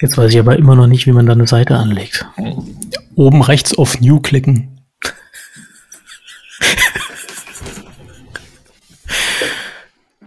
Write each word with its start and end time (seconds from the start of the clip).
Jetzt 0.00 0.18
weiß 0.18 0.30
ich 0.32 0.38
aber 0.38 0.56
immer 0.56 0.74
noch 0.76 0.86
nicht, 0.86 1.06
wie 1.06 1.12
man 1.12 1.26
da 1.26 1.32
eine 1.32 1.46
Seite 1.46 1.76
anlegt. 1.76 2.26
Oben 3.14 3.42
rechts 3.42 3.76
auf 3.78 4.00
New 4.00 4.20
klicken. 4.20 4.70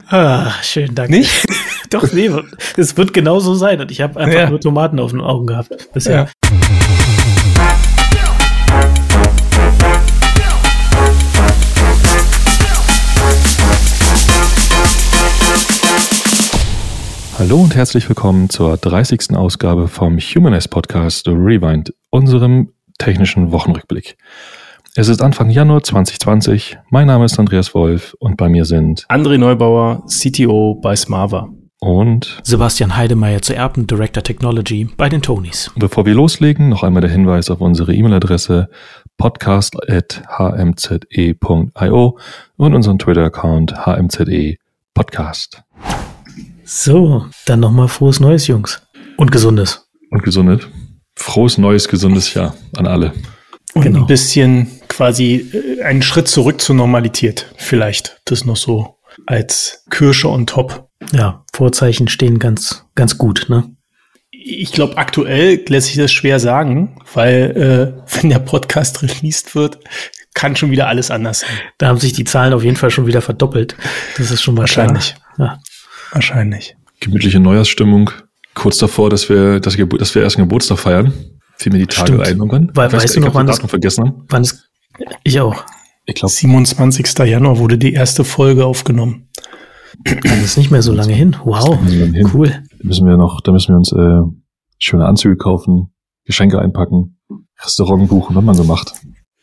ah, 0.09 0.51
schön, 0.63 0.93
danke. 0.95 1.11
Nicht? 1.11 1.45
Doch, 1.89 2.11
nee, 2.11 2.29
es 2.75 2.97
wird 2.97 3.13
genau 3.13 3.39
so 3.39 3.55
sein. 3.55 3.79
Und 3.79 3.91
ich 3.91 4.01
habe 4.01 4.19
einfach 4.19 4.39
Ja. 4.39 4.49
nur 4.49 4.59
Tomaten 4.59 4.99
auf 4.99 5.11
den 5.11 5.21
Augen 5.21 5.47
gehabt 5.47 5.69
bisher. 5.93 6.27
Ja. 6.43 6.57
Hallo 17.39 17.57
und 17.57 17.75
herzlich 17.75 18.09
willkommen 18.09 18.49
zur 18.49 18.77
30. 18.77 19.35
Ausgabe 19.35 19.87
vom 19.87 20.17
Humanize 20.17 20.69
Podcast 20.69 21.27
Rewind, 21.27 21.93
unserem 22.09 22.71
technischen 22.97 23.51
Wochenrückblick. 23.51 24.17
Es 24.95 25.07
ist 25.07 25.21
Anfang 25.21 25.51
Januar 25.51 25.83
2020. 25.83 26.79
Mein 26.89 27.05
Name 27.05 27.25
ist 27.25 27.37
Andreas 27.37 27.75
Wolf 27.75 28.15
und 28.17 28.37
bei 28.37 28.49
mir 28.49 28.65
sind 28.65 29.05
André 29.09 29.37
Neubauer, 29.37 30.03
CTO 30.07 30.79
bei 30.81 30.95
Smava. 30.95 31.49
und 31.79 32.39
Sebastian 32.41 32.97
Heidemeyer 32.97 33.43
zu 33.43 33.55
Erben, 33.55 33.85
Director 33.85 34.23
Technology 34.23 34.89
bei 34.97 35.07
den 35.07 35.21
Tonys. 35.21 35.69
bevor 35.75 36.07
wir 36.07 36.15
loslegen, 36.15 36.69
noch 36.69 36.81
einmal 36.81 37.01
der 37.01 37.11
Hinweis 37.11 37.51
auf 37.51 37.61
unsere 37.61 37.93
E-Mail-Adresse 37.93 38.67
podcast.hmze.io 39.17 42.17
und 42.57 42.73
unseren 42.73 42.97
Twitter-Account 42.97 43.85
hmze 43.85 44.55
podcast. 44.95 45.61
So, 46.69 47.25
dann 47.45 47.61
nochmal 47.61 47.87
frohes 47.87 48.19
Neues, 48.19 48.47
Jungs. 48.47 48.81
Und 49.15 49.31
gesundes. 49.31 49.87
Und 50.11 50.21
gesundet. 50.21 50.67
Frohes, 51.15 51.57
neues, 51.57 51.87
gesundes 51.87 52.33
Jahr 52.33 52.55
an 52.75 52.85
alle. 52.85 53.13
Und 53.73 53.83
Genau. 53.83 54.01
ein 54.01 54.07
bisschen 54.07 54.69
quasi 54.89 55.49
äh, 55.79 55.81
einen 55.83 56.01
Schritt 56.01 56.27
zurück 56.27 56.59
zur 56.59 56.75
Normalität. 56.75 57.47
Vielleicht 57.55 58.19
das 58.25 58.43
noch 58.43 58.57
so 58.57 58.97
als 59.25 59.85
Kirsche 59.89 60.27
on 60.29 60.45
top. 60.45 60.89
Ja, 61.13 61.45
Vorzeichen 61.53 62.09
stehen 62.09 62.37
ganz, 62.37 62.85
ganz 62.95 63.17
gut, 63.17 63.45
ne? 63.47 63.71
Ich 64.31 64.73
glaube, 64.73 64.97
aktuell 64.97 65.63
lässt 65.69 65.87
sich 65.87 65.95
das 65.95 66.11
schwer 66.11 66.39
sagen, 66.41 66.99
weil 67.13 67.95
äh, 68.05 68.15
wenn 68.21 68.29
der 68.29 68.39
Podcast 68.39 69.01
released 69.03 69.55
wird, 69.55 69.79
kann 70.33 70.57
schon 70.57 70.69
wieder 70.69 70.87
alles 70.87 71.11
anders 71.11 71.39
sein. 71.39 71.49
Da 71.77 71.87
haben 71.87 71.97
sich 71.97 72.11
die 72.11 72.25
Zahlen 72.25 72.53
auf 72.53 72.63
jeden 72.63 72.75
Fall 72.75 72.91
schon 72.91 73.07
wieder 73.07 73.21
verdoppelt. 73.21 73.75
Das 74.17 74.31
ist 74.31 74.41
schon 74.41 74.57
Wahrscheinlich. 74.57 75.15
Klar. 75.35 75.47
Ja. 75.55 75.59
Wahrscheinlich. 76.11 76.75
gemütliche 76.99 77.39
Neujahrsstimmung. 77.39 78.09
Kurz 78.53 78.77
davor, 78.77 79.09
dass 79.09 79.29
wir, 79.29 79.59
dass, 79.59 79.77
wir- 79.77 79.85
dass 79.87 80.15
wir 80.15 80.23
erst 80.23 80.37
einen 80.37 80.47
Geburtstag 80.47 80.79
feiern. 80.79 81.13
Fiel 81.57 81.71
mir 81.73 81.79
die 81.79 81.87
Tage 81.87 82.13
Stimmt. 82.13 82.21
ein 82.27 82.37
irgendwann. 82.37 82.71
Weil- 82.73 82.87
Ich 82.87 82.93
weiß 82.93 83.03
weißt 83.03 83.15
du 83.15 83.19
nicht, 83.19 83.27
noch, 83.27 83.35
wann 83.35 83.47
das- 83.47 83.59
vergessen 83.59 84.03
haben? 84.05 84.23
Wann 84.29 84.41
ist, 84.43 84.69
ich 85.23 85.39
auch. 85.39 85.63
Ich 86.05 86.15
glaube, 86.15 86.31
27. 86.31 87.25
Januar 87.25 87.57
wurde 87.59 87.77
die 87.77 87.93
erste 87.93 88.23
Folge 88.23 88.65
aufgenommen. 88.65 89.27
Das 90.03 90.41
ist 90.41 90.57
nicht 90.57 90.71
mehr 90.71 90.81
so 90.81 90.93
lange 90.93 91.13
hin. 91.13 91.35
Wow. 91.43 91.79
hin. 91.85 92.29
Cool. 92.33 92.49
da 92.49 92.59
müssen 92.87 93.05
wir 93.07 93.17
noch, 93.17 93.41
da 93.41 93.51
müssen 93.51 93.73
wir 93.73 93.77
uns 93.77 93.91
äh, 93.91 94.21
schöne 94.79 95.05
Anzüge 95.05 95.35
kaufen, 95.37 95.91
Geschenke 96.25 96.59
einpacken, 96.59 97.19
Restaurant 97.63 98.07
buchen, 98.07 98.35
was 98.35 98.43
man 98.43 98.55
so 98.55 98.63
macht. 98.63 98.93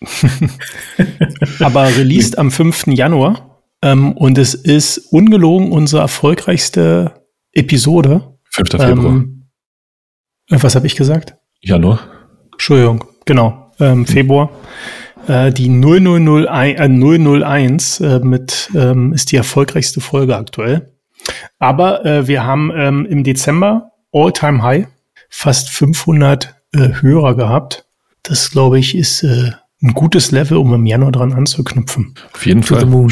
Aber 1.60 1.86
released 1.96 2.38
am 2.38 2.50
5. 2.50 2.86
Januar. 2.88 3.53
Ähm, 3.84 4.12
und 4.12 4.38
es 4.38 4.54
ist 4.54 4.96
ungelogen 5.12 5.70
unsere 5.70 6.00
erfolgreichste 6.00 7.12
Episode. 7.52 8.38
5. 8.50 8.70
Februar. 8.70 9.14
Ähm, 9.14 9.50
äh, 10.48 10.56
was 10.58 10.74
habe 10.74 10.86
ich 10.86 10.96
gesagt? 10.96 11.36
Januar. 11.60 12.00
Entschuldigung, 12.52 13.04
genau, 13.26 13.72
ähm, 13.78 14.06
Februar. 14.06 14.50
Äh, 15.28 15.52
die 15.52 15.68
0001, 15.68 16.80
äh, 16.80 16.88
001 16.88 18.00
äh, 18.00 18.20
mit, 18.20 18.70
ähm, 18.74 19.12
ist 19.12 19.32
die 19.32 19.36
erfolgreichste 19.36 20.00
Folge 20.00 20.34
aktuell. 20.34 20.94
Aber 21.58 22.06
äh, 22.06 22.26
wir 22.26 22.44
haben 22.44 22.72
ähm, 22.74 23.04
im 23.04 23.22
Dezember 23.22 23.92
All-Time 24.12 24.62
High 24.62 24.86
fast 25.28 25.68
500 25.68 26.54
äh, 26.72 27.02
Hörer 27.02 27.36
gehabt. 27.36 27.86
Das, 28.22 28.50
glaube 28.50 28.78
ich, 28.78 28.96
ist 28.96 29.22
ein 29.22 29.92
gutes 29.92 30.30
Level, 30.30 30.56
um 30.56 30.72
im 30.72 30.86
Januar 30.86 31.12
dran 31.12 31.34
anzuknüpfen. 31.34 32.14
Auf 32.32 32.46
jeden 32.46 32.62
To 32.62 32.76
Fall. 32.76 33.10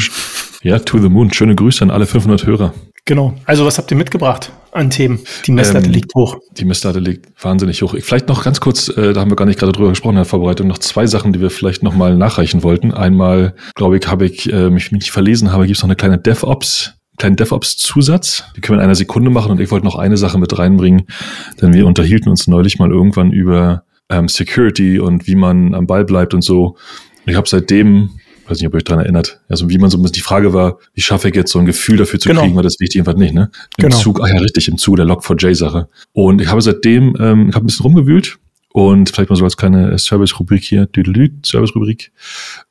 Ja, 0.63 0.79
to 0.79 0.97
the 0.97 1.09
moon. 1.09 1.31
Schöne 1.33 1.55
Grüße 1.55 1.83
an 1.83 1.91
alle 1.91 2.05
500 2.05 2.45
Hörer. 2.45 2.73
Genau. 3.05 3.33
Also, 3.45 3.65
was 3.65 3.77
habt 3.77 3.91
ihr 3.91 3.97
mitgebracht 3.97 4.49
an 4.71 4.89
Themen? 4.89 5.19
Die 5.45 5.51
Messlatte 5.51 5.87
Ähm, 5.87 5.91
liegt 5.91 6.15
hoch. 6.15 6.37
Die 6.57 6.63
Messlatte 6.63 6.99
liegt 6.99 7.43
wahnsinnig 7.43 7.81
hoch. 7.81 7.95
Vielleicht 7.99 8.29
noch 8.29 8.45
ganz 8.45 8.61
kurz, 8.61 8.87
äh, 8.87 9.11
da 9.11 9.19
haben 9.19 9.29
wir 9.29 9.35
gar 9.35 9.45
nicht 9.45 9.59
gerade 9.59 9.73
drüber 9.73 9.89
gesprochen 9.89 10.13
in 10.13 10.17
der 10.19 10.25
Vorbereitung, 10.25 10.67
noch 10.67 10.77
zwei 10.77 11.05
Sachen, 11.05 11.33
die 11.33 11.41
wir 11.41 11.49
vielleicht 11.49 11.83
nochmal 11.83 12.15
nachreichen 12.15 12.63
wollten. 12.63 12.93
Einmal, 12.93 13.55
glaube 13.75 13.97
ich, 13.97 14.07
habe 14.07 14.25
ich 14.25 14.51
äh, 14.51 14.69
mich 14.69 14.93
nicht 14.93 15.11
verlesen 15.11 15.51
habe, 15.51 15.65
gibt 15.65 15.75
es 15.75 15.83
noch 15.83 15.89
eine 15.89 15.97
kleine 15.97 16.17
DevOps, 16.17 16.93
kleinen 17.17 17.35
DevOps-Zusatz. 17.35 18.45
Die 18.55 18.61
können 18.61 18.77
wir 18.77 18.81
in 18.81 18.85
einer 18.85 18.95
Sekunde 18.95 19.29
machen 19.31 19.51
und 19.51 19.59
ich 19.59 19.69
wollte 19.69 19.85
noch 19.85 19.97
eine 19.97 20.15
Sache 20.15 20.37
mit 20.37 20.57
reinbringen, 20.57 21.03
denn 21.61 21.73
wir 21.73 21.85
unterhielten 21.85 22.29
uns 22.29 22.47
neulich 22.47 22.79
mal 22.79 22.89
irgendwann 22.89 23.33
über 23.33 23.83
ähm, 24.09 24.29
Security 24.29 24.99
und 24.99 25.27
wie 25.27 25.35
man 25.35 25.75
am 25.75 25.87
Ball 25.87 26.05
bleibt 26.05 26.33
und 26.33 26.41
so. 26.41 26.67
Und 27.25 27.31
ich 27.31 27.35
habe 27.35 27.49
seitdem, 27.49 28.11
weiß 28.53 28.59
nicht, 28.59 28.67
ob 28.67 28.73
ihr 28.73 28.77
euch 28.77 28.83
daran 28.83 29.03
erinnert, 29.03 29.41
also 29.49 29.69
wie 29.69 29.77
man 29.77 29.89
so 29.89 29.97
ein 29.97 30.01
bisschen, 30.03 30.13
die 30.13 30.21
Frage 30.21 30.53
war, 30.53 30.77
wie 30.93 31.01
schaffe 31.01 31.27
ich 31.29 31.35
jetzt 31.35 31.51
so 31.51 31.59
ein 31.59 31.65
Gefühl 31.65 31.97
dafür 31.97 32.19
zu 32.19 32.29
Genau. 32.29 32.41
kriegen, 32.41 32.55
weil 32.55 32.63
das 32.63 32.79
wichtig 32.79 33.01
einfach 33.01 33.15
nicht, 33.15 33.33
ne? 33.33 33.49
Im 33.77 33.83
Genau. 33.83 33.97
Zug, 33.97 34.21
ach 34.23 34.27
ja, 34.29 34.37
richtig, 34.39 34.67
im 34.67 34.77
Zug 34.77 34.95
der 34.97 35.05
Log4j-Sache. 35.05 35.89
Und 36.13 36.41
ich 36.41 36.47
habe 36.47 36.61
seitdem, 36.61 37.15
ähm, 37.19 37.49
ich 37.49 37.55
habe 37.55 37.65
ein 37.65 37.67
bisschen 37.67 37.83
rumgewühlt 37.83 38.37
und 38.71 39.09
vielleicht 39.09 39.29
mal 39.29 39.35
so 39.35 39.43
als 39.43 39.57
kleine 39.57 39.97
Service-Rubrik 39.97 40.63
hier, 40.63 40.87
Service-Rubrik, 41.45 42.11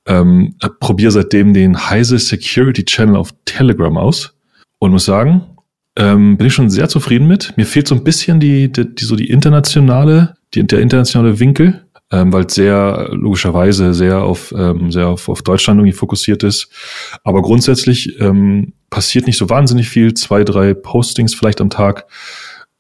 ähm, 0.07 0.55
probiere 0.81 1.11
seitdem 1.13 1.53
den 1.55 1.91
Heise 1.91 2.19
Security 2.19 2.85
Channel 2.85 3.17
auf 3.17 3.31
Telegram 3.45 3.97
aus 3.97 4.35
und 4.79 4.91
muss 4.93 5.05
sagen, 5.05 5.43
ähm, 5.97 6.37
bin 6.39 6.47
ich 6.47 6.55
schon 6.55 6.71
sehr 6.71 6.89
zufrieden 6.89 7.29
mit. 7.29 7.53
Mir 7.57 7.67
fehlt 7.67 7.87
so 7.87 7.95
ein 7.95 8.03
bisschen 8.05 8.41
die, 8.41 8.73
die, 8.73 8.95
die 8.95 9.05
so 9.05 9.15
die 9.15 9.29
internationale, 9.29 10.35
die, 10.55 10.67
der 10.67 10.81
internationale 10.81 11.39
Winkel, 11.39 11.83
ähm, 12.13 12.33
weil 12.33 12.45
es 12.45 12.55
sehr 12.55 13.09
logischerweise 13.11 13.95
sehr 13.95 14.23
auf 14.23 14.55
ähm, 14.57 14.93
sehr 14.93 15.09
auf, 15.09 15.29
auf 15.29 15.43
Deutschland 15.43 15.81
irgendwie 15.81 15.97
fokussiert 15.97 16.45
ist. 16.45 16.69
Aber 17.25 17.43
grundsätzlich 17.43 18.21
ähm, 18.21 18.75
passiert 18.91 19.27
nicht 19.27 19.39
so 19.39 19.51
wahnsinnig 19.51 19.89
viel, 19.89 20.15
zwei, 20.15 20.45
drei 20.45 20.75
Postings 20.75 21.35
vielleicht 21.35 21.61
am 21.61 21.71
Tag, 21.71 22.07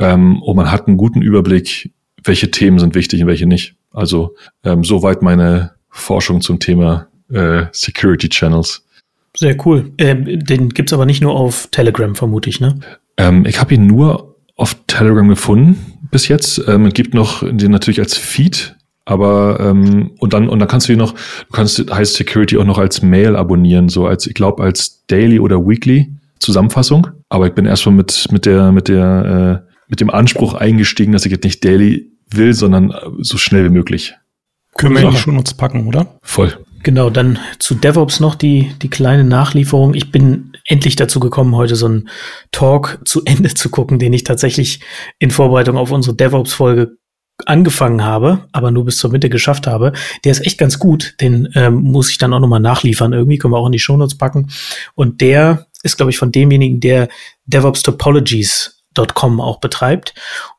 ähm, 0.03 0.43
und 0.43 0.57
man 0.57 0.71
hat 0.71 0.89
einen 0.89 0.97
guten 0.97 1.23
Überblick, 1.23 1.93
welche 2.25 2.51
Themen 2.51 2.79
sind 2.79 2.95
wichtig 2.95 3.23
und 3.23 3.29
welche 3.29 3.47
nicht. 3.47 3.77
Also 3.93 4.35
ähm, 4.65 4.85
soweit 4.85 5.23
meine 5.23 5.73
Forschung 5.91 6.41
zum 6.41 6.59
Thema 6.59 7.09
äh, 7.31 7.67
Security 7.73 8.29
Channels. 8.29 8.85
Sehr 9.37 9.57
cool. 9.65 9.93
Ähm, 9.99 10.45
den 10.45 10.71
gibt's 10.71 10.93
aber 10.93 11.07
nicht 11.07 11.23
nur 11.23 11.35
auf 11.35 11.69
Telegram, 11.71 12.15
vermute 12.15 12.51
ich, 12.51 12.61
ne? 12.61 12.81
Ähm, 13.17 13.47
ich 13.47 13.61
habe 13.61 13.75
ihn 13.75 13.87
nur 13.87 14.37
auf 14.57 14.77
Telegram 14.87 15.29
gefunden 15.29 15.99
bis 16.11 16.29
jetzt. 16.29 16.63
Ähm, 16.67 16.87
es 16.87 16.95
gibt 16.95 17.15
noch 17.15 17.43
den 17.43 17.71
natürlich 17.71 18.01
als 18.01 18.17
Feed, 18.17 18.77
aber 19.05 19.59
ähm, 19.61 20.13
und 20.19 20.33
dann 20.33 20.49
und 20.49 20.59
dann 20.59 20.69
kannst 20.69 20.89
du 20.89 20.93
ihn 20.93 20.99
noch, 20.99 21.13
du 21.13 21.53
kannst 21.53 21.91
heißt 21.91 22.15
Security 22.15 22.57
auch 22.59 22.65
noch 22.65 22.79
als 22.79 23.03
Mail 23.03 23.37
abonnieren, 23.37 23.89
so 23.89 24.07
als 24.07 24.27
ich 24.27 24.35
glaube 24.35 24.63
als 24.63 25.05
Daily 25.07 25.41
oder 25.41 25.67
Weekly 25.67 26.13
Zusammenfassung. 26.39 27.09
Aber 27.29 27.47
ich 27.47 27.55
bin 27.55 27.67
erstmal 27.67 27.95
mit 27.95 28.29
mit 28.31 28.47
der 28.47 28.73
mit 28.73 28.89
der 28.89 29.65
äh, 29.67 29.73
mit 29.89 30.01
dem 30.01 30.11
Anspruch 30.11 30.55
eingestiegen, 30.55 31.13
dass 31.13 31.27
ich 31.27 31.33
jetzt 31.33 31.45
nicht 31.45 31.65
Daily 31.65 32.13
will, 32.31 32.55
sondern 32.55 32.91
äh, 32.91 32.95
so 33.19 33.39
schnell 33.39 33.65
wie 33.65 33.75
möglich. 33.75 34.15
Können 34.77 34.95
wir 34.95 35.03
in 35.03 35.11
die 35.11 35.17
Shownotes 35.17 35.55
packen, 35.55 35.87
oder? 35.87 36.07
Voll. 36.23 36.57
Genau, 36.83 37.11
dann 37.11 37.39
zu 37.59 37.75
DevOps 37.75 38.19
noch 38.19 38.35
die, 38.35 38.73
die 38.83 38.91
kleine 38.91 39.23
Nachlieferung. 39.23 39.95
Ich 39.95 40.11
bin 40.11 40.53
endlich 40.67 40.97
dazu 40.97 41.21
gekommen, 41.21 41.55
heute 41.55 41.77
so 41.77 41.87
einen 41.87 42.09
Talk 42.51 42.99
zu 43.05 43.23
Ende 43.25 43.55
zu 43.55 43.69
gucken, 43.69 43.99
den 43.99 44.13
ich 44.13 44.25
tatsächlich 44.25 44.81
in 45.19 45.31
Vorbereitung 45.31 45.77
auf 45.77 45.93
unsere 45.93 46.17
DevOps-Folge 46.17 46.97
angefangen 47.47 48.05
habe, 48.05 48.49
aber 48.53 48.71
nur 48.71 48.85
bis 48.85 48.99
zur 48.99 49.11
Mitte 49.11 49.29
geschafft 49.29 49.67
habe. 49.67 49.93
Der 50.25 50.33
ist 50.33 50.47
echt 50.47 50.59
ganz 50.59 50.79
gut. 50.79 51.15
Den 51.21 51.49
ähm, 51.55 51.75
muss 51.75 52.11
ich 52.11 52.19
dann 52.19 52.33
auch 52.33 52.41
nochmal 52.41 52.61
nachliefern. 52.61 53.13
Irgendwie 53.13 53.39
können 53.39 53.55
wir 53.55 53.59
auch 53.59 53.67
in 53.67 53.73
die 53.73 53.79
Shownotes 53.79 54.17
packen. 54.19 54.51
Und 54.95 55.21
der 55.21 55.67
ist, 55.83 55.97
glaube 55.97 56.11
ich, 56.11 56.19
von 56.19 56.33
demjenigen, 56.33 56.81
der 56.81 57.09
DevOps-Topologies.com 57.47 59.41
auch 59.41 59.61
betreibt. 59.61 60.15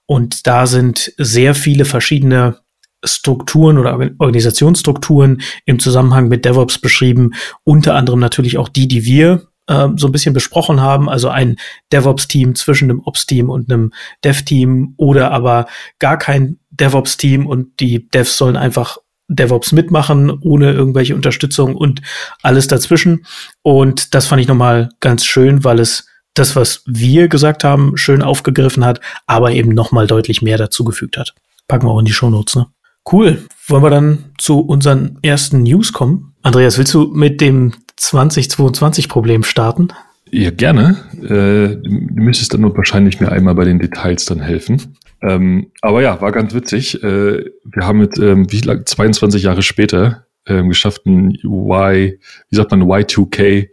Und 0.05 0.47
da 0.47 0.67
sind 0.67 1.13
sehr 1.17 1.55
viele 1.55 1.85
verschiedene 1.85 2.57
Strukturen 3.03 3.77
oder 3.77 3.93
Organ- 3.93 4.15
Organisationsstrukturen 4.19 5.41
im 5.65 5.79
Zusammenhang 5.79 6.27
mit 6.27 6.45
DevOps 6.45 6.79
beschrieben. 6.79 7.31
Unter 7.63 7.95
anderem 7.95 8.19
natürlich 8.19 8.57
auch 8.57 8.69
die, 8.69 8.87
die 8.87 9.05
wir 9.05 9.47
äh, 9.67 9.89
so 9.95 10.07
ein 10.07 10.11
bisschen 10.11 10.33
besprochen 10.33 10.81
haben. 10.81 11.09
Also 11.09 11.29
ein 11.29 11.57
DevOps-Team 11.91 12.55
zwischen 12.55 12.89
einem 12.89 13.01
Ops-Team 13.01 13.49
und 13.49 13.71
einem 13.71 13.91
Dev-Team 14.23 14.93
oder 14.97 15.31
aber 15.31 15.67
gar 15.99 16.17
kein 16.17 16.59
DevOps-Team 16.79 17.45
und 17.45 17.79
die 17.79 18.09
Devs 18.09 18.37
sollen 18.37 18.57
einfach 18.57 18.97
DevOps 19.27 19.71
mitmachen, 19.71 20.29
ohne 20.41 20.71
irgendwelche 20.71 21.15
Unterstützung 21.15 21.75
und 21.75 22.01
alles 22.41 22.67
dazwischen. 22.67 23.25
Und 23.61 24.13
das 24.13 24.27
fand 24.27 24.41
ich 24.41 24.47
nochmal 24.47 24.89
ganz 24.99 25.25
schön, 25.25 25.63
weil 25.63 25.79
es 25.79 26.07
das, 26.33 26.55
was 26.55 26.83
wir 26.85 27.27
gesagt 27.27 27.63
haben, 27.63 27.95
schön 27.95 28.21
aufgegriffen 28.21 28.83
hat, 28.83 28.99
aber 29.27 29.51
eben 29.51 29.69
nochmal 29.69 30.07
deutlich 30.07 30.41
mehr 30.41 30.57
dazugefügt 30.57 31.17
hat. 31.17 31.33
Packen 31.67 31.87
wir 31.87 31.91
auch 31.91 31.99
in 31.99 32.05
die 32.05 32.13
Shownotes, 32.13 32.55
ne? 32.55 32.67
Cool. 33.11 33.45
Wollen 33.67 33.83
wir 33.83 33.89
dann 33.89 34.31
zu 34.37 34.59
unseren 34.59 35.19
ersten 35.21 35.63
News 35.63 35.91
kommen? 35.91 36.33
Andreas, 36.41 36.77
willst 36.77 36.93
du 36.93 37.07
mit 37.13 37.41
dem 37.41 37.73
2022-Problem 37.99 39.43
starten? 39.43 39.89
Ja, 40.31 40.51
gerne. 40.51 40.97
Äh, 41.21 41.77
du 41.77 42.23
müsstest 42.23 42.53
dann 42.53 42.61
nur 42.61 42.75
wahrscheinlich 42.75 43.19
mir 43.19 43.31
einmal 43.31 43.55
bei 43.55 43.65
den 43.65 43.79
Details 43.79 44.25
dann 44.25 44.39
helfen. 44.39 44.97
Ähm, 45.23 45.71
aber 45.81 46.01
ja, 46.01 46.19
war 46.21 46.31
ganz 46.31 46.53
witzig. 46.53 47.01
Äh, 47.01 47.45
wir 47.63 47.87
haben 47.87 47.99
mit, 47.99 48.17
ähm, 48.19 48.51
wie 48.51 48.59
lang, 48.59 48.85
22 48.85 49.43
Jahre 49.43 49.61
später 49.61 50.25
ähm, 50.45 50.69
geschafft, 50.69 51.05
ein 51.05 51.37
Y, 51.43 52.17
wie 52.49 52.55
sagt 52.55 52.71
man, 52.71 52.83
Y2K 52.83 53.69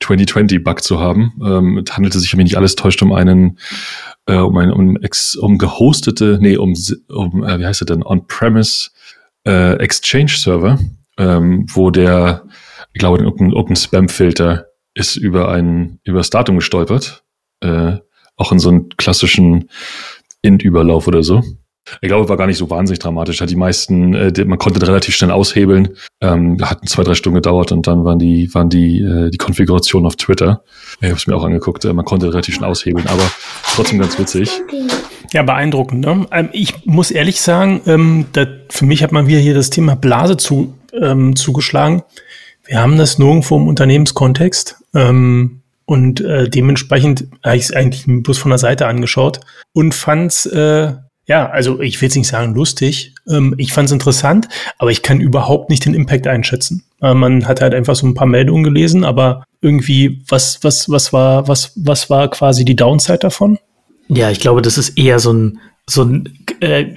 2020-Bug 0.00 0.82
zu 0.82 1.00
haben. 1.00 1.32
Ähm, 1.44 1.82
es 1.84 1.94
handelte 1.96 2.20
sich, 2.20 2.32
wenn 2.32 2.38
mich 2.38 2.44
nicht 2.44 2.56
alles 2.56 2.76
täuscht, 2.76 3.02
um 3.02 3.12
einen, 3.12 3.58
äh, 4.26 4.36
um 4.36 4.56
einen, 4.56 4.72
um, 4.72 4.96
ex, 4.96 5.34
um 5.36 5.58
gehostete, 5.58 6.38
nee, 6.40 6.56
um, 6.56 6.74
um 7.08 7.44
äh, 7.44 7.58
wie 7.58 7.66
heißt 7.66 7.82
es 7.82 7.86
denn, 7.86 8.04
On-Premise 8.04 8.90
äh, 9.46 9.74
Exchange-Server, 9.78 10.78
ähm, 11.18 11.66
wo 11.72 11.90
der, 11.90 12.46
ich 12.92 13.00
glaube, 13.00 13.18
irgendein, 13.18 13.50
irgendein 13.50 13.76
Spam-Filter 13.76 14.66
ist 14.94 15.16
über 15.16 15.50
ein, 15.50 15.98
über 16.04 16.18
das 16.18 16.30
Datum 16.30 16.56
gestolpert. 16.56 17.24
Äh, 17.60 17.98
auch 18.36 18.52
in 18.52 18.58
so 18.58 18.70
einen 18.70 18.88
klassischen 18.90 19.68
Int-Überlauf 20.42 21.06
oder 21.08 21.22
so. 21.22 21.42
Ich 22.00 22.08
glaube, 22.08 22.28
war 22.28 22.36
gar 22.36 22.46
nicht 22.46 22.58
so 22.58 22.70
wahnsinnig 22.70 23.00
dramatisch. 23.00 23.40
Hat 23.40 23.50
die 23.50 23.56
meisten, 23.56 24.14
äh, 24.14 24.44
man 24.44 24.58
konnte 24.58 24.86
relativ 24.86 25.16
schnell 25.16 25.32
aushebeln. 25.32 25.96
Ähm, 26.20 26.58
hat 26.62 26.88
zwei, 26.88 27.02
drei 27.02 27.14
Stunden 27.14 27.34
gedauert 27.34 27.72
und 27.72 27.86
dann 27.86 28.04
waren 28.04 28.18
die, 28.18 28.54
waren 28.54 28.68
die, 28.68 29.00
äh, 29.00 29.30
die 29.30 29.38
Konfiguration 29.38 30.06
auf 30.06 30.14
Twitter. 30.16 30.62
Ich 31.00 31.08
habe 31.08 31.16
es 31.16 31.26
mir 31.26 31.34
auch 31.34 31.44
angeguckt. 31.44 31.84
Äh, 31.84 31.92
man 31.92 32.04
konnte 32.04 32.28
relativ 32.28 32.54
schnell 32.54 32.70
aushebeln, 32.70 33.06
aber 33.08 33.28
trotzdem 33.74 33.98
ganz 33.98 34.18
witzig. 34.18 34.62
Ja, 35.32 35.42
beeindruckend. 35.42 36.04
Ne? 36.04 36.26
Ähm, 36.30 36.50
ich 36.52 36.86
muss 36.86 37.10
ehrlich 37.10 37.40
sagen, 37.40 37.80
ähm, 37.86 38.26
da, 38.32 38.46
für 38.68 38.86
mich 38.86 39.02
hat 39.02 39.10
man 39.10 39.26
wieder 39.26 39.40
hier 39.40 39.54
das 39.54 39.70
Thema 39.70 39.96
Blase 39.96 40.36
zu, 40.36 40.74
ähm, 41.00 41.34
zugeschlagen. 41.34 42.02
Wir 42.64 42.80
haben 42.80 42.96
das 42.96 43.18
nirgendwo 43.18 43.56
im 43.56 43.66
Unternehmenskontext. 43.66 44.76
Ähm, 44.94 45.61
und 45.84 46.20
äh, 46.20 46.48
dementsprechend 46.48 47.26
habe 47.44 47.56
ich 47.56 47.64
es 47.64 47.72
eigentlich 47.72 48.04
bloß 48.06 48.38
von 48.38 48.50
der 48.50 48.58
Seite 48.58 48.86
angeschaut 48.86 49.40
und 49.72 49.94
fand 49.94 50.32
es 50.32 50.46
äh, 50.46 50.92
ja, 51.26 51.48
also 51.48 51.80
ich 51.80 52.00
will 52.00 52.08
jetzt 52.08 52.16
nicht 52.16 52.26
sagen 52.26 52.54
lustig. 52.54 53.14
Ähm, 53.28 53.54
ich 53.56 53.72
fand 53.72 53.86
es 53.86 53.92
interessant, 53.92 54.48
aber 54.78 54.90
ich 54.90 55.02
kann 55.02 55.20
überhaupt 55.20 55.70
nicht 55.70 55.84
den 55.84 55.94
Impact 55.94 56.26
einschätzen. 56.26 56.84
Äh, 57.00 57.14
man 57.14 57.46
hat 57.46 57.60
halt 57.60 57.74
einfach 57.74 57.94
so 57.94 58.06
ein 58.06 58.14
paar 58.14 58.26
Meldungen 58.26 58.64
gelesen, 58.64 59.04
aber 59.04 59.44
irgendwie, 59.60 60.22
was, 60.28 60.58
was, 60.62 60.90
was 60.90 61.12
war, 61.12 61.46
was, 61.46 61.72
was 61.76 62.10
war 62.10 62.28
quasi 62.28 62.64
die 62.64 62.76
Downside 62.76 63.18
davon? 63.18 63.58
Ja, 64.08 64.30
ich 64.30 64.40
glaube, 64.40 64.62
das 64.62 64.78
ist 64.78 64.98
eher 64.98 65.18
so 65.20 65.32
ein 65.32 65.60
so 65.88 66.04
ein 66.04 66.28
äh, 66.60 66.94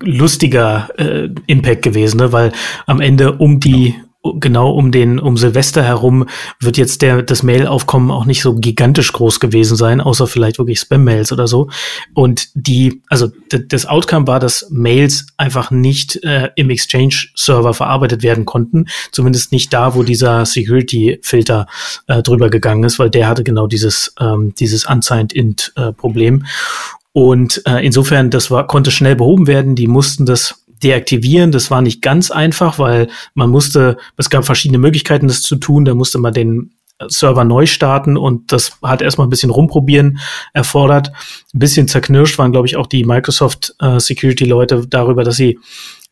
lustiger 0.00 0.88
äh, 0.96 1.28
Impact 1.48 1.82
gewesen, 1.82 2.18
ne? 2.18 2.32
weil 2.32 2.52
am 2.86 3.00
Ende 3.00 3.32
um 3.32 3.58
die 3.58 3.96
genau 4.22 4.72
um 4.72 4.90
den, 4.90 5.18
um 5.18 5.36
Silvester 5.36 5.82
herum 5.82 6.26
wird 6.60 6.76
jetzt 6.76 7.02
der, 7.02 7.22
das 7.22 7.42
Mail-Aufkommen 7.42 8.10
auch 8.10 8.24
nicht 8.24 8.42
so 8.42 8.54
gigantisch 8.54 9.12
groß 9.12 9.38
gewesen 9.38 9.76
sein, 9.76 10.00
außer 10.00 10.26
vielleicht 10.26 10.58
wirklich 10.58 10.80
Spam-Mails 10.80 11.32
oder 11.32 11.46
so. 11.46 11.68
Und 12.14 12.48
die, 12.54 13.02
also 13.08 13.28
das 13.50 13.86
Outcome 13.86 14.26
war, 14.26 14.40
dass 14.40 14.66
Mails 14.70 15.26
einfach 15.36 15.70
nicht 15.70 16.22
äh, 16.24 16.50
im 16.56 16.70
Exchange-Server 16.70 17.74
verarbeitet 17.74 18.22
werden 18.22 18.44
konnten. 18.44 18.86
Zumindest 19.12 19.52
nicht 19.52 19.72
da, 19.72 19.94
wo 19.94 20.02
dieser 20.02 20.44
Security-Filter 20.44 21.66
äh, 22.08 22.22
drüber 22.22 22.50
gegangen 22.50 22.84
ist, 22.84 22.98
weil 22.98 23.10
der 23.10 23.28
hatte 23.28 23.44
genau 23.44 23.66
dieses, 23.68 24.14
ähm, 24.20 24.52
dieses 24.58 24.84
Unsigned-Int-Problem. 24.84 26.42
Äh, 26.42 26.98
und 27.12 27.62
äh, 27.66 27.84
insofern, 27.84 28.30
das 28.30 28.50
war, 28.50 28.66
konnte 28.66 28.90
schnell 28.90 29.16
behoben 29.16 29.46
werden. 29.46 29.74
Die 29.74 29.86
mussten 29.88 30.26
das 30.26 30.64
deaktivieren. 30.82 31.52
Das 31.52 31.70
war 31.70 31.82
nicht 31.82 32.02
ganz 32.02 32.30
einfach, 32.30 32.78
weil 32.78 33.08
man 33.34 33.50
musste, 33.50 33.96
es 34.16 34.30
gab 34.30 34.44
verschiedene 34.44 34.78
Möglichkeiten, 34.78 35.28
das 35.28 35.42
zu 35.42 35.56
tun. 35.56 35.84
Da 35.84 35.94
musste 35.94 36.18
man 36.18 36.34
den 36.34 36.72
Server 37.06 37.44
neu 37.44 37.66
starten 37.66 38.16
und 38.16 38.50
das 38.52 38.78
hat 38.82 39.02
erstmal 39.02 39.26
ein 39.26 39.30
bisschen 39.30 39.50
rumprobieren 39.50 40.18
erfordert. 40.52 41.12
Ein 41.54 41.58
bisschen 41.60 41.86
zerknirscht 41.86 42.38
waren, 42.38 42.52
glaube 42.52 42.66
ich, 42.66 42.76
auch 42.76 42.88
die 42.88 43.04
Microsoft 43.04 43.74
äh, 43.78 44.00
Security-Leute 44.00 44.86
darüber, 44.88 45.22
dass 45.22 45.36
sie 45.36 45.58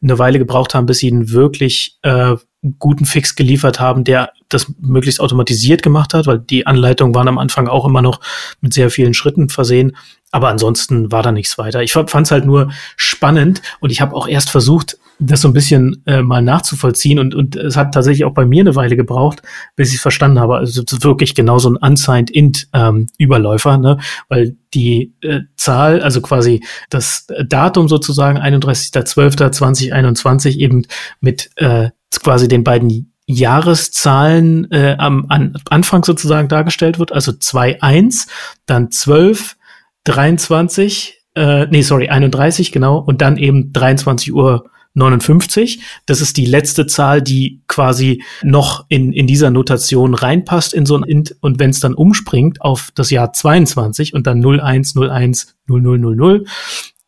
eine 0.03 0.19
Weile 0.19 0.39
gebraucht 0.39 0.75
haben, 0.75 0.87
bis 0.87 0.99
sie 0.99 1.11
einen 1.11 1.31
wirklich 1.31 1.99
äh, 2.03 2.37
guten 2.79 3.05
Fix 3.05 3.37
geliefert 3.37 3.81
haben, 3.81 4.05
der 4.05 4.31
das 4.49 4.73
möglichst 4.81 5.21
automatisiert 5.21 5.83
gemacht 5.83 6.15
hat, 6.15 6.27
weil 6.27 6.39
die 6.39 6.67
Anleitungen 6.67 7.15
waren 7.15 7.29
am 7.29 7.39
Anfang 7.39 7.69
auch 7.69 7.85
immer 7.85 8.03
noch 8.03 8.21
mit 8.61 8.75
sehr 8.75 8.91
vielen 8.91 9.15
Schritten 9.15 9.49
versehen. 9.49 9.97
Aber 10.33 10.49
ansonsten 10.49 11.13
war 11.13 11.23
da 11.23 11.33
nichts 11.33 11.59
weiter. 11.59 11.83
Ich 11.83 11.93
fand 11.93 12.15
es 12.15 12.31
halt 12.31 12.45
nur 12.45 12.71
spannend 12.97 13.63
und 13.81 13.91
ich 13.91 14.01
habe 14.01 14.15
auch 14.15 14.29
erst 14.29 14.51
versucht, 14.51 14.99
das 15.19 15.41
so 15.41 15.49
ein 15.49 15.55
bisschen 15.55 16.03
äh, 16.07 16.21
mal 16.21 16.43
nachzuvollziehen 16.43 17.19
und, 17.19 17.35
und 17.35 17.57
es 17.57 17.75
hat 17.77 17.95
tatsächlich 17.95 18.27
auch 18.27 18.35
bei 18.35 18.45
mir 18.45 18.61
eine 18.61 18.77
Weile 18.77 18.97
gebraucht, 18.97 19.41
bis 19.75 19.95
ich 19.95 20.01
verstanden 20.01 20.41
habe. 20.41 20.57
Also 20.57 20.83
wirklich 21.03 21.35
genau 21.35 21.59
so 21.59 21.71
ein 21.71 21.77
unsigned 21.77 22.31
int 22.31 22.69
ähm, 22.75 23.07
Überläufer, 23.17 23.79
ne? 23.79 23.97
weil 24.29 24.59
die 24.75 25.15
äh, 25.23 25.41
Zahl, 25.57 26.03
also 26.03 26.21
quasi 26.21 26.63
das 26.91 27.27
Datum 27.47 27.89
sozusagen 27.89 28.37
31.12.2021 28.39 30.59
eben 30.59 30.87
mit 31.21 31.49
äh, 31.57 31.89
quasi 32.23 32.49
den 32.49 32.65
beiden 32.65 33.13
Jahreszahlen 33.27 34.71
äh, 34.71 34.97
am 34.99 35.27
an, 35.29 35.57
Anfang 35.69 36.05
sozusagen 36.05 36.49
dargestellt 36.49 36.99
wird, 36.99 37.13
also 37.13 37.33
2.1, 37.33 38.29
dann 38.67 38.91
12, 38.91 39.57
23, 40.05 41.25
äh, 41.35 41.67
nee, 41.67 41.83
sorry, 41.83 42.09
31, 42.09 42.71
genau, 42.71 42.99
und 42.99 43.21
dann 43.21 43.37
eben 43.37 43.73
23 43.73 44.33
Uhr 44.33 44.71
59. 44.97 45.81
Das 46.07 46.21
ist 46.21 46.37
die 46.37 46.47
letzte 46.47 46.87
Zahl, 46.87 47.23
die 47.23 47.63
quasi 47.69 48.25
noch 48.43 48.87
in, 48.89 49.13
in 49.13 49.27
dieser 49.27 49.51
Notation 49.51 50.15
reinpasst 50.15 50.75
in 50.75 50.87
so 50.87 50.97
ein 50.97 51.05
Int. 51.05 51.37
Und 51.41 51.59
wenn 51.59 51.71
es 51.71 51.81
dann 51.81 51.95
umspringt 51.95 52.63
auf 52.63 52.91
das 52.95 53.11
Jahr 53.11 53.33
22 53.33 54.15
und 54.15 54.27
dann 54.27 54.45
01, 54.45 54.97
01, 54.97 55.57
0000, 55.69 56.49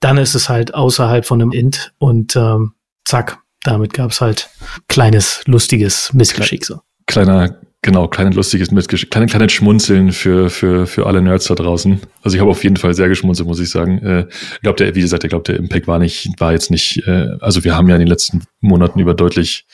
dann 0.00 0.18
ist 0.18 0.34
es 0.34 0.48
halt 0.48 0.74
außerhalb 0.74 1.24
von 1.24 1.40
einem 1.40 1.52
Int 1.52 1.92
und 1.98 2.36
ähm, 2.36 2.74
zack, 3.04 3.38
damit 3.62 3.92
gab 3.92 4.10
es 4.10 4.20
halt 4.20 4.50
kleines, 4.88 5.42
lustiges 5.46 6.12
Missgeschick. 6.12 6.64
So. 6.64 6.80
Kleiner 7.06 7.58
Genau, 7.82 8.08
kleines 8.08 8.34
lustiges 8.34 8.72
Mitgesch 8.72 9.08
kleine, 9.08 9.26
kleine 9.26 9.48
Schmunzeln 9.48 10.10
für, 10.10 10.50
für, 10.50 10.86
für 10.86 11.06
alle 11.06 11.22
Nerds 11.22 11.46
da 11.46 11.54
draußen. 11.54 12.00
Also 12.22 12.36
ich 12.36 12.40
habe 12.40 12.50
auf 12.50 12.64
jeden 12.64 12.76
Fall 12.76 12.92
sehr 12.92 13.08
geschmunzelt, 13.08 13.46
muss 13.46 13.60
ich 13.60 13.70
sagen. 13.70 13.98
Äh, 13.98 14.26
ich 14.28 14.60
glaube, 14.62 14.76
der, 14.76 14.94
wie 14.96 15.00
gesagt, 15.00 15.22
ich 15.22 15.30
glaube, 15.30 15.44
der 15.44 15.56
Impact 15.56 15.86
war 15.86 16.00
nicht, 16.00 16.28
war 16.38 16.52
jetzt 16.52 16.72
nicht, 16.72 17.06
äh, 17.06 17.28
also 17.40 17.62
wir 17.62 17.76
haben 17.76 17.88
ja 17.88 17.94
in 17.94 18.00
den 18.00 18.08
letzten 18.08 18.42
Monaten 18.60 18.98
über 18.98 19.14
deutlich, 19.14 19.66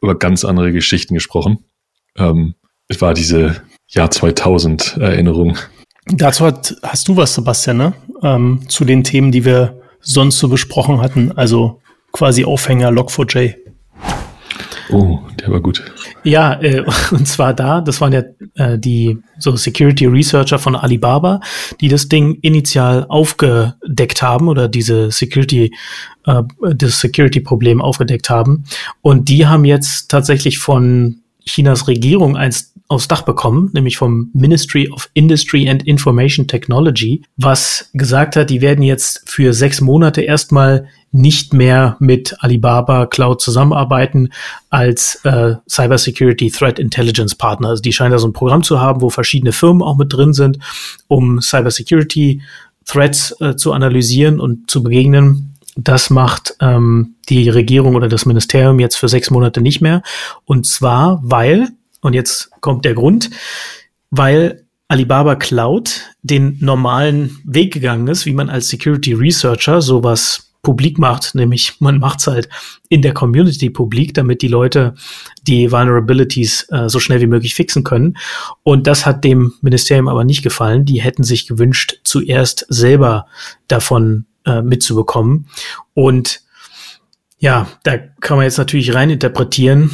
über 0.00 0.18
ganz 0.18 0.44
andere 0.44 0.72
Geschichten 0.72 1.12
gesprochen. 1.12 1.58
Ähm, 2.16 2.54
es 2.88 3.02
war 3.02 3.12
diese 3.12 3.62
Jahr 3.88 4.10
2000 4.10 4.96
Erinnerung. 4.96 5.58
Dazu 6.06 6.46
hat, 6.46 6.74
hast 6.82 7.08
du 7.08 7.16
was, 7.16 7.34
Sebastian, 7.34 7.76
ne? 7.76 7.92
Ähm, 8.22 8.62
zu 8.68 8.86
den 8.86 9.04
Themen, 9.04 9.32
die 9.32 9.44
wir 9.44 9.80
sonst 10.00 10.38
so 10.38 10.48
besprochen 10.48 11.02
hatten. 11.02 11.32
Also 11.32 11.79
quasi 12.12 12.44
Aufhänger 12.44 12.90
Log4j. 12.90 13.54
Oh, 14.92 15.20
der 15.40 15.50
war 15.50 15.60
gut. 15.60 15.82
Ja, 16.24 16.60
äh, 16.60 16.84
und 17.10 17.26
zwar 17.26 17.54
da, 17.54 17.80
das 17.80 18.00
waren 18.00 18.12
ja 18.12 18.22
äh, 18.54 18.78
die 18.78 19.18
so 19.38 19.54
Security 19.56 20.06
Researcher 20.06 20.58
von 20.58 20.76
Alibaba, 20.76 21.40
die 21.80 21.88
das 21.88 22.08
Ding 22.08 22.38
initial 22.42 23.06
aufgedeckt 23.08 24.22
haben 24.22 24.48
oder 24.48 24.68
diese 24.68 25.10
Security, 25.10 25.72
äh, 26.26 26.42
das 26.74 27.00
Security-Problem 27.00 27.80
aufgedeckt 27.80 28.30
haben. 28.30 28.64
Und 29.00 29.28
die 29.28 29.46
haben 29.46 29.64
jetzt 29.64 30.10
tatsächlich 30.10 30.58
von 30.58 31.20
Chinas 31.44 31.88
Regierung 31.88 32.36
eins 32.36 32.74
aufs 32.88 33.06
Dach 33.06 33.22
bekommen, 33.22 33.70
nämlich 33.72 33.96
vom 33.96 34.30
Ministry 34.34 34.88
of 34.90 35.08
Industry 35.14 35.68
and 35.68 35.86
Information 35.86 36.48
Technology, 36.48 37.22
was 37.36 37.88
gesagt 37.94 38.34
hat, 38.34 38.50
die 38.50 38.60
werden 38.60 38.82
jetzt 38.82 39.22
für 39.26 39.52
sechs 39.52 39.80
Monate 39.80 40.22
erstmal 40.22 40.88
nicht 41.12 41.52
mehr 41.54 41.96
mit 42.00 42.36
Alibaba 42.40 43.06
Cloud 43.06 43.40
zusammenarbeiten 43.40 44.30
als 44.70 45.20
äh, 45.24 45.54
Cybersecurity 45.68 46.50
Threat 46.50 46.78
Intelligence 46.78 47.34
Partner. 47.34 47.68
Also 47.68 47.82
die 47.82 47.92
scheinen 47.92 48.12
da 48.12 48.18
so 48.18 48.28
ein 48.28 48.32
Programm 48.32 48.62
zu 48.62 48.80
haben, 48.80 49.00
wo 49.00 49.10
verschiedene 49.10 49.52
Firmen 49.52 49.82
auch 49.82 49.96
mit 49.96 50.12
drin 50.12 50.32
sind, 50.32 50.58
um 51.08 51.40
Cybersecurity 51.40 52.42
Threats 52.86 53.36
äh, 53.40 53.56
zu 53.56 53.72
analysieren 53.72 54.40
und 54.40 54.70
zu 54.70 54.82
begegnen. 54.82 55.49
Das 55.76 56.10
macht 56.10 56.56
ähm, 56.60 57.14
die 57.28 57.48
Regierung 57.48 57.94
oder 57.94 58.08
das 58.08 58.26
Ministerium 58.26 58.80
jetzt 58.80 58.96
für 58.96 59.08
sechs 59.08 59.30
Monate 59.30 59.60
nicht 59.60 59.80
mehr. 59.80 60.02
Und 60.44 60.66
zwar, 60.66 61.20
weil, 61.22 61.68
und 62.00 62.14
jetzt 62.14 62.50
kommt 62.60 62.84
der 62.84 62.94
Grund, 62.94 63.30
weil 64.10 64.66
Alibaba 64.88 65.36
Cloud 65.36 66.00
den 66.22 66.58
normalen 66.60 67.38
Weg 67.44 67.72
gegangen 67.72 68.08
ist, 68.08 68.26
wie 68.26 68.32
man 68.32 68.50
als 68.50 68.68
Security 68.68 69.12
Researcher 69.12 69.80
sowas 69.80 70.50
publik 70.62 70.98
macht, 70.98 71.34
nämlich 71.34 71.80
man 71.80 71.98
macht's 71.98 72.26
halt 72.26 72.48
in 72.88 73.00
der 73.02 73.14
Community 73.14 73.70
publik, 73.70 74.14
damit 74.14 74.42
die 74.42 74.48
Leute 74.48 74.94
die 75.42 75.72
Vulnerabilities 75.72 76.66
äh, 76.70 76.88
so 76.88 76.98
schnell 76.98 77.20
wie 77.20 77.26
möglich 77.26 77.54
fixen 77.54 77.84
können. 77.84 78.18
Und 78.62 78.86
das 78.86 79.06
hat 79.06 79.24
dem 79.24 79.54
Ministerium 79.62 80.08
aber 80.08 80.24
nicht 80.24 80.42
gefallen. 80.42 80.84
Die 80.84 81.00
hätten 81.00 81.24
sich 81.24 81.46
gewünscht, 81.46 82.00
zuerst 82.04 82.66
selber 82.68 83.26
davon 83.68 84.26
äh, 84.58 84.62
mitzubekommen. 84.62 85.46
Und 85.94 86.42
ja, 87.38 87.68
da 87.84 87.96
kann 88.20 88.36
man 88.36 88.44
jetzt 88.44 88.58
natürlich 88.58 88.94
reininterpretieren, 88.94 89.90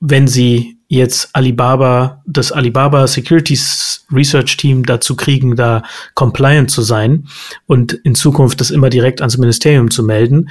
wenn 0.00 0.28
sie 0.28 0.78
jetzt 0.88 1.30
Alibaba, 1.32 2.22
das 2.26 2.52
Alibaba 2.52 3.06
Securities 3.06 4.04
Research 4.12 4.56
Team 4.56 4.84
dazu 4.84 5.16
kriegen, 5.16 5.56
da 5.56 5.82
compliant 6.14 6.70
zu 6.70 6.82
sein 6.82 7.26
und 7.66 7.92
in 7.92 8.14
Zukunft 8.14 8.60
das 8.60 8.70
immer 8.70 8.90
direkt 8.90 9.20
ans 9.20 9.38
Ministerium 9.38 9.90
zu 9.90 10.02
melden. 10.02 10.50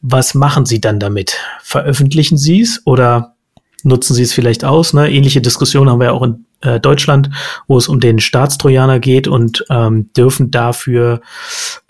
Was 0.00 0.34
machen 0.34 0.66
sie 0.66 0.80
dann 0.80 1.00
damit? 1.00 1.36
Veröffentlichen 1.62 2.38
sie 2.38 2.60
es 2.60 2.80
oder 2.84 3.34
nutzen 3.82 4.14
sie 4.14 4.22
es 4.22 4.32
vielleicht 4.32 4.64
aus? 4.64 4.92
Ne? 4.94 5.10
Ähnliche 5.10 5.40
Diskussionen 5.40 5.90
haben 5.90 6.00
wir 6.00 6.06
ja 6.06 6.12
auch 6.12 6.22
in 6.22 6.44
äh, 6.62 6.80
Deutschland, 6.80 7.30
wo 7.66 7.76
es 7.76 7.88
um 7.88 8.00
den 8.00 8.18
Staatstrojaner 8.18 9.00
geht 9.00 9.28
und 9.28 9.64
ähm, 9.70 10.12
dürfen 10.14 10.50
dafür 10.50 11.20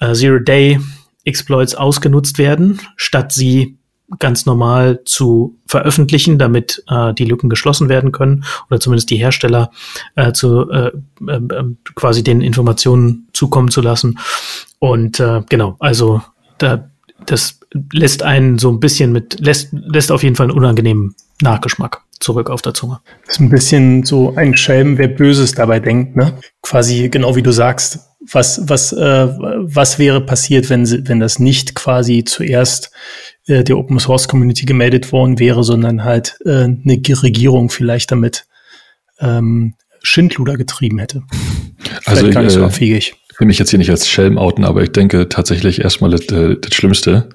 äh, 0.01 0.13
Zero-Day-Exploits 0.13 1.75
ausgenutzt 1.75 2.39
werden, 2.39 2.81
statt 2.97 3.33
sie 3.33 3.79
ganz 4.19 4.47
normal 4.47 5.01
zu 5.05 5.59
veröffentlichen, 5.67 6.39
damit 6.39 6.83
äh, 6.89 7.15
die 7.15 7.25
Lücken 7.25 7.49
geschlossen 7.49 7.89
werden 7.89 8.13
können 8.13 8.45
oder 8.69 8.81
zumindest 8.81 9.11
die 9.11 9.17
Hersteller 9.17 9.71
äh, 10.17 10.33
zu 10.33 10.71
äh, 10.71 10.91
äh, 11.27 11.41
quasi 11.95 12.23
den 12.23 12.41
Informationen 12.41 13.29
zukommen 13.33 13.71
zu 13.71 13.81
lassen. 13.81 14.19
Und 14.79 15.21
äh, 15.21 15.43
genau, 15.49 15.77
also 15.79 16.21
da, 16.59 16.91
das 17.27 17.61
lässt 17.93 18.23
einen 18.23 18.59
so 18.59 18.71
ein 18.71 18.81
bisschen 18.81 19.13
mit, 19.13 19.41
lässt, 19.41 19.69
lässt 19.73 20.13
auf 20.13 20.23
jeden 20.23 20.37
Fall 20.37 20.47
einen 20.49 20.57
unangenehmen 20.57 21.15
Nachgeschmack 21.41 22.03
zurück 22.21 22.51
auf 22.51 22.63
der 22.63 22.75
Zunge. 22.75 23.01
Das 23.27 23.37
ist 23.37 23.41
ein 23.41 23.51
bisschen 23.51 24.05
so 24.05 24.35
ein 24.37 24.57
Schelm, 24.57 24.99
wer 24.99 25.09
Böses 25.09 25.53
dabei 25.53 25.81
denkt, 25.81 26.17
ne? 26.17 26.39
Quasi 26.63 27.09
genau 27.09 27.37
wie 27.37 27.43
du 27.43 27.51
sagst. 27.51 28.01
Was, 28.31 28.69
was, 28.69 28.93
äh, 28.93 29.29
was 29.29 29.99
wäre 29.99 30.21
passiert, 30.21 30.71
wenn, 30.71 30.87
wenn 31.09 31.19
das 31.19 31.41
nicht 31.41 31.75
quasi 31.75 32.23
zuerst 32.25 32.93
äh, 33.47 33.65
der 33.65 33.77
Open 33.77 33.99
Source 33.99 34.29
Community 34.29 34.65
gemeldet 34.65 35.11
worden 35.11 35.41
wäre, 35.41 35.65
sondern 35.65 36.05
halt 36.05 36.39
äh, 36.45 36.65
eine 36.65 37.03
Regierung 37.23 37.69
vielleicht 37.69 38.13
damit 38.13 38.45
ähm, 39.19 39.75
Schindluder 40.03 40.57
getrieben 40.57 40.99
hätte. 40.99 41.23
Vielleicht 42.03 42.07
also 42.07 42.31
gar 42.31 42.43
nicht 42.43 42.53
so 42.53 42.61
äh, 42.61 42.65
abfähig. 42.65 43.15
Ich 43.33 43.41
will 43.41 43.47
mich 43.47 43.59
jetzt 43.59 43.71
hier 43.71 43.79
nicht 43.79 43.91
als 43.91 44.09
Schelm 44.09 44.39
outen, 44.39 44.65
aber 44.65 44.83
ich 44.83 44.93
denke 44.93 45.29
tatsächlich 45.29 45.81
erstmal 45.81 46.11
das, 46.11 46.27
äh, 46.27 46.57
das 46.61 46.75
Schlimmste. 46.75 47.31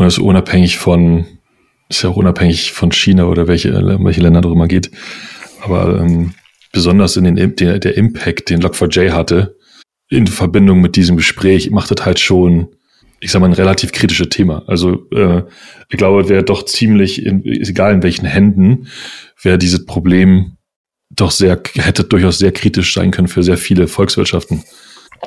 Und 0.00 0.06
das 0.06 0.14
ist 0.14 0.20
unabhängig 0.24 0.78
von, 0.78 1.26
ist 1.90 2.04
ja 2.04 2.08
auch 2.08 2.16
unabhängig 2.16 2.72
von 2.72 2.90
China 2.90 3.26
oder 3.26 3.48
welche, 3.48 3.70
welche 4.02 4.22
Länder 4.22 4.40
darüber 4.40 4.66
geht. 4.66 4.90
Aber 5.60 6.00
ähm, 6.00 6.32
besonders 6.72 7.18
in 7.18 7.24
den 7.24 7.56
der, 7.56 7.78
der 7.78 7.98
Impact, 7.98 8.48
den 8.48 8.62
Log4j 8.62 9.10
hatte, 9.10 9.58
in 10.08 10.26
Verbindung 10.26 10.80
mit 10.80 10.96
diesem 10.96 11.18
Gespräch, 11.18 11.70
macht 11.70 11.90
das 11.90 12.06
halt 12.06 12.18
schon 12.18 12.68
ich 13.22 13.30
sag 13.30 13.40
mal, 13.40 13.48
ein 13.48 13.52
relativ 13.52 13.92
kritisches 13.92 14.30
Thema. 14.30 14.62
Also 14.66 15.06
äh, 15.10 15.42
ich 15.90 15.98
glaube, 15.98 16.30
wäre 16.30 16.44
doch 16.44 16.64
ziemlich, 16.64 17.26
in, 17.26 17.44
egal 17.44 17.92
in 17.92 18.02
welchen 18.02 18.24
Händen, 18.24 18.86
wäre 19.42 19.58
dieses 19.58 19.84
Problem 19.84 20.56
doch 21.10 21.30
sehr, 21.30 21.60
hätte 21.74 22.04
durchaus 22.04 22.38
sehr 22.38 22.52
kritisch 22.52 22.94
sein 22.94 23.10
können 23.10 23.28
für 23.28 23.42
sehr 23.42 23.58
viele 23.58 23.86
Volkswirtschaften. 23.86 24.64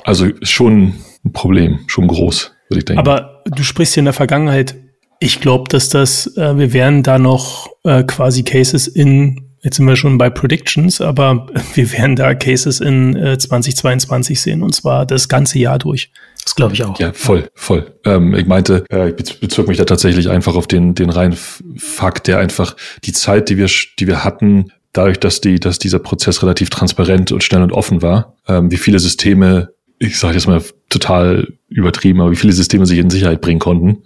Also 0.04 0.30
schon 0.42 0.96
ein 1.24 1.34
Problem, 1.34 1.82
schon 1.86 2.08
groß, 2.08 2.53
würde 2.70 2.80
ich 2.80 2.86
denken. 2.86 3.00
Aber 3.00 3.42
du 3.46 3.64
sprichst 3.64 3.94
hier 3.94 4.02
in 4.02 4.06
der 4.06 4.14
Vergangenheit. 4.14 4.76
Ich 5.20 5.40
glaube, 5.40 5.70
dass 5.70 5.90
das, 5.90 6.36
äh, 6.38 6.58
wir 6.58 6.74
werden 6.74 7.04
da 7.04 7.18
noch 7.18 7.70
äh, 7.84 8.04
quasi 8.04 8.44
Cases 8.44 8.88
in 8.88 9.50
Jetzt 9.64 9.78
sind 9.78 9.88
wir 9.88 9.96
schon 9.96 10.18
bei 10.18 10.30
Predictions, 10.30 11.00
aber 11.00 11.48
wir 11.74 11.92
werden 11.94 12.18
da 12.18 12.36
Cases 12.36 12.82
in 12.82 13.16
äh, 13.16 13.38
2022 13.38 14.42
sehen 14.42 14.62
und 14.62 14.76
zwar 14.76 15.06
das 15.06 15.30
ganze 15.30 15.58
Jahr 15.58 15.80
durch. 15.80 16.12
Das 16.44 16.56
glaube 16.56 16.74
ich 16.74 16.84
auch. 16.84 17.00
Ja, 17.00 17.14
voll, 17.14 17.48
voll. 17.56 17.94
Ähm, 18.04 18.36
ich 18.36 18.46
meinte, 18.46 18.84
äh, 18.92 19.12
ich 19.12 19.40
bezog 19.40 19.70
mich 19.70 19.78
da 19.78 19.86
tatsächlich 19.86 20.30
einfach 20.30 20.56
auf 20.56 20.68
den, 20.68 20.94
den 20.94 21.10
reinen 21.10 21.38
Fakt, 21.78 22.28
der 22.28 22.40
einfach 22.40 22.76
die 23.06 23.14
Zeit, 23.14 23.50
die 23.50 23.58
wir, 23.58 23.70
die 24.00 24.08
wir 24.08 24.26
hatten, 24.26 24.74
dadurch, 24.92 25.20
dass 25.20 25.40
die, 25.40 25.60
dass 25.60 25.80
dieser 25.80 26.00
Prozess 26.00 26.44
relativ 26.44 26.70
transparent 26.70 27.32
und 27.32 27.44
schnell 27.44 27.62
und 27.62 27.72
offen 27.72 28.02
war, 28.02 28.36
ähm, 28.50 28.70
wie 28.70 28.78
viele 28.78 29.00
Systeme, 29.00 29.70
ich 30.04 30.20
sage 30.20 30.36
jetzt 30.36 30.48
mal 30.48 30.62
total 30.90 31.54
übertrieben, 31.70 32.22
aber 32.22 32.32
wie 32.32 32.36
viele 32.36 32.54
Systeme 32.54 32.86
sich 32.86 33.00
in 33.00 33.10
Sicherheit 33.10 33.42
bringen 33.42 33.60
konnten, 33.60 34.04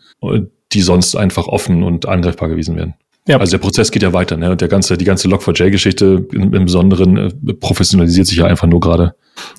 die 0.71 0.81
sonst 0.81 1.15
einfach 1.15 1.47
offen 1.47 1.83
und 1.83 2.07
angreifbar 2.07 2.49
gewesen 2.49 2.75
wären. 2.75 2.93
Ja. 3.27 3.37
Also 3.37 3.51
der 3.51 3.57
Prozess 3.59 3.91
geht 3.91 4.03
ja 4.03 4.13
weiter, 4.13 4.37
ne? 4.37 4.51
Und 4.51 4.61
der 4.61 4.69
ganze, 4.69 4.97
die 4.97 5.05
ganze 5.05 5.27
Log4j-Geschichte 5.27 6.25
im, 6.31 6.53
im 6.53 6.65
Besonderen 6.65 7.17
äh, 7.17 7.53
professionalisiert 7.53 8.27
sich 8.27 8.37
ja 8.37 8.45
einfach 8.45 8.67
nur 8.67 8.79
gerade. 8.79 9.15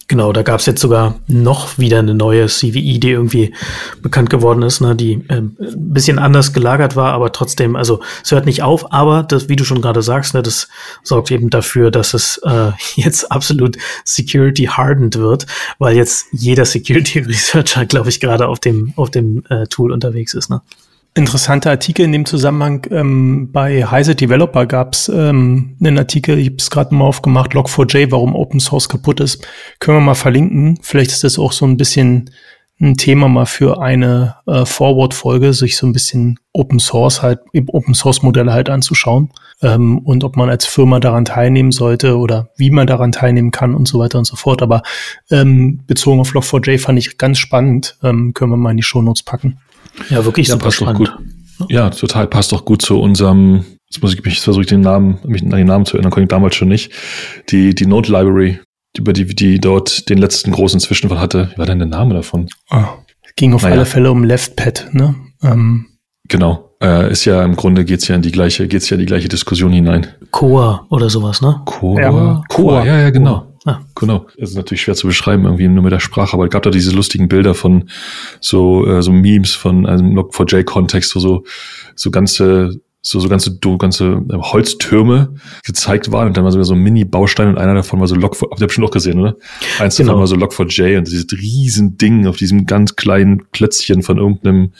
Genau, 0.08 0.32
da 0.32 0.42
gab 0.42 0.58
es 0.60 0.66
jetzt 0.66 0.80
sogar 0.80 1.20
noch 1.28 1.78
wieder 1.78 1.98
eine 1.98 2.14
neue 2.14 2.46
CVI, 2.46 2.98
die 2.98 3.10
irgendwie 3.10 3.54
bekannt 4.02 4.30
geworden 4.30 4.62
ist, 4.62 4.80
ne, 4.80 4.96
die 4.96 5.24
äh, 5.28 5.34
ein 5.34 5.54
bisschen 5.58 6.18
anders 6.18 6.52
gelagert 6.52 6.96
war, 6.96 7.12
aber 7.12 7.30
trotzdem, 7.30 7.76
also 7.76 8.00
es 8.24 8.32
hört 8.32 8.46
nicht 8.46 8.62
auf, 8.62 8.92
aber 8.92 9.22
das, 9.22 9.48
wie 9.48 9.56
du 9.56 9.64
schon 9.64 9.82
gerade 9.82 10.02
sagst, 10.02 10.34
ne, 10.34 10.42
das 10.42 10.68
sorgt 11.02 11.30
eben 11.30 11.50
dafür, 11.50 11.90
dass 11.90 12.14
es 12.14 12.40
äh, 12.44 12.72
jetzt 12.96 13.30
absolut 13.30 13.76
security 14.04 14.64
hardened 14.64 15.18
wird, 15.18 15.46
weil 15.78 15.94
jetzt 15.94 16.26
jeder 16.32 16.64
Security 16.64 17.18
Researcher, 17.26 17.84
glaube 17.84 18.08
ich, 18.08 18.18
gerade 18.18 18.48
auf 18.48 18.60
dem 18.60 18.94
auf 18.96 19.10
dem 19.10 19.44
äh, 19.50 19.66
Tool 19.66 19.92
unterwegs 19.92 20.34
ist. 20.34 20.48
Ne? 20.48 20.62
Interessanter 21.18 21.70
Artikel 21.70 22.04
in 22.04 22.12
dem 22.12 22.24
Zusammenhang. 22.24 22.86
Ähm, 22.90 23.50
bei 23.52 23.84
Heise 23.84 24.14
Developer 24.14 24.66
gab 24.66 24.94
es 24.94 25.08
ähm, 25.08 25.76
einen 25.80 25.98
Artikel, 25.98 26.38
ich 26.38 26.46
habe 26.46 26.56
es 26.58 26.70
gerade 26.70 26.94
mal 26.94 27.04
aufgemacht, 27.04 27.52
Log4j, 27.52 28.10
warum 28.12 28.34
Open 28.34 28.60
Source 28.60 28.88
kaputt 28.88 29.20
ist. 29.20 29.46
Können 29.80 29.98
wir 29.98 30.02
mal 30.02 30.14
verlinken. 30.14 30.78
Vielleicht 30.80 31.10
ist 31.10 31.24
das 31.24 31.38
auch 31.38 31.52
so 31.52 31.66
ein 31.66 31.76
bisschen 31.76 32.30
ein 32.80 32.96
Thema 32.96 33.28
mal 33.28 33.46
für 33.46 33.82
eine 33.82 34.36
äh, 34.46 34.64
Forward-Folge, 34.64 35.52
sich 35.52 35.76
so 35.76 35.86
ein 35.86 35.92
bisschen 35.92 36.38
Open 36.52 36.78
Source 36.78 37.22
halt, 37.22 37.40
Open 37.66 37.94
Source 37.94 38.22
Modelle 38.22 38.52
halt 38.52 38.70
anzuschauen 38.70 39.30
ähm, 39.62 39.98
und 39.98 40.22
ob 40.22 40.36
man 40.36 40.48
als 40.48 40.66
Firma 40.66 41.00
daran 41.00 41.24
teilnehmen 41.24 41.72
sollte 41.72 42.16
oder 42.16 42.50
wie 42.56 42.70
man 42.70 42.86
daran 42.86 43.10
teilnehmen 43.10 43.50
kann 43.50 43.74
und 43.74 43.88
so 43.88 43.98
weiter 43.98 44.18
und 44.18 44.26
so 44.26 44.36
fort. 44.36 44.62
Aber 44.62 44.82
ähm, 45.30 45.80
bezogen 45.88 46.20
auf 46.20 46.32
Log4j 46.32 46.78
fand 46.78 46.98
ich 46.98 47.18
ganz 47.18 47.38
spannend. 47.38 47.98
Ähm, 48.04 48.32
können 48.34 48.52
wir 48.52 48.56
mal 48.56 48.70
in 48.70 48.76
die 48.76 48.84
Show 48.84 49.02
Notes 49.02 49.24
packen. 49.24 49.58
Ja, 50.10 50.24
wirklich 50.24 50.48
ja, 50.48 50.54
super 50.54 50.66
passt 50.66 50.76
spannend. 50.76 50.98
Gut. 50.98 51.70
Ja, 51.70 51.90
total. 51.90 52.26
Passt 52.28 52.52
auch 52.54 52.64
gut 52.64 52.82
zu 52.82 53.00
unserem, 53.00 53.64
jetzt 53.90 54.02
muss 54.02 54.14
ich 54.14 54.24
mich 54.24 54.40
versuche 54.40 54.66
den 54.66 54.80
Namen, 54.80 55.18
mich 55.24 55.42
an 55.42 55.50
den 55.50 55.66
Namen 55.66 55.86
zu 55.86 55.96
erinnern, 55.96 56.10
konnte 56.10 56.24
ich 56.24 56.28
damals 56.28 56.54
schon 56.54 56.68
nicht. 56.68 56.92
Die, 57.50 57.74
die 57.74 57.86
Node 57.86 58.12
Library, 58.12 58.60
über 58.96 59.12
die, 59.12 59.26
die 59.26 59.60
dort 59.60 60.08
den 60.08 60.18
letzten 60.18 60.52
großen 60.52 60.80
Zwischenfall 60.80 61.20
hatte. 61.20 61.50
Wie 61.54 61.58
war 61.58 61.66
denn 61.66 61.78
der 61.78 61.88
Name 61.88 62.14
davon? 62.14 62.48
Ah, 62.70 62.88
ging 63.36 63.54
auf 63.54 63.62
naja. 63.62 63.74
alle 63.74 63.86
Fälle 63.86 64.10
um 64.10 64.24
LeftPad, 64.24 64.88
ne? 64.92 65.14
Ähm. 65.42 65.86
Genau. 66.28 66.76
Äh, 66.80 67.10
ist 67.10 67.24
ja 67.24 67.42
im 67.42 67.56
Grunde 67.56 67.84
geht's 67.84 68.06
ja 68.06 68.14
in 68.14 68.22
die 68.22 68.30
Ah. 73.68 73.80
Genau. 73.94 74.26
Das 74.38 74.50
ist 74.50 74.56
natürlich 74.56 74.80
schwer 74.80 74.94
zu 74.94 75.06
beschreiben, 75.06 75.44
irgendwie 75.44 75.68
nur 75.68 75.82
mit 75.82 75.92
der 75.92 76.00
Sprache, 76.00 76.32
aber 76.32 76.44
es 76.44 76.50
gab 76.50 76.62
da 76.62 76.70
diese 76.70 76.90
lustigen 76.90 77.28
Bilder 77.28 77.54
von 77.54 77.90
so, 78.40 78.86
äh, 78.86 79.02
so 79.02 79.12
Memes 79.12 79.54
von 79.54 79.84
einem 79.84 80.16
Log4j-Kontext, 80.18 81.14
wo 81.14 81.20
so, 81.20 81.44
so 81.94 82.10
ganze 82.10 82.80
so, 83.02 83.20
so 83.20 83.28
ganze, 83.28 83.58
ganze 83.78 84.24
äh, 84.30 84.36
Holztürme 84.36 85.34
gezeigt 85.64 86.10
waren 86.12 86.28
und 86.28 86.36
dann 86.36 86.44
war 86.44 86.50
sogar 86.50 86.64
so 86.64 86.74
ein 86.74 86.80
Mini-Baustein 86.80 87.48
und 87.48 87.58
einer 87.58 87.74
davon 87.74 88.00
war 88.00 88.06
so 88.06 88.14
Log 88.14 88.36
4 88.36 88.48
habt 88.50 88.60
ihr 88.60 88.66
bestimmt 88.66 88.86
auch 88.86 88.92
gesehen, 88.92 89.20
oder? 89.20 89.36
Eins 89.78 89.96
genau. 89.96 90.08
davon 90.08 90.20
war 90.20 90.26
so 90.26 90.36
Log4j 90.36 90.98
und 90.98 91.06
dieses 91.06 91.26
riesen 91.32 91.98
Ding 91.98 92.26
auf 92.26 92.36
diesem 92.36 92.64
ganz 92.64 92.96
kleinen 92.96 93.50
Klötzchen 93.52 94.02
von 94.02 94.16
irgendeinem, 94.16 94.72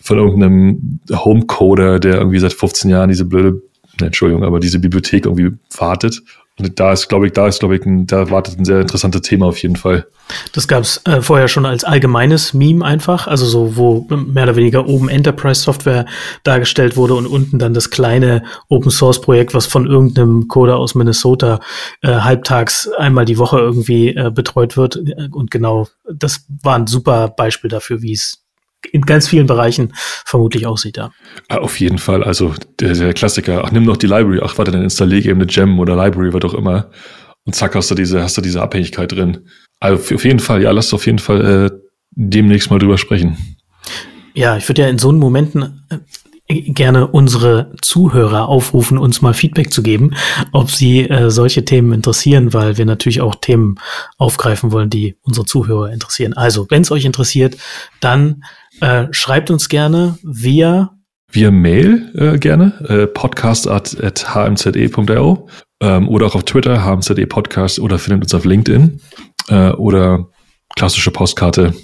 von 0.00 0.18
irgendeinem 0.18 1.00
Homecoder, 1.12 2.00
der 2.00 2.16
irgendwie 2.16 2.40
seit 2.40 2.52
15 2.52 2.90
Jahren 2.90 3.08
diese 3.08 3.24
blöde, 3.24 3.62
ne, 4.00 4.06
Entschuldigung, 4.06 4.42
aber 4.44 4.58
diese 4.58 4.80
Bibliothek 4.80 5.26
irgendwie 5.26 5.56
wartet 5.76 6.22
da 6.56 6.92
ist, 6.92 7.08
glaube 7.08 7.26
ich, 7.26 7.34
da 7.34 7.46
ist, 7.46 7.60
glaube 7.60 7.76
ich, 7.76 7.84
ein, 7.84 8.06
da 8.06 8.30
wartet 8.30 8.58
ein 8.58 8.64
sehr 8.64 8.80
interessantes 8.80 9.20
Thema 9.22 9.46
auf 9.46 9.58
jeden 9.62 9.76
Fall. 9.76 10.06
Das 10.52 10.66
gab 10.66 10.82
es 10.82 11.02
äh, 11.04 11.20
vorher 11.20 11.48
schon 11.48 11.66
als 11.66 11.84
allgemeines 11.84 12.54
Meme 12.54 12.84
einfach, 12.84 13.26
also 13.26 13.44
so, 13.44 13.76
wo 13.76 14.06
mehr 14.08 14.44
oder 14.44 14.56
weniger 14.56 14.86
oben 14.86 15.10
Enterprise 15.10 15.60
Software 15.60 16.06
dargestellt 16.44 16.96
wurde 16.96 17.14
und 17.14 17.26
unten 17.26 17.58
dann 17.58 17.74
das 17.74 17.90
kleine 17.90 18.42
Open 18.68 18.90
Source 18.90 19.20
Projekt, 19.20 19.52
was 19.52 19.66
von 19.66 19.86
irgendeinem 19.86 20.48
Coder 20.48 20.78
aus 20.78 20.94
Minnesota 20.94 21.60
äh, 22.00 22.08
halbtags 22.08 22.88
einmal 22.96 23.26
die 23.26 23.38
Woche 23.38 23.58
irgendwie 23.58 24.16
äh, 24.16 24.30
betreut 24.30 24.78
wird. 24.78 24.98
Und 25.32 25.50
genau, 25.50 25.88
das 26.10 26.46
war 26.62 26.76
ein 26.76 26.86
super 26.86 27.28
Beispiel 27.28 27.68
dafür, 27.68 28.00
wie 28.00 28.12
es 28.12 28.45
in 28.92 29.02
ganz 29.02 29.28
vielen 29.28 29.46
Bereichen 29.46 29.92
vermutlich 30.24 30.66
aussieht, 30.66 30.96
ja. 30.96 31.12
Ah, 31.48 31.58
auf 31.58 31.78
jeden 31.80 31.98
Fall. 31.98 32.24
Also 32.24 32.54
der, 32.80 32.94
der 32.94 33.14
Klassiker, 33.14 33.62
ach, 33.64 33.70
nimm 33.70 33.86
doch 33.86 33.96
die 33.96 34.06
Library, 34.06 34.40
ach, 34.42 34.56
warte, 34.58 34.70
dann 34.70 34.82
installiere 34.82 35.30
eben 35.30 35.40
eine 35.40 35.46
Gem 35.46 35.78
oder 35.78 35.96
Library, 35.96 36.32
was 36.32 36.44
auch 36.44 36.54
immer. 36.54 36.90
Und 37.44 37.54
zack, 37.54 37.74
hast 37.74 37.90
du 37.90 37.94
diese, 37.94 38.22
hast 38.22 38.36
du 38.36 38.40
diese 38.40 38.62
Abhängigkeit 38.62 39.12
drin. 39.12 39.48
Also 39.80 40.14
auf 40.14 40.24
jeden 40.24 40.40
Fall, 40.40 40.62
ja, 40.62 40.70
lass 40.70 40.92
auf 40.94 41.06
jeden 41.06 41.18
Fall 41.18 41.70
äh, 41.70 41.70
demnächst 42.10 42.70
mal 42.70 42.78
drüber 42.78 42.98
sprechen. 42.98 43.56
Ja, 44.34 44.56
ich 44.56 44.68
würde 44.68 44.82
ja 44.82 44.88
in 44.88 44.98
so 44.98 45.08
einen 45.08 45.18
Momenten 45.18 45.84
äh, 45.90 45.98
gerne 46.48 47.06
unsere 47.08 47.72
Zuhörer 47.82 48.48
aufrufen, 48.48 48.98
uns 48.98 49.20
mal 49.22 49.34
Feedback 49.34 49.72
zu 49.72 49.82
geben, 49.82 50.14
ob 50.52 50.70
sie 50.70 51.08
äh, 51.08 51.30
solche 51.30 51.64
Themen 51.64 51.92
interessieren, 51.92 52.52
weil 52.54 52.78
wir 52.78 52.86
natürlich 52.86 53.20
auch 53.20 53.34
Themen 53.34 53.76
aufgreifen 54.16 54.70
wollen, 54.72 54.90
die 54.90 55.16
unsere 55.22 55.46
Zuhörer 55.46 55.92
interessieren. 55.92 56.34
Also, 56.34 56.66
wenn 56.70 56.82
es 56.82 56.90
euch 56.90 57.04
interessiert, 57.04 57.56
dann 58.00 58.44
äh, 58.80 59.06
schreibt 59.10 59.50
uns 59.50 59.68
gerne 59.68 60.18
via 60.22 60.92
via 61.28 61.50
Mail 61.50 62.12
äh, 62.14 62.38
gerne, 62.38 62.72
äh, 62.88 63.06
podcast 63.06 63.68
at, 63.68 64.02
at 64.02 64.34
hmze.io 64.34 65.48
ähm, 65.80 66.08
oder 66.08 66.26
auch 66.26 66.34
auf 66.34 66.44
Twitter, 66.44 66.84
hmze 66.84 67.14
podcast 67.26 67.78
oder 67.78 67.98
findet 67.98 68.22
uns 68.22 68.34
auf 68.34 68.44
LinkedIn 68.44 69.00
äh, 69.48 69.70
oder 69.70 70.28
klassische 70.76 71.10
Postkarte. 71.10 71.74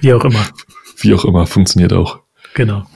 Wie 0.00 0.12
auch 0.12 0.24
immer. 0.24 0.44
Wie 0.98 1.14
auch 1.14 1.24
immer, 1.24 1.46
funktioniert 1.46 1.92
auch. 1.92 2.20
Genau. 2.54 2.86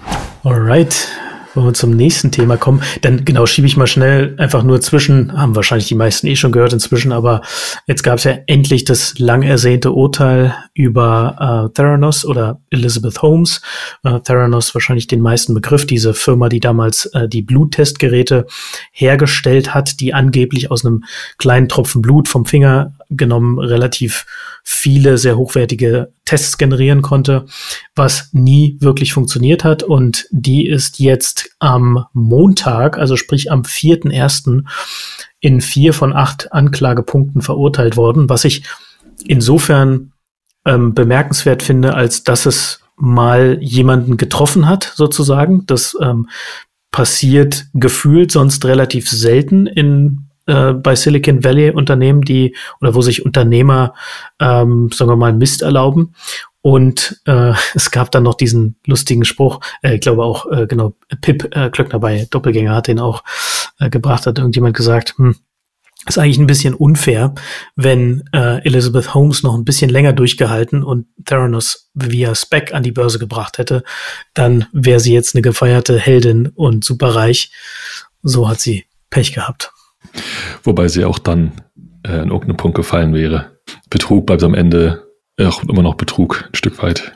Alright. 0.46 1.08
Wollen 1.54 1.66
wir 1.66 1.74
zum 1.74 1.90
nächsten 1.90 2.30
Thema 2.30 2.56
kommen? 2.56 2.80
Dann 3.02 3.24
genau 3.24 3.46
schiebe 3.46 3.66
ich 3.66 3.76
mal 3.76 3.88
schnell 3.88 4.36
einfach 4.38 4.62
nur 4.62 4.80
zwischen, 4.80 5.36
haben 5.36 5.56
wahrscheinlich 5.56 5.88
die 5.88 5.96
meisten 5.96 6.28
eh 6.28 6.36
schon 6.36 6.52
gehört 6.52 6.72
inzwischen, 6.72 7.10
aber 7.10 7.40
jetzt 7.88 8.04
gab 8.04 8.18
es 8.18 8.24
ja 8.24 8.38
endlich 8.46 8.84
das 8.84 9.18
lang 9.18 9.42
ersehnte 9.42 9.90
Urteil 9.90 10.54
über 10.72 11.66
äh, 11.66 11.74
Theranos 11.74 12.24
oder 12.24 12.60
Elizabeth 12.70 13.22
Holmes. 13.22 13.60
Äh, 14.04 14.20
Theranos 14.20 14.72
wahrscheinlich 14.72 15.08
den 15.08 15.20
meisten 15.20 15.52
Begriff, 15.52 15.84
diese 15.84 16.14
Firma, 16.14 16.48
die 16.48 16.60
damals 16.60 17.06
äh, 17.06 17.28
die 17.28 17.42
Bluttestgeräte 17.42 18.46
hergestellt 18.92 19.74
hat, 19.74 19.98
die 19.98 20.14
angeblich 20.14 20.70
aus 20.70 20.84
einem 20.84 21.02
kleinen 21.38 21.68
Tropfen 21.68 22.02
Blut 22.02 22.28
vom 22.28 22.46
Finger 22.46 22.92
genommen 23.10 23.58
relativ 23.58 24.26
viele 24.62 25.18
sehr 25.18 25.36
hochwertige 25.36 26.12
Tests 26.24 26.58
generieren 26.58 27.02
konnte, 27.02 27.46
was 27.94 28.30
nie 28.32 28.76
wirklich 28.80 29.12
funktioniert 29.12 29.64
hat. 29.64 29.82
Und 29.82 30.26
die 30.30 30.66
ist 30.66 30.98
jetzt 30.98 31.50
am 31.58 32.06
Montag, 32.12 32.98
also 32.98 33.16
sprich 33.16 33.50
am 33.50 33.62
4.1. 33.62 34.64
in 35.40 35.60
vier 35.60 35.94
von 35.94 36.12
acht 36.12 36.52
Anklagepunkten 36.52 37.42
verurteilt 37.42 37.96
worden, 37.96 38.28
was 38.28 38.44
ich 38.44 38.64
insofern 39.24 40.12
ähm, 40.64 40.94
bemerkenswert 40.94 41.62
finde, 41.62 41.94
als 41.94 42.24
dass 42.24 42.46
es 42.46 42.80
mal 42.96 43.58
jemanden 43.60 44.16
getroffen 44.16 44.68
hat, 44.68 44.92
sozusagen. 44.94 45.64
Das 45.66 45.96
ähm, 46.00 46.28
passiert 46.90 47.66
gefühlt 47.74 48.32
sonst 48.32 48.64
relativ 48.64 49.10
selten 49.10 49.66
in 49.66 50.25
äh, 50.46 50.72
bei 50.72 50.94
Silicon 50.94 51.44
Valley 51.44 51.70
Unternehmen, 51.70 52.22
die 52.22 52.56
oder 52.80 52.94
wo 52.94 53.02
sich 53.02 53.24
Unternehmer, 53.24 53.94
ähm, 54.40 54.90
sagen 54.92 55.10
wir 55.10 55.16
mal, 55.16 55.32
Mist 55.32 55.62
erlauben. 55.62 56.14
Und 56.62 57.20
äh, 57.26 57.52
es 57.74 57.90
gab 57.90 58.10
dann 58.10 58.24
noch 58.24 58.34
diesen 58.34 58.76
lustigen 58.86 59.24
Spruch, 59.24 59.60
äh, 59.82 59.94
ich 59.94 60.00
glaube 60.00 60.24
auch, 60.24 60.50
äh, 60.50 60.66
genau, 60.66 60.94
Pip 61.20 61.54
äh, 61.54 61.70
Klöckner 61.70 62.00
bei 62.00 62.26
Doppelgänger 62.30 62.74
hat 62.74 62.88
den 62.88 62.98
auch 62.98 63.22
äh, 63.78 63.90
gebracht, 63.90 64.26
hat 64.26 64.38
irgendjemand 64.38 64.76
gesagt, 64.76 65.14
hm, 65.16 65.36
ist 66.08 66.18
eigentlich 66.18 66.38
ein 66.38 66.46
bisschen 66.46 66.74
unfair, 66.74 67.34
wenn 67.74 68.24
äh, 68.32 68.64
Elizabeth 68.64 69.14
Holmes 69.14 69.42
noch 69.42 69.54
ein 69.54 69.64
bisschen 69.64 69.90
länger 69.90 70.12
durchgehalten 70.12 70.84
und 70.84 71.06
Theranos 71.24 71.90
via 71.94 72.34
Spec 72.34 72.72
an 72.72 72.82
die 72.82 72.92
Börse 72.92 73.18
gebracht 73.18 73.58
hätte, 73.58 73.82
dann 74.34 74.66
wäre 74.72 75.00
sie 75.00 75.12
jetzt 75.12 75.34
eine 75.34 75.42
gefeierte 75.42 75.98
Heldin 75.98 76.48
und 76.48 76.84
superreich. 76.84 77.50
So 78.22 78.48
hat 78.48 78.60
sie 78.60 78.86
Pech 79.10 79.32
gehabt. 79.32 79.72
Wobei 80.62 80.88
sie 80.88 81.04
auch 81.04 81.18
dann 81.18 81.52
äh, 82.02 82.22
in 82.22 82.30
irgendeinem 82.30 82.56
Punkt 82.56 82.76
gefallen 82.76 83.14
wäre. 83.14 83.52
Betrug 83.90 84.26
bleibt 84.26 84.42
am 84.42 84.54
Ende 84.54 85.02
auch 85.40 85.62
immer 85.64 85.82
noch 85.82 85.94
Betrug, 85.96 86.44
ein 86.48 86.54
Stück 86.54 86.82
weit. 86.82 87.12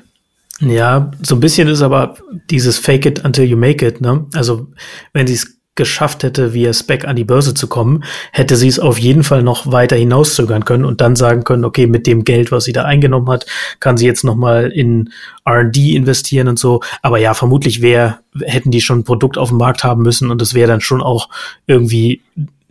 Ja, 0.60 1.10
so 1.22 1.36
ein 1.36 1.40
bisschen 1.40 1.68
ist 1.68 1.80
aber 1.80 2.16
dieses 2.50 2.78
Fake 2.78 3.06
it 3.06 3.24
until 3.24 3.44
you 3.44 3.56
make 3.56 3.86
it, 3.86 4.00
ne? 4.00 4.26
Also, 4.34 4.68
wenn 5.14 5.26
sie 5.26 5.34
es 5.34 5.60
geschafft 5.74 6.24
hätte, 6.24 6.52
via 6.52 6.74
Spec 6.74 7.06
an 7.06 7.16
die 7.16 7.24
Börse 7.24 7.54
zu 7.54 7.66
kommen, 7.66 8.04
hätte 8.32 8.56
sie 8.56 8.68
es 8.68 8.78
auf 8.78 8.98
jeden 8.98 9.22
Fall 9.22 9.42
noch 9.42 9.72
weiter 9.72 9.96
hinauszögern 9.96 10.66
können 10.66 10.84
und 10.84 11.00
dann 11.00 11.16
sagen 11.16 11.44
können, 11.44 11.64
okay, 11.64 11.86
mit 11.86 12.06
dem 12.06 12.24
Geld, 12.24 12.52
was 12.52 12.64
sie 12.64 12.74
da 12.74 12.84
eingenommen 12.84 13.30
hat, 13.30 13.46
kann 13.78 13.96
sie 13.96 14.04
jetzt 14.04 14.22
noch 14.22 14.34
mal 14.34 14.70
in 14.70 15.10
R&D 15.46 15.94
investieren 15.94 16.48
und 16.48 16.58
so. 16.58 16.82
Aber 17.00 17.18
ja, 17.18 17.32
vermutlich 17.32 17.80
wäre, 17.80 18.18
hätten 18.42 18.70
die 18.70 18.82
schon 18.82 18.98
ein 18.98 19.04
Produkt 19.04 19.38
auf 19.38 19.48
dem 19.48 19.58
Markt 19.58 19.82
haben 19.82 20.02
müssen 20.02 20.30
und 20.30 20.42
es 20.42 20.52
wäre 20.52 20.68
dann 20.68 20.82
schon 20.82 21.00
auch 21.00 21.30
irgendwie 21.66 22.20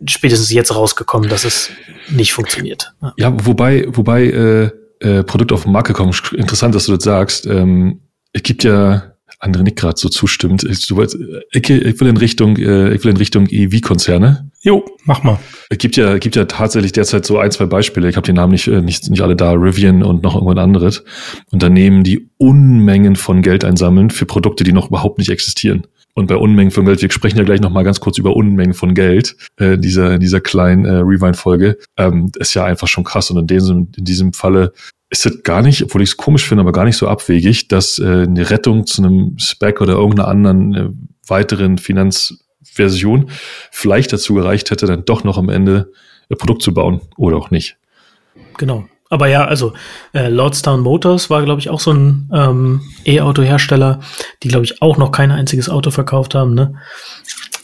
spätestens 0.05 0.51
jetzt 0.51 0.73
rausgekommen, 0.73 1.29
dass 1.29 1.45
es 1.45 1.69
nicht 2.09 2.33
funktioniert. 2.33 2.93
Ja, 3.01 3.13
ja 3.17 3.45
wobei, 3.45 3.85
wobei 3.89 4.25
äh, 4.25 4.69
äh, 4.99 5.23
Produkt 5.23 5.51
auf 5.51 5.63
den 5.63 5.71
Markt 5.71 5.87
gekommen, 5.87 6.13
interessant, 6.33 6.75
dass 6.75 6.85
du 6.85 6.95
das 6.95 7.03
sagst. 7.03 7.45
Ähm, 7.45 8.01
es 8.33 8.43
gibt 8.43 8.63
ja 8.63 9.13
andere 9.39 9.63
nicht 9.63 9.77
gerade 9.77 9.97
so 9.97 10.09
zustimmt. 10.09 10.63
Ich, 10.63 10.89
ich, 10.89 11.69
ich, 11.69 11.99
will 11.99 12.07
in 12.07 12.17
Richtung, 12.17 12.57
äh, 12.57 12.93
ich 12.93 13.03
will 13.03 13.11
in 13.11 13.17
Richtung 13.17 13.47
EV-Konzerne. 13.49 14.51
Jo, 14.61 14.83
mach 15.05 15.23
mal. 15.23 15.39
Es 15.69 15.77
gibt 15.77 15.95
ja, 15.95 16.17
gibt 16.17 16.35
ja 16.35 16.43
tatsächlich 16.45 16.91
derzeit 16.91 17.25
so 17.25 17.39
ein, 17.39 17.49
zwei 17.51 17.65
Beispiele. 17.65 18.09
Ich 18.09 18.17
habe 18.17 18.25
die 18.25 18.33
Namen 18.33 18.51
nicht, 18.51 18.67
äh, 18.67 18.81
nicht, 18.81 19.09
nicht 19.09 19.21
alle 19.21 19.37
da. 19.37 19.51
Rivian 19.53 20.03
und 20.03 20.23
noch 20.23 20.35
irgendwann 20.35 20.57
anderes. 20.57 21.03
Unternehmen, 21.51 22.03
die 22.03 22.29
Unmengen 22.37 23.15
von 23.15 23.41
Geld 23.41 23.63
einsammeln 23.63 24.09
für 24.09 24.25
Produkte, 24.25 24.65
die 24.65 24.73
noch 24.73 24.89
überhaupt 24.89 25.17
nicht 25.17 25.29
existieren. 25.29 25.87
Und 26.19 26.27
bei 26.27 26.35
Unmengen 26.35 26.71
von 26.71 26.85
Geld, 26.85 27.01
wir 27.01 27.09
sprechen 27.09 27.37
ja 27.37 27.45
gleich 27.45 27.61
nochmal 27.61 27.85
ganz 27.85 28.01
kurz 28.01 28.17
über 28.17 28.35
Unmengen 28.35 28.73
von 28.73 28.93
Geld, 28.93 29.37
äh, 29.55 29.77
dieser, 29.77 30.15
in 30.15 30.19
dieser 30.19 30.41
kleinen 30.41 30.83
äh, 30.83 30.95
Rewind-Folge, 30.95 31.77
ähm, 31.95 32.29
ist 32.37 32.53
ja 32.53 32.65
einfach 32.65 32.89
schon 32.89 33.05
krass. 33.05 33.31
Und 33.31 33.37
in 33.37 33.47
diesem, 33.47 33.87
in 33.95 34.03
diesem 34.03 34.33
Falle 34.33 34.73
ist 35.09 35.25
es 35.25 35.43
gar 35.43 35.61
nicht, 35.61 35.81
obwohl 35.81 36.01
ich 36.01 36.09
es 36.09 36.17
komisch 36.17 36.45
finde, 36.45 36.61
aber 36.61 36.73
gar 36.73 36.83
nicht 36.83 36.97
so 36.97 37.07
abwegig, 37.07 37.69
dass 37.69 37.99
äh, 37.99 38.23
eine 38.23 38.49
Rettung 38.49 38.85
zu 38.85 39.01
einem 39.01 39.39
Spec 39.39 39.79
oder 39.79 39.93
irgendeiner 39.93 40.27
anderen 40.27 40.73
äh, 40.75 40.89
weiteren 41.25 41.77
Finanzversion 41.77 43.29
vielleicht 43.71 44.11
dazu 44.11 44.33
gereicht 44.33 44.71
hätte, 44.71 44.87
dann 44.87 45.05
doch 45.05 45.23
noch 45.23 45.37
am 45.37 45.47
Ende 45.47 45.89
ein 46.29 46.37
Produkt 46.37 46.63
zu 46.63 46.73
bauen 46.73 46.99
oder 47.15 47.37
auch 47.37 47.49
nicht. 47.49 47.77
Genau. 48.57 48.89
Aber 49.09 49.27
ja, 49.27 49.45
also 49.45 49.73
äh, 50.13 50.29
Lordstown 50.29 50.81
Motors 50.81 51.29
war, 51.29 51.43
glaube 51.43 51.59
ich, 51.59 51.69
auch 51.69 51.79
so 51.79 51.91
ein 51.91 52.29
ähm, 52.31 52.81
E-Auto-Hersteller, 53.05 53.99
die, 54.43 54.47
glaube 54.47 54.65
ich, 54.65 54.81
auch 54.81 54.97
noch 54.97 55.11
kein 55.11 55.31
einziges 55.31 55.67
Auto 55.67 55.89
verkauft 55.89 56.35
haben. 56.35 56.53
Ne? 56.53 56.75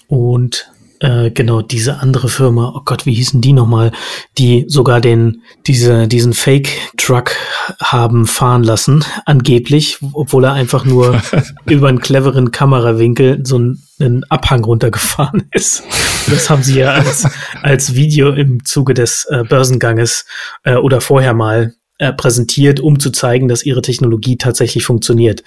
Und 0.08 0.72
äh, 1.06 1.30
genau 1.30 1.62
diese 1.62 2.00
andere 2.00 2.30
Firma, 2.30 2.74
oh 2.76 2.82
Gott, 2.84 3.06
wie 3.06 3.14
hießen 3.14 3.40
die 3.40 3.54
nochmal, 3.54 3.92
die 4.40 4.66
sogar 4.68 5.02
den, 5.02 5.44
diese, 5.68 6.08
diesen 6.08 6.34
Fake-Truck 6.34 7.36
haben 7.80 8.26
fahren 8.26 8.64
lassen, 8.64 9.06
angeblich, 9.26 10.00
obwohl 10.14 10.46
er 10.46 10.54
einfach 10.54 10.84
nur 10.84 11.22
über 11.66 11.90
einen 11.90 12.00
cleveren 12.00 12.50
Kamerawinkel 12.50 13.42
so 13.46 13.58
einen, 13.58 13.84
einen 14.00 14.24
Abhang 14.26 14.64
runtergefahren 14.64 15.48
ist. 15.52 15.84
Das 16.28 16.50
haben 16.50 16.64
sie 16.64 16.80
ja 16.80 16.94
als, 16.94 17.28
als 17.62 17.94
Video 17.94 18.34
im 18.34 18.66
Zuge 18.66 18.96
des 18.96 19.28
äh, 19.30 19.44
Börsenganges 19.44 20.26
äh, 20.64 20.76
oder 20.76 21.02
vorher 21.02 21.36
mal 21.36 21.76
äh, 22.00 22.14
präsentiert, 22.14 22.80
um 22.80 23.00
zu 23.00 23.12
zeigen, 23.12 23.48
dass 23.48 23.64
ihre 23.64 23.84
Technologie 23.84 24.38
tatsächlich 24.38 24.86
funktioniert. 24.86 25.44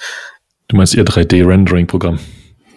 Du 0.68 0.76
meinst 0.76 0.94
ihr 0.94 1.04
3D-Rendering-Programm? 1.04 2.20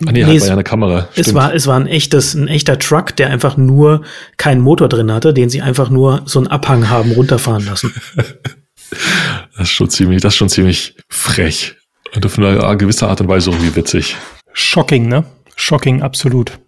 Ah, 0.05 0.11
nee, 0.11 0.23
nee 0.23 0.35
es, 0.35 0.41
war 0.41 0.47
ja 0.47 0.53
eine 0.53 0.63
Kamera. 0.63 1.07
Es 1.15 1.33
war, 1.33 1.53
es 1.53 1.67
war 1.67 1.79
ein 1.79 1.87
echtes, 1.87 2.33
ein 2.33 2.47
echter 2.47 2.79
Truck, 2.79 3.15
der 3.15 3.29
einfach 3.29 3.57
nur 3.57 4.01
keinen 4.37 4.61
Motor 4.61 4.89
drin 4.89 5.11
hatte, 5.11 5.33
den 5.33 5.49
sie 5.49 5.61
einfach 5.61 5.89
nur 5.89 6.23
so 6.25 6.39
einen 6.39 6.47
Abhang 6.47 6.89
haben 6.89 7.11
runterfahren 7.11 7.65
lassen. 7.65 7.93
das 8.15 9.61
ist 9.61 9.69
schon 9.69 9.89
ziemlich, 9.89 10.21
das 10.21 10.33
ist 10.33 10.37
schon 10.37 10.49
ziemlich 10.49 10.95
frech. 11.09 11.75
Und 12.15 12.25
auf 12.25 12.37
eine 12.37 12.77
gewisse 12.77 13.07
Art 13.07 13.21
und 13.21 13.27
Weise 13.27 13.51
irgendwie 13.51 13.75
witzig. 13.75 14.17
Shocking, 14.53 15.07
ne? 15.07 15.23
Shocking, 15.55 16.01
absolut. 16.01 16.59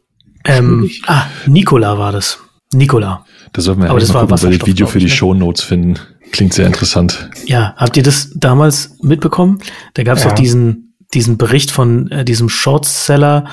Ähm, 0.45 0.89
ah, 1.07 1.25
Nikola 1.47 1.97
war 1.97 2.11
das. 2.11 2.39
Nikola. 2.73 3.25
Da 3.51 3.61
sollten 3.61 3.81
wir 3.81 3.89
ja 3.89 3.93
das 3.93 4.13
mal 4.13 4.21
gucken, 4.21 4.41
weil 4.41 4.57
das 4.57 4.67
Video 4.67 4.87
für 4.87 4.99
die 4.99 5.05
ne? 5.05 5.11
Show 5.11 5.33
Notes 5.33 5.63
finden. 5.63 5.99
Klingt 6.31 6.53
sehr 6.53 6.65
interessant. 6.65 7.29
Ja, 7.45 7.75
habt 7.77 7.95
ihr 7.95 8.03
das 8.03 8.31
damals 8.35 8.97
mitbekommen? 9.01 9.59
Da 9.93 10.03
gab 10.03 10.17
es 10.17 10.23
ja. 10.23 10.31
auch 10.31 10.35
diesen, 10.35 10.92
diesen 11.13 11.37
Bericht 11.37 11.71
von 11.71 12.09
äh, 12.11 12.25
diesem 12.25 12.49
Shortseller, 12.49 13.45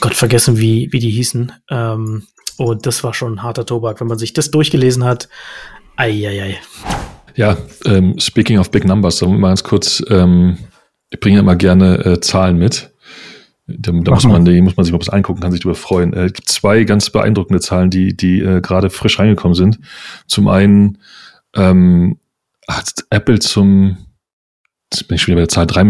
Gott 0.00 0.14
vergessen, 0.14 0.58
wie, 0.58 0.88
wie 0.92 1.00
die 1.00 1.10
hießen. 1.10 1.52
Ähm, 1.70 2.24
und 2.56 2.86
das 2.86 3.04
war 3.04 3.14
schon 3.14 3.34
ein 3.34 3.42
harter 3.42 3.66
Tobak, 3.66 4.00
wenn 4.00 4.08
man 4.08 4.18
sich 4.18 4.32
das 4.32 4.50
durchgelesen 4.50 5.04
hat. 5.04 5.28
Eieiei. 5.96 6.58
Ja, 7.34 7.56
ähm, 7.84 8.18
speaking 8.18 8.58
of 8.58 8.70
big 8.70 8.84
numbers, 8.84 9.18
so 9.18 9.28
mal 9.28 9.48
ganz 9.48 9.62
kurz, 9.62 10.02
ähm, 10.08 10.58
ich 11.10 11.20
bringe 11.20 11.38
immer 11.38 11.56
gerne 11.56 12.04
äh, 12.04 12.20
Zahlen 12.20 12.58
mit. 12.58 12.92
Da, 13.66 13.92
da 13.92 14.12
muss 14.12 14.24
man, 14.24 14.44
die 14.44 14.60
muss 14.60 14.76
man 14.76 14.84
sich 14.84 14.92
mal 14.92 15.00
was 15.00 15.08
angucken, 15.08 15.40
kann 15.40 15.52
sich 15.52 15.60
darüber 15.60 15.76
freuen. 15.76 16.14
Äh, 16.14 16.26
es 16.26 16.32
gibt 16.32 16.48
zwei 16.48 16.84
ganz 16.84 17.10
beeindruckende 17.10 17.60
Zahlen, 17.60 17.90
die, 17.90 18.16
die 18.16 18.40
äh, 18.40 18.60
gerade 18.60 18.90
frisch 18.90 19.18
reingekommen 19.18 19.54
sind. 19.54 19.78
Zum 20.26 20.48
einen 20.48 20.98
ähm, 21.54 22.18
hat 22.66 23.04
Apple 23.10 23.38
zum, 23.38 23.98
jetzt 24.92 25.06
bin 25.06 25.16
ich 25.16 25.22
schon 25.22 25.32
wieder 25.32 25.42
bei 25.42 25.46
der 25.46 25.48
Zahl, 25.48 25.66
drei, 25.66 25.84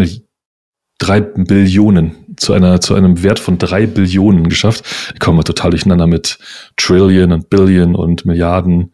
drei 0.98 1.20
Billionen 1.20 2.12
zu 2.36 2.52
einer 2.52 2.80
zu 2.80 2.94
einem 2.94 3.22
Wert 3.22 3.38
von 3.38 3.58
drei 3.58 3.86
Billionen 3.86 4.48
geschafft. 4.48 4.84
Kommen 5.18 5.38
wir 5.38 5.44
total 5.44 5.70
durcheinander 5.70 6.06
mit 6.06 6.38
Trillion 6.76 7.32
und 7.32 7.50
Billion 7.50 7.94
und 7.94 8.26
Milliarden. 8.26 8.92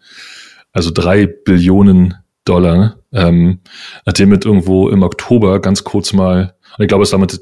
Also 0.72 0.90
drei 0.92 1.26
Billionen 1.26 2.14
Dollar. 2.44 2.76
Ne? 2.76 2.94
Ähm, 3.12 3.60
nachdem 4.04 4.28
mit 4.28 4.44
irgendwo 4.44 4.88
im 4.88 5.02
Oktober 5.02 5.60
ganz 5.60 5.84
kurz 5.84 6.12
mal 6.12 6.54
ich 6.78 6.88
glaube, 6.88 7.02
es 7.02 7.08
ist 7.08 7.12
damit 7.12 7.40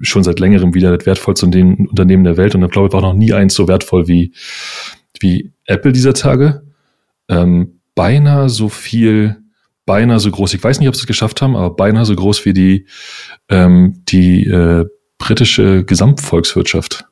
schon 0.00 0.24
seit 0.24 0.40
längerem 0.40 0.74
wieder 0.74 0.96
das 0.96 1.06
wertvollste 1.06 1.46
Unternehmen 1.46 2.24
der 2.24 2.36
Welt. 2.36 2.54
Und 2.54 2.64
ich 2.64 2.70
glaube, 2.70 2.88
es 2.88 2.94
war 2.94 3.02
noch 3.02 3.14
nie 3.14 3.32
eins 3.32 3.54
so 3.54 3.68
wertvoll 3.68 4.08
wie, 4.08 4.32
wie 5.20 5.52
Apple 5.66 5.92
dieser 5.92 6.14
Tage. 6.14 6.62
Ähm, 7.28 7.80
beinahe 7.94 8.48
so 8.48 8.68
viel, 8.68 9.41
beinahe 9.86 10.20
so 10.20 10.30
groß. 10.30 10.54
Ich 10.54 10.62
weiß 10.62 10.80
nicht, 10.80 10.88
ob 10.88 10.94
sie 10.94 11.02
es 11.02 11.06
geschafft 11.06 11.42
haben, 11.42 11.56
aber 11.56 11.74
beinahe 11.74 12.04
so 12.04 12.14
groß 12.14 12.44
wie 12.44 12.52
die, 12.52 12.86
ähm, 13.48 14.02
die 14.08 14.46
äh, 14.46 14.86
britische 15.18 15.84
Gesamtvolkswirtschaft. 15.84 17.04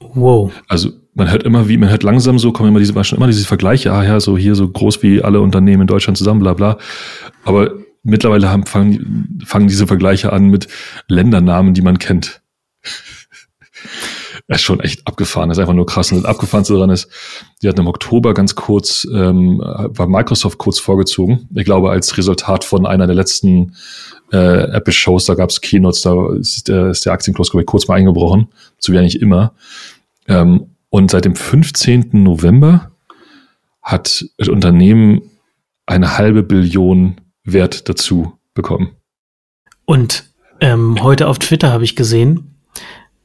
Wow. 0.00 0.52
Also 0.68 0.90
man 1.14 1.30
hört 1.30 1.44
immer 1.44 1.68
wie, 1.68 1.76
man 1.76 1.90
hört 1.90 2.02
langsam 2.02 2.38
so, 2.38 2.52
kommen 2.52 2.68
immer 2.68 2.80
diese, 2.80 3.04
schon 3.04 3.18
immer 3.18 3.26
diese 3.26 3.46
Vergleiche, 3.46 3.92
ah 3.92 4.04
ja, 4.04 4.20
so 4.20 4.36
hier 4.36 4.54
so 4.54 4.68
groß 4.68 5.02
wie 5.02 5.22
alle 5.22 5.40
Unternehmen 5.40 5.82
in 5.82 5.86
Deutschland 5.86 6.18
zusammen, 6.18 6.40
bla 6.40 6.54
bla. 6.54 6.78
Aber 7.44 7.72
mittlerweile 8.02 8.50
haben, 8.50 8.66
fangen, 8.66 9.40
fangen 9.44 9.68
diese 9.68 9.86
Vergleiche 9.86 10.32
an 10.32 10.48
mit 10.48 10.68
Ländernamen, 11.08 11.74
die 11.74 11.82
man 11.82 11.98
kennt. 11.98 12.42
Das 14.46 14.58
ist 14.58 14.64
schon 14.64 14.80
echt 14.80 15.06
abgefahren. 15.06 15.48
Das 15.48 15.56
ist 15.56 15.62
einfach 15.62 15.74
nur 15.74 15.86
krass. 15.86 16.12
Und 16.12 16.18
das 16.18 16.30
Abgefahrenste 16.30 16.74
daran 16.74 16.90
ist, 16.90 17.08
die 17.62 17.68
hatten 17.68 17.80
im 17.80 17.86
Oktober 17.86 18.34
ganz 18.34 18.54
kurz, 18.54 19.06
ähm, 19.10 19.58
war 19.58 20.06
Microsoft 20.06 20.58
kurz 20.58 20.78
vorgezogen. 20.78 21.48
Ich 21.54 21.64
glaube, 21.64 21.90
als 21.90 22.18
Resultat 22.18 22.64
von 22.64 22.84
einer 22.84 23.06
der 23.06 23.16
letzten 23.16 23.74
äh, 24.32 24.36
Apple-Shows, 24.36 25.24
da 25.24 25.34
gab 25.34 25.48
es 25.48 25.62
Keynotes, 25.62 26.02
da 26.02 26.34
ist 26.34 26.68
der, 26.68 26.88
ist 26.88 27.06
der 27.06 27.14
Aktienkurs, 27.14 27.50
glaube 27.50 27.62
ich, 27.62 27.66
kurz 27.66 27.88
mal 27.88 27.94
eingebrochen. 27.94 28.48
So 28.78 28.92
wie 28.92 28.98
eigentlich 28.98 29.22
immer. 29.22 29.54
Ähm, 30.28 30.66
und 30.90 31.10
seit 31.10 31.24
dem 31.24 31.36
15. 31.36 32.10
November 32.12 32.90
hat 33.82 34.26
das 34.36 34.48
Unternehmen 34.48 35.22
eine 35.86 36.18
halbe 36.18 36.42
Billion 36.42 37.20
Wert 37.44 37.88
dazu 37.88 38.38
bekommen. 38.52 38.90
Und 39.86 40.24
ähm, 40.60 41.02
heute 41.02 41.28
auf 41.28 41.38
Twitter 41.38 41.72
habe 41.72 41.84
ich 41.84 41.96
gesehen, 41.96 42.60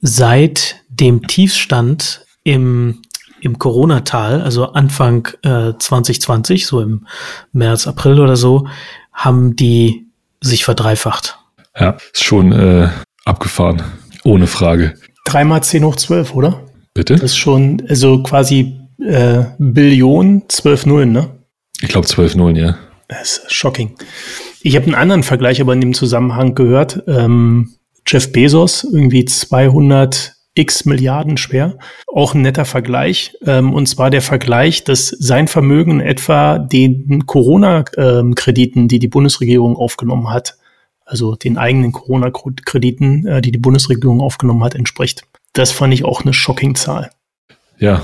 seit 0.02 0.79
dem 1.00 1.28
Tiefstand 1.28 2.26
im, 2.44 3.02
im 3.42 3.60
Corona-Tal, 3.60 4.42
also 4.42 4.74
Anfang 4.74 5.28
äh, 5.44 5.74
2020, 5.78 6.66
so 6.66 6.82
im 6.82 7.08
März, 7.52 7.88
April 7.88 8.20
oder 8.20 8.36
so, 8.36 8.68
haben 9.14 9.56
die 9.56 10.08
sich 10.42 10.66
verdreifacht. 10.66 11.38
Ja, 11.78 11.98
ist 12.14 12.24
schon 12.24 12.52
äh, 12.52 12.90
abgefahren, 13.26 13.84
ohne 14.24 14.48
Frage. 14.48 14.96
Dreimal 15.26 15.64
10 15.64 15.84
hoch 15.84 15.96
12, 15.96 16.34
oder? 16.34 16.62
Bitte? 16.94 17.16
Das 17.16 17.32
ist 17.32 17.38
schon, 17.38 17.84
also 17.88 18.24
quasi 18.24 18.80
äh, 19.00 19.44
Billion, 19.58 20.44
12 20.48 20.86
Nullen, 20.86 21.12
ne? 21.12 21.30
Ich 21.82 21.90
glaube 21.90 22.08
12 22.08 22.36
Nullen, 22.36 22.56
ja. 22.56 22.78
Das 23.08 23.38
ist 23.38 23.54
shocking. 23.54 23.96
Ich 24.62 24.76
habe 24.76 24.86
einen 24.86 24.96
anderen 24.96 25.24
Vergleich 25.24 25.62
aber 25.62 25.74
in 25.74 25.82
dem 25.82 25.94
Zusammenhang 25.94 26.54
gehört. 26.56 27.04
Ähm, 27.08 27.76
Jeff 28.06 28.32
Bezos, 28.32 28.84
irgendwie 28.84 29.26
200 29.26 30.36
x 30.56 30.86
Milliarden 30.86 31.38
schwer. 31.38 31.78
Auch 32.08 32.34
ein 32.34 32.42
netter 32.42 32.66
Vergleich. 32.66 33.36
Ähm, 33.46 33.74
und 33.74 33.88
zwar 33.88 34.10
der 34.10 34.22
Vergleich, 34.22 34.84
dass 34.84 35.08
sein 35.08 35.48
Vermögen 35.48 36.00
etwa 36.00 36.60
den 36.60 37.26
Corona-Krediten, 37.26 38.88
die 38.88 39.00
die 39.00 39.08
Bundesregierung 39.08 39.76
aufgenommen 39.76 40.30
hat, 40.30 40.58
also 41.06 41.36
den 41.36 41.58
eigenen 41.58 41.92
Corona-Krediten, 41.92 43.26
äh, 43.26 43.42
die 43.42 43.52
die 43.52 43.60
Bundesregierung 43.60 44.22
aufgenommen 44.22 44.64
hat, 44.64 44.76
entspricht. 44.76 45.24
Das 45.54 45.72
fand 45.72 45.94
ich 45.94 46.06
auch 46.06 46.22
eine 46.22 46.34
shocking 46.34 46.76
Zahl. 46.76 47.10
Ja, 47.80 48.02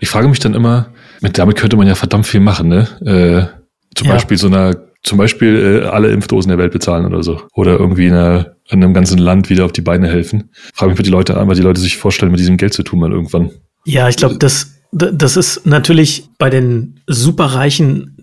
ich 0.00 0.08
frage 0.08 0.28
mich 0.28 0.38
dann 0.38 0.54
immer, 0.54 0.92
mit 1.20 1.38
damit 1.38 1.56
könnte 1.56 1.76
man 1.76 1.88
ja 1.88 1.94
verdammt 1.94 2.26
viel 2.26 2.40
machen, 2.40 2.68
ne? 2.68 2.88
Äh, 3.00 3.58
zum 3.94 4.06
ja. 4.06 4.14
Beispiel 4.14 4.36
so 4.36 4.46
einer, 4.48 4.76
zum 5.02 5.18
Beispiel 5.18 5.82
äh, 5.84 5.86
alle 5.86 6.10
Impfdosen 6.10 6.50
der 6.50 6.58
Welt 6.58 6.72
bezahlen 6.72 7.06
oder 7.06 7.22
so. 7.22 7.42
Oder 7.54 7.78
irgendwie 7.78 8.06
in, 8.06 8.12
einer, 8.12 8.56
in 8.70 8.82
einem 8.82 8.94
ganzen 8.94 9.18
Land 9.18 9.50
wieder 9.50 9.64
auf 9.64 9.72
die 9.72 9.80
Beine 9.80 10.08
helfen. 10.08 10.50
Frage 10.74 10.90
mich, 10.90 10.98
was 10.98 11.04
die 11.04 11.10
Leute 11.10 11.36
an, 11.36 11.48
weil 11.48 11.56
die 11.56 11.62
Leute 11.62 11.80
sich 11.80 11.96
vorstellen, 11.96 12.30
mit 12.30 12.40
diesem 12.40 12.56
Geld 12.56 12.74
zu 12.74 12.82
tun 12.82 13.00
mal 13.00 13.12
irgendwann. 13.12 13.50
Ja, 13.84 14.08
ich 14.08 14.16
glaube, 14.16 14.36
das, 14.36 14.78
das 14.92 15.36
ist 15.36 15.66
natürlich 15.66 16.28
bei 16.38 16.50
den 16.50 17.00
Superreichen 17.06 18.14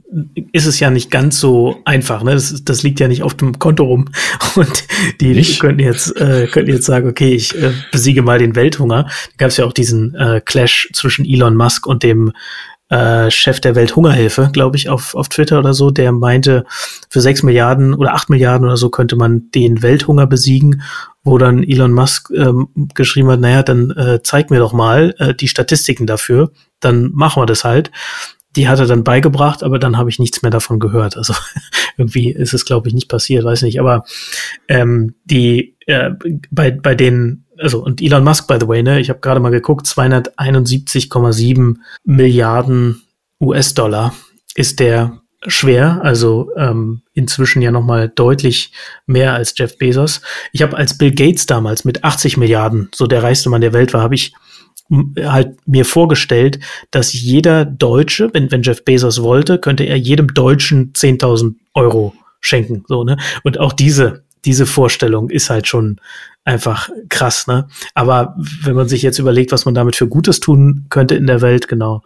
ist 0.51 0.65
es 0.65 0.79
ja 0.79 0.89
nicht 0.89 1.11
ganz 1.11 1.39
so 1.39 1.81
einfach. 1.83 2.23
Ne? 2.23 2.33
Das, 2.33 2.63
das 2.63 2.83
liegt 2.83 2.99
ja 2.99 3.07
nicht 3.07 3.23
auf 3.23 3.33
dem 3.33 3.59
Konto 3.59 3.83
rum. 3.83 4.05
Und 4.55 4.85
die 5.19 5.33
nicht? 5.33 5.59
könnten 5.59 5.81
jetzt, 5.81 6.15
äh, 6.15 6.47
könnten 6.47 6.71
jetzt 6.71 6.85
sagen, 6.85 7.09
okay, 7.09 7.33
ich 7.33 7.55
äh, 7.55 7.71
besiege 7.91 8.21
mal 8.21 8.39
den 8.39 8.55
Welthunger. 8.55 9.03
Da 9.03 9.09
gab 9.37 9.49
es 9.49 9.57
ja 9.57 9.65
auch 9.65 9.73
diesen 9.73 10.15
äh, 10.15 10.41
Clash 10.43 10.89
zwischen 10.93 11.25
Elon 11.25 11.55
Musk 11.55 11.87
und 11.87 12.03
dem 12.03 12.31
äh, 12.89 13.31
Chef 13.31 13.59
der 13.59 13.75
Welthungerhilfe, 13.75 14.49
glaube 14.53 14.77
ich, 14.77 14.89
auf, 14.89 15.15
auf 15.15 15.29
Twitter 15.29 15.59
oder 15.59 15.73
so, 15.73 15.89
der 15.91 16.11
meinte, 16.11 16.65
für 17.09 17.21
sechs 17.21 17.43
Milliarden 17.43 17.93
oder 17.93 18.13
acht 18.13 18.29
Milliarden 18.29 18.67
oder 18.67 18.77
so 18.77 18.89
könnte 18.89 19.15
man 19.15 19.49
den 19.53 19.81
Welthunger 19.81 20.27
besiegen, 20.27 20.83
wo 21.23 21.37
dann 21.37 21.63
Elon 21.63 21.93
Musk 21.93 22.29
ähm, 22.35 22.67
geschrieben 22.93 23.29
hat, 23.29 23.39
naja, 23.39 23.63
dann 23.63 23.89
äh, 23.91 24.21
zeig 24.21 24.51
mir 24.51 24.59
doch 24.59 24.73
mal 24.73 25.15
äh, 25.17 25.33
die 25.33 25.47
Statistiken 25.47 26.05
dafür, 26.05 26.51
dann 26.79 27.11
machen 27.13 27.41
wir 27.41 27.47
das 27.47 27.63
halt. 27.63 27.91
Die 28.55 28.67
hat 28.67 28.79
er 28.79 28.85
dann 28.85 29.03
beigebracht, 29.03 29.63
aber 29.63 29.79
dann 29.79 29.97
habe 29.97 30.09
ich 30.09 30.19
nichts 30.19 30.41
mehr 30.41 30.51
davon 30.51 30.79
gehört. 30.79 31.17
Also 31.17 31.33
irgendwie 31.97 32.31
ist 32.31 32.53
es, 32.53 32.65
glaube 32.65 32.87
ich, 32.87 32.93
nicht 32.93 33.09
passiert, 33.09 33.43
weiß 33.43 33.63
nicht. 33.63 33.79
Aber 33.79 34.05
ähm, 34.67 35.15
die 35.25 35.75
äh, 35.87 36.11
bei, 36.51 36.71
bei 36.71 36.95
den 36.95 37.45
also 37.57 37.83
und 37.83 38.01
Elon 38.01 38.23
Musk, 38.23 38.47
by 38.47 38.57
the 38.59 38.67
way, 38.67 38.83
ne, 38.83 38.99
ich 38.99 39.09
habe 39.09 39.19
gerade 39.19 39.39
mal 39.39 39.49
geguckt, 39.49 39.87
271,7 39.87 41.75
Milliarden 42.03 43.03
US-Dollar 43.41 44.13
ist 44.55 44.79
der 44.79 45.21
schwer, 45.47 45.99
also 46.03 46.49
ähm, 46.57 47.01
inzwischen 47.13 47.61
ja 47.61 47.71
nochmal 47.71 48.09
deutlich 48.09 48.71
mehr 49.05 49.33
als 49.33 49.53
Jeff 49.55 49.77
Bezos. 49.77 50.21
Ich 50.51 50.61
habe 50.61 50.75
als 50.75 50.97
Bill 50.97 51.13
Gates 51.13 51.45
damals 51.45 51.85
mit 51.85 52.03
80 52.03 52.37
Milliarden, 52.37 52.89
so 52.93 53.05
der 53.05 53.21
reichste 53.21 53.49
Mann 53.49 53.61
der 53.61 53.73
Welt 53.73 53.93
war, 53.93 54.01
habe 54.01 54.15
ich 54.15 54.33
halt 54.91 55.57
mir 55.67 55.85
vorgestellt, 55.85 56.59
dass 56.91 57.13
jeder 57.13 57.65
Deutsche, 57.65 58.29
wenn, 58.33 58.51
wenn 58.51 58.63
Jeff 58.63 58.83
Bezos 58.85 59.21
wollte, 59.21 59.57
könnte 59.57 59.83
er 59.83 59.97
jedem 59.97 60.33
Deutschen 60.33 60.93
10.000 60.93 61.55
Euro 61.73 62.13
schenken, 62.39 62.83
so, 62.87 63.03
ne? 63.03 63.17
Und 63.43 63.59
auch 63.59 63.73
diese, 63.73 64.23
diese 64.45 64.65
Vorstellung 64.65 65.29
ist 65.29 65.49
halt 65.49 65.67
schon 65.67 65.99
einfach 66.43 66.89
krass, 67.09 67.47
ne? 67.47 67.67
Aber 67.95 68.35
wenn 68.37 68.75
man 68.75 68.87
sich 68.87 69.01
jetzt 69.01 69.17
überlegt, 69.17 69.51
was 69.51 69.65
man 69.65 69.73
damit 69.73 69.95
für 69.95 70.07
Gutes 70.07 70.39
tun 70.39 70.85
könnte 70.89 71.15
in 71.15 71.25
der 71.25 71.41
Welt, 71.41 71.67
genau. 71.67 72.03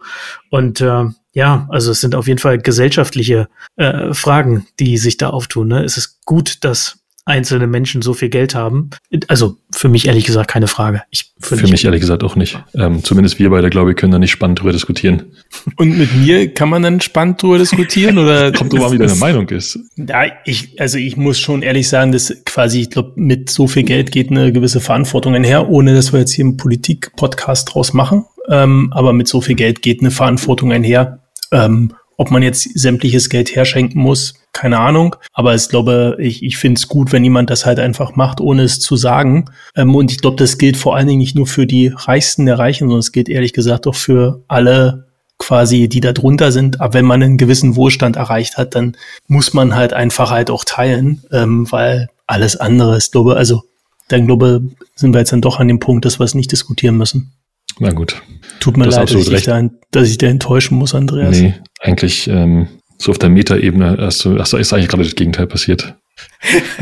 Und 0.48 0.80
äh, 0.80 1.04
ja, 1.32 1.68
also 1.70 1.92
es 1.92 2.00
sind 2.00 2.14
auf 2.14 2.26
jeden 2.26 2.40
Fall 2.40 2.58
gesellschaftliche 2.58 3.48
äh, 3.76 4.12
Fragen, 4.14 4.66
die 4.80 4.96
sich 4.96 5.16
da 5.18 5.30
auftun. 5.30 5.68
Ne? 5.68 5.84
Es 5.84 5.96
ist 5.96 6.24
gut, 6.24 6.64
dass 6.64 6.99
einzelne 7.30 7.66
Menschen 7.66 8.02
so 8.02 8.12
viel 8.12 8.28
Geld 8.28 8.54
haben. 8.54 8.90
Also 9.28 9.56
für 9.72 9.88
mich 9.88 10.06
ehrlich 10.06 10.24
gesagt 10.24 10.50
keine 10.50 10.66
Frage. 10.66 11.02
Ich, 11.10 11.32
für 11.38 11.56
mich, 11.56 11.70
mich 11.70 11.84
ehrlich 11.84 12.00
gesagt 12.00 12.22
auch 12.22 12.36
nicht. 12.36 12.62
Ähm, 12.74 13.02
zumindest 13.02 13.38
wir 13.38 13.50
beide, 13.50 13.70
glaube 13.70 13.90
ich, 13.90 13.96
können 13.96 14.12
da 14.12 14.18
nicht 14.18 14.30
spannend 14.30 14.60
drüber 14.60 14.72
diskutieren. 14.72 15.32
Und 15.76 15.96
mit 15.96 16.14
mir 16.14 16.52
kann 16.52 16.68
man 16.68 16.82
dann 16.82 17.00
spannend 17.00 17.42
drüber 17.42 17.58
diskutieren 17.58 18.18
oder? 18.18 18.52
Kommt 18.60 18.72
drüber, 18.72 18.92
wie 18.92 18.98
deine 18.98 19.14
Meinung 19.14 19.48
ist. 19.48 19.78
Ja, 19.96 20.24
ich, 20.44 20.80
also 20.80 20.98
ich 20.98 21.16
muss 21.16 21.38
schon 21.38 21.62
ehrlich 21.62 21.88
sagen, 21.88 22.12
dass 22.12 22.34
quasi, 22.44 22.82
ich 22.82 22.90
glaube, 22.90 23.12
mit 23.16 23.50
so 23.50 23.66
viel 23.66 23.84
Geld 23.84 24.12
geht 24.12 24.30
eine 24.30 24.52
gewisse 24.52 24.80
Verantwortung 24.80 25.34
einher, 25.34 25.68
ohne 25.68 25.94
dass 25.94 26.12
wir 26.12 26.20
jetzt 26.20 26.32
hier 26.32 26.44
einen 26.44 26.56
Politik-Podcast 26.56 27.74
draus 27.74 27.92
machen. 27.92 28.26
Ähm, 28.48 28.92
aber 28.92 29.12
mit 29.12 29.28
so 29.28 29.40
viel 29.40 29.54
Geld 29.54 29.82
geht 29.82 30.00
eine 30.00 30.10
Verantwortung 30.10 30.72
einher. 30.72 31.20
Ähm, 31.52 31.92
ob 32.20 32.30
man 32.30 32.42
jetzt 32.42 32.78
sämtliches 32.78 33.30
Geld 33.30 33.56
herschenken 33.56 34.02
muss, 34.02 34.34
keine 34.52 34.78
Ahnung. 34.78 35.16
Aber 35.32 35.54
ich 35.54 35.70
glaube, 35.70 36.18
ich, 36.18 36.42
ich 36.42 36.58
finde 36.58 36.78
es 36.78 36.86
gut, 36.86 37.12
wenn 37.12 37.24
jemand 37.24 37.48
das 37.48 37.64
halt 37.64 37.78
einfach 37.78 38.14
macht, 38.14 38.42
ohne 38.42 38.60
es 38.60 38.78
zu 38.78 38.96
sagen. 38.96 39.46
Ähm, 39.74 39.94
und 39.94 40.12
ich 40.12 40.20
glaube, 40.20 40.36
das 40.36 40.58
gilt 40.58 40.76
vor 40.76 40.94
allen 40.94 41.06
Dingen 41.06 41.20
nicht 41.20 41.34
nur 41.34 41.46
für 41.46 41.66
die 41.66 41.86
Reichsten 41.88 42.44
der 42.44 42.58
Reichen, 42.58 42.88
sondern 42.88 42.98
es 42.98 43.12
gilt 43.12 43.30
ehrlich 43.30 43.54
gesagt 43.54 43.86
auch 43.86 43.94
für 43.94 44.42
alle 44.48 45.06
quasi, 45.38 45.88
die 45.88 46.00
da 46.02 46.12
drunter 46.12 46.52
sind. 46.52 46.82
Aber 46.82 46.92
wenn 46.92 47.06
man 47.06 47.22
einen 47.22 47.38
gewissen 47.38 47.74
Wohlstand 47.74 48.16
erreicht 48.16 48.58
hat, 48.58 48.74
dann 48.74 48.98
muss 49.26 49.54
man 49.54 49.74
halt 49.74 49.94
einfach 49.94 50.30
halt 50.30 50.50
auch 50.50 50.66
teilen, 50.66 51.22
ähm, 51.32 51.72
weil 51.72 52.10
alles 52.26 52.54
andere 52.54 52.98
ist, 52.98 53.12
glaube 53.12 53.36
also 53.36 53.62
dann 54.08 54.26
glaube 54.26 54.60
sind 54.94 55.14
wir 55.14 55.20
jetzt 55.20 55.32
dann 55.32 55.40
doch 55.40 55.58
an 55.58 55.68
dem 55.68 55.80
Punkt, 55.80 56.04
dass 56.04 56.20
wir 56.20 56.24
es 56.24 56.34
nicht 56.34 56.52
diskutieren 56.52 56.98
müssen. 56.98 57.32
Na 57.80 57.92
gut. 57.92 58.20
Tut 58.60 58.76
mir 58.76 58.84
leid, 58.84 59.10
dass 59.10 59.28
ich, 59.28 59.44
da, 59.44 59.68
dass 59.90 60.08
ich 60.08 60.18
da 60.18 60.26
enttäuschen 60.26 60.76
muss, 60.76 60.94
Andreas. 60.94 61.40
Nee, 61.40 61.54
eigentlich 61.80 62.28
ähm, 62.28 62.68
so 62.98 63.10
auf 63.10 63.18
der 63.18 63.30
Metaebene 63.30 63.96
hast 63.98 64.22
du, 64.24 64.38
hast 64.38 64.52
du 64.52 64.58
ist 64.58 64.72
eigentlich 64.74 64.88
gerade 64.88 65.02
das 65.02 65.14
Gegenteil 65.14 65.46
passiert. 65.46 65.96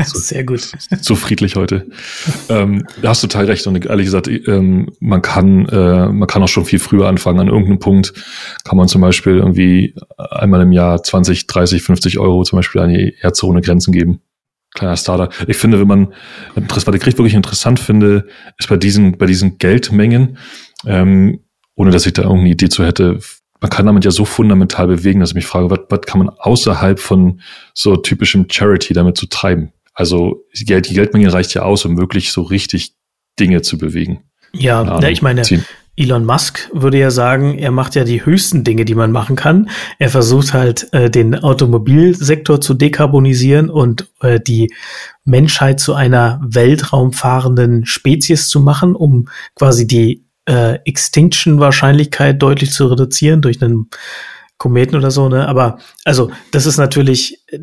So, 0.05 0.19
Sehr 0.19 0.43
gut. 0.43 0.69
So 1.01 1.15
friedlich 1.15 1.55
heute. 1.55 1.87
ähm, 2.49 2.85
da 3.01 3.09
hast 3.09 3.23
du 3.23 3.27
total 3.27 3.45
recht. 3.45 3.65
Und 3.65 3.85
ehrlich 3.85 4.07
gesagt, 4.07 4.27
ähm, 4.27 4.89
man 4.99 5.21
kann, 5.21 5.69
äh, 5.69 6.09
man 6.09 6.27
kann 6.27 6.43
auch 6.43 6.49
schon 6.49 6.65
viel 6.65 6.79
früher 6.79 7.07
anfangen. 7.07 7.39
An 7.39 7.47
irgendeinem 7.47 7.79
Punkt 7.79 8.13
kann 8.65 8.77
man 8.77 8.89
zum 8.89 8.99
Beispiel 8.99 9.37
irgendwie 9.37 9.95
einmal 10.17 10.61
im 10.61 10.73
Jahr 10.73 11.01
20, 11.01 11.47
30, 11.47 11.81
50 11.81 12.19
Euro 12.19 12.43
zum 12.43 12.57
Beispiel 12.57 12.81
an 12.81 12.89
die 12.89 13.15
Erdzone 13.21 13.61
Grenzen 13.61 13.93
geben. 13.93 14.19
Kleiner 14.73 14.97
Starter. 14.97 15.29
Ich 15.47 15.57
finde, 15.57 15.79
wenn 15.79 15.87
man, 15.87 16.13
was 16.55 16.85
ich 16.85 17.17
wirklich 17.17 17.33
interessant 17.33 17.79
finde, 17.79 18.27
ist 18.57 18.69
bei 18.69 18.77
diesen, 18.77 19.17
bei 19.17 19.25
diesen 19.25 19.57
Geldmengen, 19.57 20.37
ähm, 20.85 21.39
ohne 21.75 21.91
dass 21.91 22.05
ich 22.05 22.13
da 22.13 22.23
irgendeine 22.23 22.51
Idee 22.51 22.69
zu 22.69 22.85
hätte, 22.85 23.19
man 23.61 23.69
kann 23.69 23.85
damit 23.85 24.05
ja 24.05 24.11
so 24.11 24.25
fundamental 24.25 24.87
bewegen, 24.87 25.19
dass 25.19 25.29
ich 25.29 25.35
mich 25.35 25.45
frage, 25.45 25.69
was, 25.69 25.79
was 25.89 26.01
kann 26.01 26.19
man 26.19 26.29
außerhalb 26.29 26.99
von 26.99 27.41
so 27.73 27.97
typischem 27.97 28.47
Charity 28.49 28.93
damit 28.93 29.17
zu 29.17 29.25
so 29.25 29.29
treiben? 29.29 29.73
Also 29.93 30.45
die, 30.57 30.65
Geld, 30.65 30.89
die 30.89 30.93
Geldmenge 30.93 31.31
reicht 31.33 31.53
ja 31.53 31.63
aus, 31.63 31.83
um 31.83 31.97
wirklich 31.97 32.31
so 32.31 32.41
richtig 32.41 32.93
Dinge 33.39 33.61
zu 33.61 33.77
bewegen. 33.77 34.23
Ja, 34.53 34.99
ja 35.01 35.09
ich 35.09 35.21
meine, 35.21 35.41
ziehen. 35.41 35.65
Elon 35.99 36.25
Musk 36.25 36.69
würde 36.73 36.97
ja 36.97 37.11
sagen, 37.11 37.59
er 37.59 37.71
macht 37.71 37.95
ja 37.95 38.05
die 38.05 38.25
höchsten 38.25 38.63
Dinge, 38.63 38.85
die 38.85 38.95
man 38.95 39.11
machen 39.11 39.35
kann. 39.35 39.69
Er 39.97 40.09
versucht 40.09 40.53
halt, 40.53 40.87
äh, 40.93 41.09
den 41.09 41.35
Automobilsektor 41.35 42.61
zu 42.61 42.73
dekarbonisieren 42.73 43.69
und 43.69 44.09
äh, 44.21 44.39
die 44.39 44.73
Menschheit 45.25 45.81
zu 45.81 45.93
einer 45.93 46.39
weltraumfahrenden 46.41 47.85
Spezies 47.85 48.47
zu 48.47 48.61
machen, 48.61 48.95
um 48.95 49.27
quasi 49.55 49.85
die 49.85 50.28
äh, 50.49 50.79
Extinction-Wahrscheinlichkeit 50.85 52.41
deutlich 52.41 52.71
zu 52.71 52.87
reduzieren 52.87 53.41
durch 53.41 53.61
einen 53.61 53.89
Kometen 54.57 54.97
oder 54.97 55.11
so, 55.11 55.29
ne? 55.29 55.47
Aber 55.47 55.77
also 56.03 56.31
das 56.51 56.65
ist 56.65 56.77
natürlich 56.77 57.39
äh, 57.47 57.59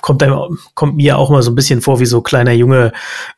kommt 0.00 0.22
einem, 0.22 0.58
kommt 0.74 0.96
mir 0.96 1.18
auch 1.18 1.30
mal 1.30 1.42
so 1.42 1.50
ein 1.50 1.54
bisschen 1.54 1.82
vor 1.82 2.00
wie 2.00 2.06
so 2.06 2.22
kleiner 2.22 2.52
Junge 2.52 2.92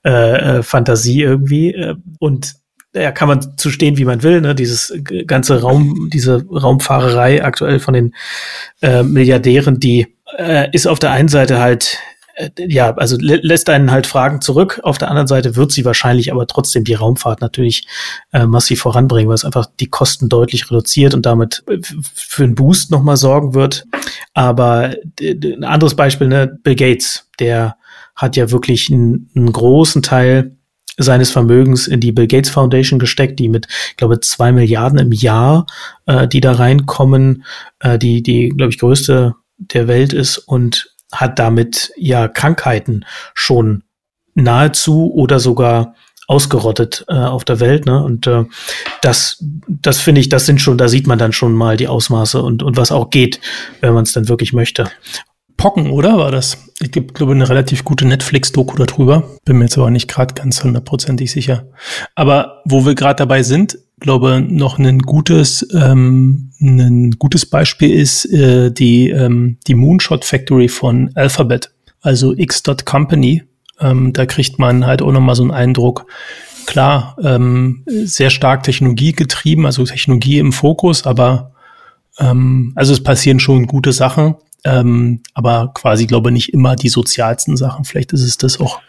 äh, 0.04 0.59
äh, 0.59 0.62
Fantasie 0.62 1.22
irgendwie 1.22 1.74
äh, 1.74 1.96
und 2.20 2.54
ja, 2.94 3.11
kann 3.11 3.26
man 3.26 3.59
zu 3.59 3.70
stehen, 3.70 3.98
wie 3.98 4.04
man 4.04 4.22
will, 4.22 4.40
ne? 4.40 4.54
Dieses 4.54 4.96
ganze 5.26 5.61
Raum, 5.61 6.09
diese 6.12 6.46
Raumfahrerei 6.46 7.44
aktuell 7.44 7.80
von 7.80 7.94
den 7.94 8.14
äh, 8.80 9.02
Milliardären, 9.02 9.80
die 9.80 10.14
äh, 10.38 10.68
ist 10.72 10.87
auf 10.87 11.00
der 11.00 11.11
einen 11.11 11.28
Seite 11.28 11.59
halt 11.59 11.98
ja, 12.59 12.94
also 12.94 13.16
lä 13.18 13.38
lässt 13.42 13.68
einen 13.70 13.90
halt 13.90 14.07
Fragen 14.07 14.40
zurück. 14.40 14.81
Auf 14.83 14.99
der 14.99 15.09
anderen 15.09 15.29
Seite 15.29 15.57
wird 15.57 15.73
sie 15.73 15.85
wahrscheinlich 15.85 16.33
aber 16.33 16.47
trotzdem 16.47 16.85
die 16.85 16.94
Raumfahrt 16.94 17.40
natürlich 17.40 17.87
äh, 18.33 18.47
massiv 18.47 18.81
voranbringen, 18.81 19.29
weil 19.29 19.37
es 19.37 19.44
einfach 19.44 19.66
die 19.79 19.88
Kosten 19.88 20.29
deutlich 20.29 20.70
reduziert 20.70 21.14
und 21.14 21.27
damit 21.27 21.62
äh, 21.68 21.79
für 21.83 22.44
einen 22.44 22.55
Boost 22.55 22.90
nochmal 22.90 23.16
sorgen 23.16 23.55
wird. 23.55 23.85
Aber 24.33 24.94
ein 25.20 25.64
anderes 25.64 25.94
Beispiel, 25.94 26.29
ne, 26.29 26.59
Bill 26.62 26.75
Gates, 26.75 27.29
der 27.38 27.77
hat 28.16 28.37
ja 28.37 28.51
wirklich 28.51 28.90
einen, 28.90 29.53
großen 29.53 30.03
Teil 30.03 30.57
seines 30.97 31.31
Vermögens 31.31 31.88
in 31.88 32.01
die 32.01 32.12
Bill 32.12 32.29
Gates 32.29 32.51
Foundation 32.51 32.99
gesteckt, 32.99 33.38
die 33.40 33.49
mit, 33.49 33.66
glaube, 33.97 34.20
zwei 34.20 34.53
Milliarden 34.53 34.99
im 34.99 35.12
Jahr, 35.12 35.66
äh, 36.07 36.29
die 36.29 36.40
da 36.40 36.53
reinkommen, 36.53 37.44
äh, 37.81 37.99
die, 37.99 38.23
die, 38.23 38.51
glaube 38.51 38.73
ich, 38.73 38.79
größte 38.79 39.35
der 39.57 39.88
Welt 39.88 40.12
ist 40.12 40.38
und 40.38 40.93
hat 41.14 41.38
damit 41.38 41.92
ja 41.96 42.29
Krankheiten 42.29 43.05
schon 43.35 43.85
nahezu 44.35 45.12
oder 45.12 45.40
sogar 45.40 45.94
ausgerottet 46.27 47.05
äh, 47.09 47.14
auf 47.14 47.44
der 47.44 47.61
Welt. 47.61 47.87
Ne? 47.87 48.03
Und 48.03 48.27
äh, 48.27 48.44
das, 49.03 49.42
das 49.68 50.00
finde 50.00 50.20
ich, 50.20 50.29
das 50.29 50.46
sind 50.46 50.61
schon, 50.61 50.79
da 50.79 50.88
sieht 50.88 51.07
man 51.07 51.18
dann 51.18 51.33
schon 51.33 51.53
mal 51.53 51.77
die 51.77 51.88
Ausmaße 51.88 52.42
und, 52.42 52.62
und 52.62 52.77
was 52.77 52.92
auch 52.92 53.11
geht, 53.11 53.40
wenn 53.81 53.94
man 53.94 54.05
es 54.05 54.12
dann 54.12 54.29
wirklich 54.29 54.53
möchte. 54.53 54.90
Pocken, 55.57 55.90
oder 55.90 56.18
war 56.18 56.33
das? 56.33 56.59
Gibt, 56.81 57.14
glaube 57.14 57.33
ich, 57.33 57.37
eine 57.37 57.48
relativ 57.48 57.85
gute 57.85 58.07
Netflix-Doku 58.07 58.77
darüber. 58.77 59.37
Bin 59.44 59.59
mir 59.59 59.64
jetzt 59.64 59.79
aber 59.79 59.90
nicht 59.90 60.09
gerade 60.09 60.35
ganz 60.35 60.64
hundertprozentig 60.64 61.31
sicher. 61.31 61.68
Aber 62.14 62.62
wo 62.64 62.85
wir 62.85 62.94
gerade 62.94 63.16
dabei 63.18 63.42
sind, 63.42 63.79
glaube 64.00 64.44
noch 64.46 64.78
ein 64.78 65.00
gutes, 65.00 65.66
ähm, 65.74 66.50
ein 66.61 67.12
gutes 67.12 67.46
Beispiel 67.46 67.90
ist 67.90 68.24
äh, 68.26 68.70
die, 68.70 69.11
ähm, 69.11 69.59
die 69.66 69.74
Moonshot 69.74 70.24
Factory 70.24 70.68
von 70.68 71.11
Alphabet, 71.14 71.70
also 72.00 72.35
X.Company. 72.37 73.44
Ähm, 73.80 74.12
da 74.12 74.26
kriegt 74.26 74.59
man 74.59 74.87
halt 74.87 75.02
auch 75.02 75.12
nochmal 75.12 75.35
so 75.35 75.42
einen 75.42 75.52
Eindruck. 75.52 76.07
Klar, 76.66 77.16
ähm, 77.22 77.83
sehr 77.87 78.30
stark 78.30 78.62
technologiegetrieben, 78.62 79.66
also 79.66 79.85
Technologie 79.85 80.38
im 80.38 80.52
Fokus, 80.52 81.04
aber 81.04 81.52
ähm, 82.18 82.72
also 82.74 82.92
es 82.92 83.02
passieren 83.02 83.40
schon 83.40 83.66
gute 83.66 83.92
Sachen 83.92 84.37
ähm, 84.64 85.20
aber 85.35 85.72
quasi, 85.74 86.07
glaube 86.07 86.33
nicht 86.33 86.52
immer 86.52 86.74
die 86.74 86.88
sozialsten 86.88 87.57
Sachen. 87.57 87.85
Vielleicht 87.85 88.12
ist 88.12 88.22
es 88.22 88.38
das 88.38 88.59
auch 88.61 88.80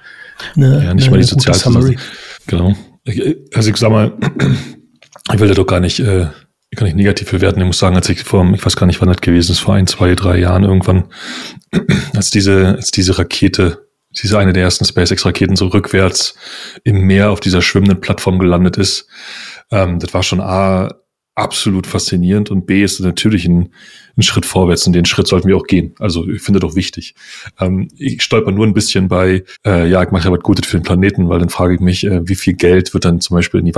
eine, 0.55 0.83
ja, 0.83 0.93
nicht 0.93 1.07
eine, 1.07 1.11
mal 1.11 1.17
die 1.17 1.27
sozialsten 1.27 1.73
Summary. 1.73 1.97
Genau. 2.47 2.73
Also 3.53 3.69
ich 3.69 3.77
sag 3.77 3.91
mal, 3.91 4.13
ich 5.33 5.39
will 5.39 5.47
da 5.47 5.53
doch 5.53 5.67
gar 5.67 5.79
nicht, 5.79 5.99
äh, 5.99 6.27
kann 6.75 6.87
ich 6.87 6.95
negativ 6.95 7.31
bewerten. 7.31 7.59
Ich 7.59 7.65
muss 7.65 7.79
sagen, 7.79 7.95
als 7.95 8.09
ich 8.09 8.23
vor, 8.23 8.45
ich 8.53 8.65
weiß 8.65 8.75
gar 8.75 8.85
nicht, 8.85 9.01
wann 9.01 9.07
das 9.07 9.21
gewesen 9.21 9.53
ist, 9.53 9.59
vor 9.59 9.75
ein, 9.75 9.87
zwei, 9.87 10.13
drei 10.15 10.37
Jahren 10.37 10.63
irgendwann, 10.63 11.05
als 12.13 12.29
diese, 12.29 12.75
als 12.75 12.91
diese 12.91 13.17
Rakete, 13.17 13.87
diese 14.21 14.37
eine 14.37 14.53
der 14.53 14.63
ersten 14.63 14.85
SpaceX-Raketen 14.85 15.55
so 15.55 15.67
rückwärts 15.67 16.35
im 16.83 17.01
Meer 17.01 17.31
auf 17.31 17.39
dieser 17.39 17.61
schwimmenden 17.61 18.01
Plattform 18.01 18.39
gelandet 18.39 18.77
ist, 18.77 19.07
ähm, 19.71 19.99
das 19.99 20.13
war 20.13 20.23
schon 20.23 20.41
A, 20.41 20.89
absolut 21.35 21.85
faszinierend 21.85 22.49
und 22.49 22.65
B 22.65 22.81
ist 22.81 23.01
natürlich 23.01 23.45
ein, 23.45 23.73
ein 24.17 24.21
Schritt 24.21 24.45
vorwärts 24.45 24.87
und 24.87 24.93
den 24.93 25.03
Schritt 25.03 25.27
sollten 25.27 25.49
wir 25.49 25.57
auch 25.57 25.67
gehen. 25.67 25.93
Also 25.99 26.27
ich 26.27 26.41
finde 26.41 26.61
doch 26.61 26.75
wichtig. 26.75 27.13
Ähm, 27.59 27.89
ich 27.97 28.21
stolper 28.21 28.51
nur 28.51 28.65
ein 28.65 28.73
bisschen 28.73 29.09
bei, 29.09 29.43
äh, 29.65 29.89
ja, 29.89 30.01
ich 30.01 30.11
mache 30.11 30.29
ja 30.29 30.31
was 30.31 30.39
Gutes 30.39 30.65
für 30.65 30.77
den 30.77 30.83
Planeten, 30.83 31.27
weil 31.27 31.39
dann 31.39 31.49
frage 31.49 31.75
ich 31.75 31.81
mich, 31.81 32.05
äh, 32.05 32.27
wie 32.27 32.35
viel 32.35 32.53
Geld 32.53 32.93
wird 32.93 33.03
dann 33.03 33.19
zum 33.19 33.35
Beispiel 33.35 33.59
in 33.59 33.65
die 33.65 33.73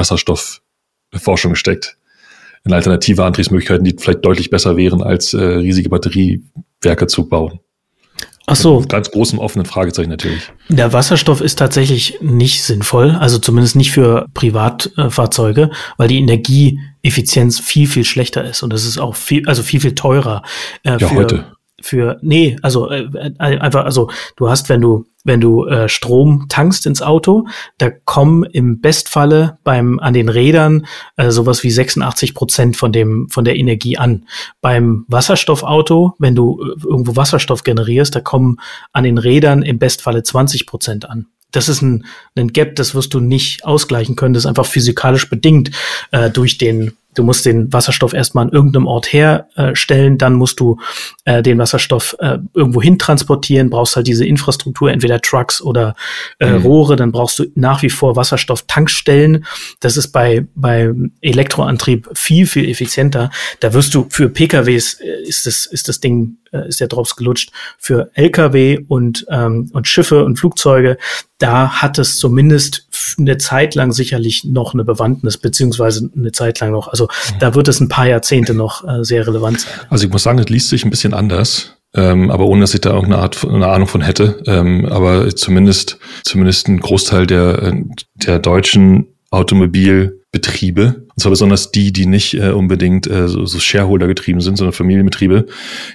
Wasserstoffforschung 1.12 1.52
gesteckt? 1.52 1.98
In 2.64 2.74
alternative 2.74 3.24
Antriebsmöglichkeiten, 3.24 3.86
die 3.86 3.96
vielleicht 3.98 4.26
deutlich 4.26 4.50
besser 4.50 4.76
wären, 4.76 5.02
als 5.02 5.34
äh, 5.34 5.42
riesige 5.42 5.90
Batteriewerke 5.90 7.08
zu 7.08 7.30
bauen. 7.30 7.60
Ach 8.46 8.56
so. 8.56 8.80
Mit 8.80 8.90
ganz 8.90 9.12
großem 9.12 9.40
offenen 9.40 9.66
Fragezeichen 9.66 10.10
natürlich. 10.10 10.50
Der 10.70 10.94
Wasserstoff 10.94 11.42
ist 11.42 11.60
tatsächlich 11.60 12.20
nicht 12.22 12.64
sinnvoll, 12.64 13.12
also 13.12 13.40
zumindest 13.40 13.76
nicht 13.76 13.92
für 13.92 14.28
Privatfahrzeuge, 14.34 15.70
weil 15.98 16.08
die 16.08 16.20
Energieeffizienz 16.20 17.60
viel, 17.60 17.88
viel 17.88 18.06
schlechter 18.06 18.46
ist 18.46 18.64
und 18.64 18.74
es 18.74 18.86
ist 18.86 19.00
auch 19.00 19.16
viel, 19.16 19.48
also 19.48 19.64
viel, 19.64 19.82
viel 19.82 19.96
teurer. 19.96 20.44
Äh, 20.84 20.98
ja, 20.98 21.10
für, 21.10 21.16
heute 21.16 21.57
für 21.82 22.18
nee, 22.22 22.58
also 22.62 22.90
äh, 22.90 23.08
äh, 23.14 23.34
einfach 23.38 23.86
also 23.86 24.10
du 24.36 24.50
hast 24.50 24.70
wenn 24.70 24.82
du 24.82 25.06
wenn 25.24 25.42
du 25.42 25.66
äh, 25.66 25.90
Strom 25.90 26.46
tankst 26.48 26.86
ins 26.86 27.02
Auto, 27.02 27.48
da 27.78 27.90
kommen 27.90 28.44
im 28.46 28.80
Bestfalle 28.80 29.60
beim 29.64 30.00
an 30.00 30.14
den 30.14 30.30
Rädern 30.30 30.88
äh, 31.18 31.32
sowas 31.32 31.64
wie 31.64 31.70
86 31.70 32.34
Prozent 32.34 32.78
von 32.78 32.92
dem 32.92 33.28
von 33.30 33.44
der 33.44 33.58
Energie 33.58 33.98
an. 33.98 34.26
Beim 34.62 35.06
Wasserstoffauto, 35.10 36.14
wenn 36.18 36.34
du 36.34 36.62
äh, 36.62 36.82
irgendwo 36.84 37.16
Wasserstoff 37.18 37.64
generierst, 37.64 38.16
da 38.16 38.22
kommen 38.22 38.58
an 38.94 39.04
den 39.04 39.18
Rädern 39.18 39.64
im 39.64 39.80
Bestfalle 39.80 40.24
20 40.24 40.66
Prozent 40.66 41.10
an 41.10 41.28
das 41.52 41.70
ist 41.70 41.82
ein, 41.82 42.06
ein 42.36 42.52
Gap, 42.52 42.76
das 42.76 42.94
wirst 42.94 43.14
du 43.14 43.20
nicht 43.20 43.64
ausgleichen 43.66 44.16
können. 44.16 44.34
Das 44.34 44.44
ist 44.44 44.48
einfach 44.48 44.66
physikalisch 44.66 45.30
bedingt 45.30 45.72
äh, 46.12 46.30
durch 46.30 46.58
den 46.58 46.98
Du 47.18 47.24
musst 47.24 47.46
den 47.46 47.74
Wasserstoff 47.74 48.14
erstmal 48.14 48.46
an 48.46 48.52
irgendeinem 48.52 48.86
Ort 48.86 49.12
herstellen, 49.12 50.20
dann 50.20 50.34
musst 50.34 50.60
du 50.60 50.78
äh, 51.26 51.42
den 51.42 51.58
Wasserstoff 51.58 52.16
äh, 52.20 52.38
irgendwo 52.54 52.82
hin 52.82 53.00
transportieren, 53.00 53.72
brauchst 53.72 53.96
halt 53.96 54.06
diese 54.06 54.26
Infrastruktur, 54.26 54.92
entweder 54.92 55.20
Trucks 55.20 55.60
oder 55.62 55.96
äh, 56.38 56.52
mhm. 56.52 56.62
Rohre, 56.62 56.96
dann 56.96 57.12
brauchst 57.12 57.40
du 57.40 57.46
nach 57.56 57.82
wie 57.82 57.90
vor 57.90 58.16
Wasserstofftankstellen. 58.16 59.46
Das 59.80 59.98
ist 59.98 60.10
bei, 60.10 60.46
bei 60.54 60.94
Elektroantrieb 61.22 62.08
viel, 62.14 62.46
viel 62.46 62.70
effizienter. 62.70 63.32
Da 63.62 63.74
wirst 63.74 63.96
du 63.96 64.06
für 64.10 64.30
PKWs 64.30 65.00
äh, 65.02 65.24
ist 65.24 65.48
das, 65.48 65.66
ist 65.66 65.88
das 65.90 66.00
Ding 66.00 66.38
äh, 66.52 66.68
ist 66.68 66.80
der 66.80 66.88
Drops 66.88 67.16
gelutscht. 67.16 67.52
Für 67.78 68.12
Lkw 68.14 68.80
und, 68.88 69.26
ähm, 69.30 69.70
und 69.74 69.88
Schiffe 69.88 70.24
und 70.24 70.38
Flugzeuge, 70.38 70.98
da 71.38 71.82
hat 71.82 72.00
es 72.00 72.18
zumindest 72.18 72.88
eine 73.18 73.38
Zeit 73.38 73.76
lang 73.76 73.92
sicherlich 73.92 74.44
noch 74.44 74.74
eine 74.74 74.84
Bewandtnis, 74.84 75.38
beziehungsweise 75.38 76.10
eine 76.16 76.32
Zeit 76.32 76.60
lang 76.60 76.72
noch. 76.72 76.88
Also 76.88 77.06
mhm. 77.06 77.40
da 77.40 77.56
wird 77.56 77.68
es 77.68 77.80
ein 77.80 77.90
paar 77.90 78.08
Jahrzehnte 78.08 78.54
noch 78.54 78.88
äh, 78.88 79.04
sehr 79.04 79.26
relevant 79.28 79.62
sein. 79.62 79.74
Also 79.90 80.06
ich 80.06 80.12
muss 80.12 80.24
sagen, 80.24 80.40
es 80.40 80.50
liest 80.50 80.70
sich 80.70 80.84
ein 80.86 80.90
bisschen 80.90 81.14
anders. 81.14 81.74
Ähm, 81.94 82.30
aber 82.32 82.46
ohne 82.46 82.62
dass 82.62 82.74
ich 82.74 82.82
da 82.82 82.90
irgendeine 82.90 83.22
Art 83.22 83.36
von, 83.36 83.56
eine 83.56 83.68
Ahnung 83.68 83.88
von 83.88 84.02
hätte. 84.02 84.44
Ähm, 84.46 84.86
aber 84.86 85.34
zumindest, 85.36 85.98
zumindest 86.24 86.68
ein 86.68 86.80
Großteil 86.80 87.26
der, 87.26 87.74
der 88.16 88.40
deutschen 88.40 89.08
Automobilbetriebe, 89.32 91.06
und 91.10 91.20
zwar 91.20 91.32
besonders 91.32 91.72
die, 91.72 91.92
die 91.92 92.06
nicht 92.06 92.36
äh, 92.36 92.52
unbedingt 92.52 93.08
äh, 93.08 93.28
so, 93.28 93.46
so 93.46 93.60
Shareholder 93.60 94.08
getrieben 94.08 94.42
sind, 94.42 94.58
sondern 94.58 94.74
Familienbetriebe, 94.74 95.48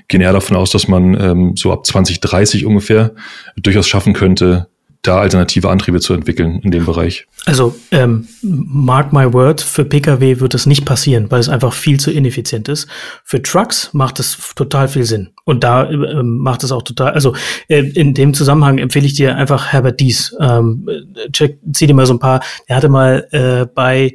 gehen 0.08 0.20
eher 0.20 0.32
davon 0.32 0.56
aus, 0.56 0.70
dass 0.70 0.88
man 0.88 1.18
ähm, 1.20 1.52
so 1.56 1.72
ab 1.72 1.86
2030 1.86 2.66
ungefähr 2.66 3.14
durchaus 3.56 3.88
schaffen 3.88 4.12
könnte, 4.12 4.68
da 5.02 5.18
alternative 5.18 5.68
Antriebe 5.68 6.00
zu 6.00 6.14
entwickeln 6.14 6.60
in 6.62 6.70
dem 6.70 6.86
Bereich. 6.86 7.26
Also, 7.44 7.74
ähm, 7.90 8.28
mark 8.42 9.12
my 9.12 9.32
word, 9.32 9.60
für 9.60 9.84
Pkw 9.84 10.38
wird 10.38 10.54
es 10.54 10.64
nicht 10.64 10.84
passieren, 10.84 11.28
weil 11.28 11.40
es 11.40 11.48
einfach 11.48 11.72
viel 11.72 11.98
zu 11.98 12.12
ineffizient 12.12 12.68
ist. 12.68 12.86
Für 13.24 13.42
Trucks 13.42 13.90
macht 13.92 14.20
es 14.20 14.38
total 14.54 14.86
viel 14.86 15.02
Sinn. 15.02 15.30
Und 15.44 15.64
da 15.64 15.90
äh, 15.90 16.22
macht 16.22 16.62
es 16.62 16.70
auch 16.70 16.82
total, 16.82 17.12
also 17.14 17.34
äh, 17.66 17.80
in 17.80 18.14
dem 18.14 18.32
Zusammenhang 18.32 18.78
empfehle 18.78 19.06
ich 19.06 19.14
dir 19.14 19.36
einfach 19.36 19.72
Herbert 19.72 19.98
Dies. 19.98 20.36
Ähm, 20.38 20.88
check, 21.32 21.58
zieh 21.72 21.88
dir 21.88 21.94
mal 21.94 22.06
so 22.06 22.14
ein 22.14 22.20
paar, 22.20 22.40
er 22.68 22.76
hatte 22.76 22.88
mal 22.88 23.26
äh, 23.32 23.66
bei, 23.66 24.14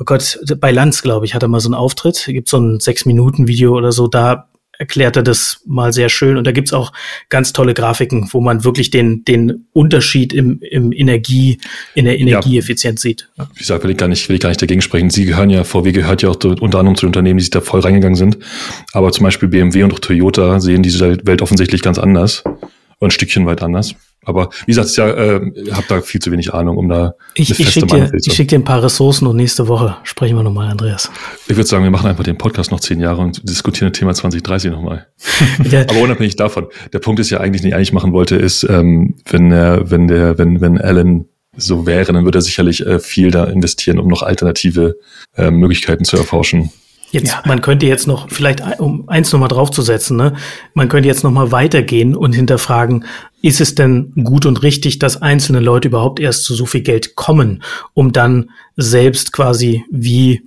oh 0.00 0.04
Gott, 0.04 0.40
bei 0.58 0.72
Lanz, 0.72 1.02
glaube 1.02 1.26
ich, 1.26 1.34
hat 1.34 1.42
er 1.42 1.48
mal 1.48 1.60
so 1.60 1.68
einen 1.68 1.74
Auftritt. 1.74 2.24
Gibt 2.26 2.48
so 2.48 2.56
ein 2.56 2.80
Sechs-Minuten-Video 2.80 3.74
oder 3.76 3.92
so, 3.92 4.08
da 4.08 4.48
erklärt 4.78 5.16
er 5.16 5.22
das 5.22 5.60
mal 5.66 5.92
sehr 5.92 6.08
schön. 6.08 6.36
Und 6.36 6.46
da 6.46 6.52
gibt's 6.52 6.72
auch 6.72 6.92
ganz 7.28 7.52
tolle 7.52 7.74
Grafiken, 7.74 8.28
wo 8.32 8.40
man 8.40 8.64
wirklich 8.64 8.90
den, 8.90 9.24
den 9.24 9.66
Unterschied 9.72 10.32
im, 10.32 10.60
im 10.60 10.92
Energie, 10.92 11.58
in 11.94 12.04
der 12.04 12.18
Energieeffizienz 12.18 13.02
ja. 13.02 13.08
sieht. 13.08 13.28
Wie 13.54 13.58
gesagt, 13.58 13.84
will 13.84 13.90
ich 13.90 13.96
gar 13.96 14.08
nicht, 14.08 14.28
will 14.28 14.36
ich 14.36 14.42
gar 14.42 14.48
nicht 14.48 14.62
dagegen 14.62 14.82
sprechen. 14.82 15.10
Sie 15.10 15.24
gehören 15.24 15.50
ja, 15.50 15.64
VW 15.64 15.92
gehört 15.92 16.22
ja 16.22 16.30
auch 16.30 16.42
unter 16.42 16.78
anderem 16.78 16.96
zu 16.96 17.06
den 17.06 17.08
Unternehmen, 17.08 17.38
die 17.38 17.44
sich 17.44 17.50
da 17.50 17.60
voll 17.60 17.80
reingegangen 17.80 18.16
sind. 18.16 18.38
Aber 18.92 19.12
zum 19.12 19.24
Beispiel 19.24 19.48
BMW 19.48 19.82
und 19.84 19.92
auch 19.92 19.98
Toyota 19.98 20.60
sehen 20.60 20.82
diese 20.82 21.18
Welt 21.26 21.42
offensichtlich 21.42 21.82
ganz 21.82 21.98
anders. 21.98 22.44
Und 22.98 23.08
ein 23.08 23.10
Stückchen 23.10 23.44
weit 23.46 23.62
anders. 23.62 23.94
Aber 24.24 24.50
wie 24.66 24.72
gesagt, 24.72 24.90
ich 24.90 24.96
ja, 24.96 25.08
äh, 25.08 25.40
habe 25.72 25.84
da 25.88 26.00
viel 26.00 26.20
zu 26.20 26.30
wenig 26.30 26.52
Ahnung, 26.52 26.76
um 26.76 26.88
da 26.88 27.14
ich, 27.34 27.58
ich 27.58 27.68
schicke 27.70 27.86
dir, 27.86 28.10
ich 28.14 28.32
schick 28.32 28.48
dir 28.48 28.58
ein 28.58 28.64
paar 28.64 28.82
Ressourcen 28.82 29.26
und 29.26 29.36
nächste 29.36 29.68
Woche 29.68 29.96
sprechen 30.02 30.36
wir 30.36 30.42
nochmal, 30.42 30.70
Andreas. 30.70 31.10
Ich 31.46 31.56
würde 31.56 31.68
sagen, 31.68 31.84
wir 31.84 31.90
machen 31.90 32.08
einfach 32.08 32.24
den 32.24 32.38
Podcast 32.38 32.70
noch 32.70 32.80
zehn 32.80 33.00
Jahre 33.00 33.20
und 33.20 33.48
diskutieren 33.48 33.92
das 33.92 33.98
Thema 33.98 34.14
2030 34.14 34.70
nochmal. 34.70 35.06
ja. 35.70 35.82
Aber 35.82 36.00
unabhängig 36.00 36.36
davon, 36.36 36.66
der 36.92 36.98
Punkt 36.98 37.20
ist 37.20 37.30
ja 37.30 37.40
eigentlich, 37.40 37.62
den 37.62 37.68
ich 37.68 37.74
eigentlich 37.74 37.92
machen 37.92 38.12
wollte, 38.12 38.36
ist, 38.36 38.64
ähm, 38.64 39.14
wenn 39.28 39.52
er, 39.52 39.90
wenn 39.90 40.08
der, 40.08 40.38
wenn, 40.38 40.60
wenn 40.60 40.80
Alan 40.80 41.26
so 41.56 41.86
wäre, 41.86 42.12
dann 42.12 42.24
würde 42.24 42.38
er 42.38 42.42
sicherlich 42.42 42.84
äh, 42.84 42.98
viel 42.98 43.30
da 43.30 43.44
investieren, 43.44 43.98
um 43.98 44.08
noch 44.08 44.22
alternative 44.22 44.96
äh, 45.36 45.50
Möglichkeiten 45.50 46.04
zu 46.04 46.16
erforschen. 46.16 46.70
Jetzt, 47.14 47.30
ja. 47.30 47.42
man 47.44 47.60
könnte 47.60 47.86
jetzt 47.86 48.08
noch, 48.08 48.28
vielleicht 48.28 48.80
um 48.80 49.08
eins 49.08 49.32
nochmal 49.32 49.48
draufzusetzen, 49.48 50.16
ne, 50.16 50.34
man 50.74 50.88
könnte 50.88 51.08
jetzt 51.08 51.22
nochmal 51.22 51.52
weitergehen 51.52 52.16
und 52.16 52.32
hinterfragen, 52.32 53.04
ist 53.40 53.60
es 53.60 53.76
denn 53.76 54.12
gut 54.24 54.46
und 54.46 54.64
richtig, 54.64 54.98
dass 54.98 55.22
einzelne 55.22 55.60
Leute 55.60 55.86
überhaupt 55.86 56.18
erst 56.18 56.42
zu 56.42 56.56
so 56.56 56.66
viel 56.66 56.80
Geld 56.80 57.14
kommen, 57.14 57.62
um 57.92 58.10
dann 58.10 58.50
selbst 58.76 59.30
quasi 59.30 59.84
wie 59.92 60.42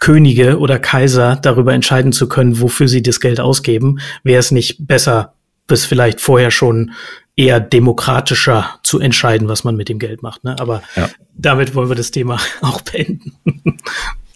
Könige 0.00 0.58
oder 0.58 0.78
Kaiser 0.78 1.36
darüber 1.36 1.74
entscheiden 1.74 2.12
zu 2.12 2.26
können, 2.26 2.62
wofür 2.62 2.88
sie 2.88 3.02
das 3.02 3.20
Geld 3.20 3.38
ausgeben? 3.38 3.98
Wäre 4.22 4.40
es 4.40 4.50
nicht 4.50 4.86
besser, 4.86 5.34
bis 5.66 5.84
vielleicht 5.84 6.22
vorher 6.22 6.50
schon 6.50 6.92
eher 7.36 7.60
demokratischer 7.60 8.78
zu 8.82 8.98
entscheiden, 8.98 9.46
was 9.46 9.62
man 9.62 9.76
mit 9.76 9.90
dem 9.90 9.98
Geld 9.98 10.22
macht. 10.22 10.42
Ne? 10.42 10.56
Aber 10.58 10.82
ja. 10.96 11.10
damit 11.34 11.74
wollen 11.74 11.90
wir 11.90 11.96
das 11.96 12.12
Thema 12.12 12.40
auch 12.62 12.80
beenden. 12.80 13.34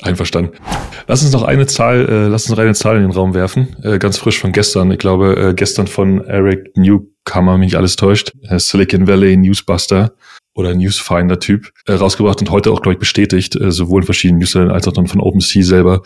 Einverstanden. 0.03 0.59
Lass 1.07 1.23
uns 1.23 1.33
noch 1.33 1.43
eine 1.43 1.67
Zahl, 1.67 2.09
äh, 2.09 2.29
lass 2.29 2.45
uns 2.45 2.51
noch 2.51 2.63
eine 2.63 2.75
Zahl 2.75 2.97
in 2.97 3.03
den 3.03 3.11
Raum 3.11 3.35
werfen, 3.35 3.77
äh, 3.83 3.99
ganz 3.99 4.19
frisch 4.19 4.39
von 4.39 4.53
gestern. 4.53 4.91
Ich 4.93 4.99
glaube, 4.99 5.37
äh, 5.37 5.55
gestern 5.55 5.87
von 5.87 6.25
Eric 6.25 6.77
Newcomer, 6.77 7.59
mich 7.59 7.77
alles 7.77 7.97
täuscht, 7.97 8.33
äh, 8.43 8.59
Silicon 8.59 9.07
Valley 9.07 9.37
Newsbuster 9.37 10.13
oder 10.55 10.75
Newsfinder-Typ, 10.75 11.73
äh, 11.87 11.93
rausgebracht 11.93 12.41
und 12.41 12.51
heute 12.51 12.71
auch, 12.71 12.83
glaube 12.83 12.95
ich, 12.95 12.99
bestätigt, 13.01 13.57
äh, 13.57 13.71
sowohl 13.71 14.03
in 14.03 14.07
verschiedenen 14.07 14.41
Newslettern 14.41 14.71
als 14.71 14.87
auch 14.87 14.93
dann 14.93 15.09
von 15.09 15.21
OpenSea 15.21 15.63
selber. 15.63 16.03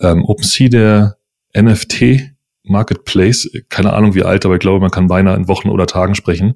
Ähm, 0.00 0.24
OpenSea, 0.24 0.68
der 0.68 1.16
NFT 1.56 2.32
Marketplace, 2.64 3.50
keine 3.68 3.92
Ahnung 3.92 4.14
wie 4.14 4.24
alt, 4.24 4.44
aber 4.44 4.54
ich 4.54 4.60
glaube, 4.60 4.80
man 4.80 4.90
kann 4.90 5.06
beinahe 5.06 5.36
in 5.36 5.48
Wochen 5.48 5.68
oder 5.68 5.86
Tagen 5.86 6.14
sprechen, 6.14 6.54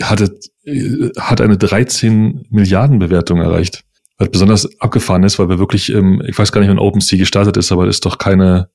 hatte, 0.00 0.38
äh, 0.64 1.10
hat 1.18 1.40
eine 1.40 1.58
13 1.58 2.46
Milliarden 2.50 2.98
Bewertung 2.98 3.40
erreicht. 3.40 3.85
Was 4.18 4.30
besonders 4.30 4.80
abgefahren 4.80 5.24
ist, 5.24 5.38
weil 5.38 5.48
wir 5.48 5.58
wirklich, 5.58 5.92
ähm, 5.92 6.22
ich 6.26 6.38
weiß 6.38 6.52
gar 6.52 6.60
nicht, 6.60 6.70
wann 6.70 6.78
OpenSea 6.78 7.18
gestartet 7.18 7.56
ist, 7.56 7.70
aber 7.70 7.86
das 7.86 7.96
ist 7.96 8.06
doch 8.06 8.18
keine, 8.18 8.70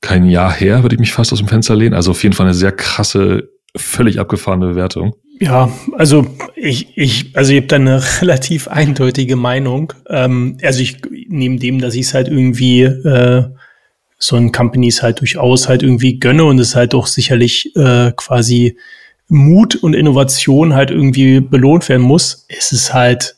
kein 0.00 0.28
Jahr 0.28 0.52
her, 0.52 0.82
würde 0.82 0.94
ich 0.94 1.00
mich 1.00 1.12
fast 1.12 1.32
aus 1.32 1.38
dem 1.38 1.48
Fenster 1.48 1.76
lehnen. 1.76 1.94
Also 1.94 2.12
auf 2.12 2.22
jeden 2.22 2.34
Fall 2.34 2.46
eine 2.46 2.54
sehr 2.54 2.72
krasse, 2.72 3.50
völlig 3.76 4.18
abgefahrene 4.18 4.68
Bewertung. 4.68 5.14
Ja, 5.38 5.70
also 5.92 6.26
ich, 6.54 6.96
ich, 6.96 7.36
also 7.36 7.52
ich 7.52 7.58
habe 7.58 7.66
da 7.66 7.76
eine 7.76 8.02
relativ 8.22 8.68
eindeutige 8.68 9.36
Meinung. 9.36 9.92
Ähm, 10.08 10.58
also 10.62 10.80
ich 10.80 10.98
nehme 11.28 11.58
dem, 11.58 11.80
dass 11.80 11.94
ich 11.94 12.06
es 12.06 12.14
halt 12.14 12.28
irgendwie 12.28 12.82
äh, 12.82 13.44
so 14.18 14.36
ein 14.36 14.52
Companies 14.52 15.02
halt 15.02 15.20
durchaus 15.20 15.68
halt 15.68 15.82
irgendwie 15.82 16.18
gönne 16.18 16.44
und 16.44 16.58
es 16.58 16.74
halt 16.74 16.94
auch 16.94 17.06
sicherlich 17.06 17.76
äh, 17.76 18.12
quasi 18.16 18.78
Mut 19.28 19.76
und 19.76 19.94
Innovation 19.94 20.74
halt 20.74 20.90
irgendwie 20.90 21.40
belohnt 21.40 21.88
werden 21.88 22.02
muss, 22.02 22.46
ist 22.48 22.72
es 22.72 22.94
halt, 22.94 23.35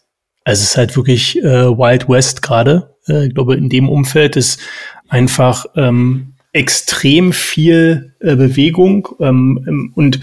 also 0.49 0.63
es 0.63 0.71
ist 0.71 0.77
halt 0.79 0.97
wirklich 0.97 1.37
äh, 1.45 1.69
Wild 1.69 2.09
West 2.09 2.41
gerade. 2.41 2.95
Äh, 3.07 3.27
ich 3.27 3.35
glaube, 3.35 3.55
in 3.55 3.69
dem 3.69 3.91
Umfeld 3.91 4.35
ist 4.35 4.59
einfach 5.07 5.67
ähm, 5.77 6.37
extrem 6.55 7.35
viel 7.35 8.15
äh, 8.21 8.35
Bewegung 8.35 9.09
ähm, 9.21 9.63
ähm 9.69 9.93
und 9.95 10.21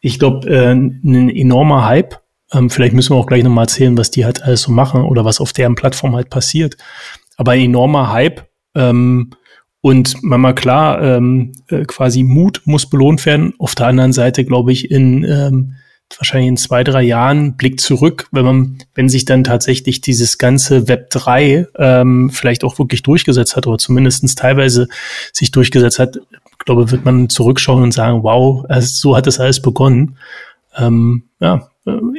ich 0.00 0.18
glaube, 0.18 0.48
äh, 0.48 0.72
ein 0.72 1.28
enormer 1.28 1.84
Hype. 1.84 2.16
Ähm, 2.54 2.70
vielleicht 2.70 2.94
müssen 2.94 3.14
wir 3.14 3.18
auch 3.18 3.26
gleich 3.26 3.44
nochmal 3.44 3.64
erzählen, 3.64 3.98
was 3.98 4.10
die 4.10 4.24
halt 4.24 4.42
alles 4.42 4.62
so 4.62 4.72
machen 4.72 5.02
oder 5.02 5.26
was 5.26 5.42
auf 5.42 5.52
deren 5.52 5.74
Plattform 5.74 6.16
halt 6.16 6.30
passiert. 6.30 6.78
Aber 7.36 7.52
ein 7.52 7.60
enormer 7.60 8.10
Hype. 8.10 8.48
Ähm, 8.74 9.32
und 9.82 10.22
manchmal 10.22 10.54
klar, 10.54 11.02
ähm, 11.02 11.52
äh, 11.68 11.84
quasi 11.84 12.22
Mut 12.22 12.62
muss 12.64 12.88
belohnt 12.88 13.26
werden. 13.26 13.52
Auf 13.58 13.74
der 13.74 13.88
anderen 13.88 14.14
Seite, 14.14 14.46
glaube 14.46 14.72
ich, 14.72 14.90
in 14.90 15.22
ähm, 15.24 15.74
wahrscheinlich 16.18 16.48
in 16.48 16.56
zwei, 16.56 16.84
drei 16.84 17.02
Jahren 17.02 17.56
Blick 17.56 17.80
zurück, 17.80 18.28
wenn 18.32 18.44
man, 18.44 18.78
wenn 18.94 19.08
sich 19.08 19.24
dann 19.24 19.44
tatsächlich 19.44 20.00
dieses 20.00 20.38
ganze 20.38 20.88
Web 20.88 21.10
3 21.10 21.66
ähm, 21.76 22.30
vielleicht 22.30 22.64
auch 22.64 22.78
wirklich 22.78 23.02
durchgesetzt 23.02 23.56
hat 23.56 23.66
oder 23.66 23.78
zumindestens 23.78 24.34
teilweise 24.34 24.88
sich 25.32 25.50
durchgesetzt 25.50 25.98
hat, 25.98 26.18
glaube, 26.64 26.90
wird 26.90 27.04
man 27.04 27.28
zurückschauen 27.28 27.82
und 27.82 27.92
sagen, 27.92 28.22
wow, 28.22 28.64
so 28.80 29.16
hat 29.16 29.26
das 29.26 29.40
alles 29.40 29.60
begonnen. 29.60 30.16
Ähm, 30.76 31.24
ja, 31.40 31.68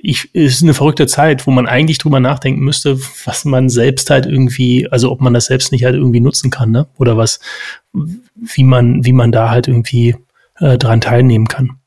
ich, 0.01 0.29
es 0.33 0.55
ist 0.55 0.63
eine 0.63 0.73
verrückte 0.73 1.07
Zeit, 1.07 1.47
wo 1.47 1.51
man 1.51 1.67
eigentlich 1.67 1.99
drüber 1.99 2.19
nachdenken 2.19 2.61
müsste, 2.61 2.99
was 3.25 3.45
man 3.45 3.69
selbst 3.69 4.09
halt 4.09 4.25
irgendwie, 4.25 4.91
also 4.91 5.11
ob 5.11 5.21
man 5.21 5.33
das 5.33 5.45
selbst 5.45 5.71
nicht 5.71 5.85
halt 5.85 5.95
irgendwie 5.95 6.19
nutzen 6.19 6.49
kann, 6.49 6.71
ne? 6.71 6.87
Oder 6.97 7.15
was, 7.15 7.39
wie 7.93 8.63
man, 8.63 9.05
wie 9.05 9.13
man 9.13 9.31
da 9.31 9.49
halt 9.51 9.67
irgendwie 9.67 10.15
äh, 10.57 10.77
dran 10.77 11.01
teilnehmen 11.01 11.47
kann. 11.47 11.77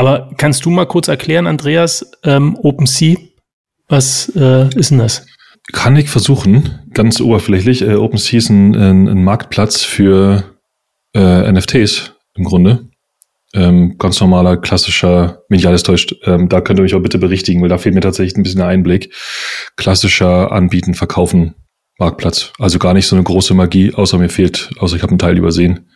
Aber 0.00 0.30
kannst 0.38 0.64
du 0.64 0.70
mal 0.70 0.86
kurz 0.86 1.08
erklären, 1.08 1.46
Andreas, 1.46 2.10
ähm, 2.24 2.56
OpenSea, 2.56 3.18
was 3.86 4.32
äh, 4.34 4.74
ist 4.74 4.92
denn 4.92 4.96
das? 4.96 5.26
Kann 5.74 5.94
ich 5.94 6.08
versuchen, 6.08 6.88
ganz 6.94 7.20
oberflächlich. 7.20 7.82
Äh, 7.82 7.96
OpenSea 7.96 8.38
ist 8.38 8.48
ein, 8.48 8.74
ein, 8.74 9.08
ein 9.08 9.22
Marktplatz 9.22 9.82
für 9.82 10.56
äh, 11.14 11.52
NFTs 11.52 12.14
im 12.34 12.44
Grunde. 12.44 12.88
Ähm, 13.52 13.98
ganz 13.98 14.18
normaler, 14.20 14.56
klassischer, 14.56 15.42
wenn 15.50 15.58
ich 15.58 15.66
alles 15.66 15.82
täuscht, 15.82 16.14
ähm, 16.24 16.48
da 16.48 16.62
könnt 16.62 16.78
ihr 16.78 16.84
mich 16.84 16.94
auch 16.94 17.02
bitte 17.02 17.18
berichtigen, 17.18 17.60
weil 17.60 17.68
da 17.68 17.76
fehlt 17.76 17.94
mir 17.94 18.00
tatsächlich 18.00 18.38
ein 18.38 18.42
bisschen 18.42 18.60
der 18.60 18.68
Einblick. 18.68 19.12
Klassischer 19.76 20.50
Anbieten, 20.50 20.94
Verkaufen, 20.94 21.56
Marktplatz. 21.98 22.54
Also 22.58 22.78
gar 22.78 22.94
nicht 22.94 23.06
so 23.06 23.16
eine 23.16 23.24
große 23.24 23.52
Magie, 23.52 23.92
außer 23.92 24.16
mir 24.16 24.30
fehlt, 24.30 24.70
außer 24.78 24.96
ich 24.96 25.02
habe 25.02 25.10
einen 25.10 25.18
Teil 25.18 25.36
übersehen. 25.36 25.90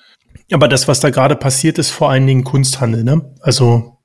Aber 0.53 0.69
das, 0.69 0.89
was 0.89 1.01
da 1.01 1.11
gerade 1.11 1.37
passiert, 1.37 1.79
ist 1.79 1.91
vor 1.91 2.11
allen 2.11 2.27
Dingen 2.27 2.45
Kunsthandel, 2.45 3.05
ne? 3.05 3.35
Also. 3.41 3.99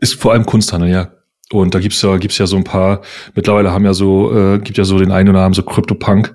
Ist 0.00 0.14
vor 0.14 0.32
allem 0.32 0.46
Kunsthandel, 0.46 0.90
ja. 0.90 1.12
Und 1.50 1.74
da 1.74 1.80
gibt's 1.80 2.02
ja, 2.02 2.16
gibt's 2.18 2.38
ja 2.38 2.46
so 2.46 2.56
ein 2.56 2.64
paar, 2.64 3.02
mittlerweile 3.34 3.72
haben 3.72 3.84
ja 3.84 3.94
so, 3.94 4.36
äh, 4.36 4.58
gibt 4.58 4.76
ja 4.76 4.84
so 4.84 4.98
den 4.98 5.10
einen 5.10 5.28
oder 5.28 5.38
anderen 5.38 5.54
so 5.54 5.62
CryptoPunk, 5.62 6.34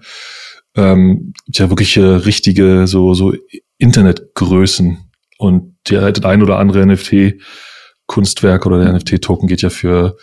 ähm, 0.75 1.33
ja 1.47 1.69
wirklich 1.69 1.95
äh, 1.97 2.01
richtige, 2.01 2.87
so, 2.87 3.13
so 3.13 3.33
Internetgrößen, 3.77 4.97
und 5.43 5.75
der, 5.89 6.11
das 6.11 6.23
ein 6.23 6.41
oder 6.41 6.57
andere 6.57 6.85
NFT-Kunstwerk 6.85 8.65
oder 8.65 8.81
der 8.81 8.93
NFT-Token 8.93 9.47
geht 9.47 9.61
ja 9.61 9.69
für 9.69 10.15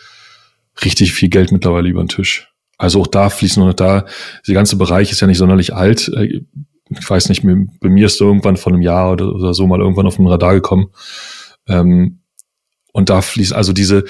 richtig 0.83 1.13
viel 1.13 1.29
Geld 1.29 1.51
mittlerweile 1.51 1.89
über 1.89 2.03
den 2.03 2.07
Tisch. 2.07 2.51
Also 2.77 3.01
auch 3.01 3.07
da 3.07 3.29
fließen 3.29 3.61
und 3.61 3.79
da, 3.79 4.05
der 4.47 4.53
ganze 4.55 4.77
Bereich 4.77 5.11
ist 5.11 5.21
ja 5.21 5.27
nicht 5.27 5.37
sonderlich 5.37 5.75
alt. 5.75 6.11
Ich 6.99 7.09
weiß 7.09 7.29
nicht, 7.29 7.43
bei 7.43 7.89
mir 7.89 8.07
ist 8.07 8.17
so 8.17 8.25
irgendwann 8.25 8.57
vor 8.57 8.73
einem 8.73 8.81
Jahr 8.81 9.11
oder, 9.11 9.33
oder 9.33 9.53
so 9.53 9.67
mal 9.67 9.79
irgendwann 9.79 10.07
auf 10.07 10.17
den 10.17 10.27
Radar 10.27 10.53
gekommen. 10.53 10.87
Ähm, 11.67 12.19
und 12.93 13.09
da 13.09 13.21
fließt 13.21 13.53
also 13.53 13.71
diese, 13.71 14.03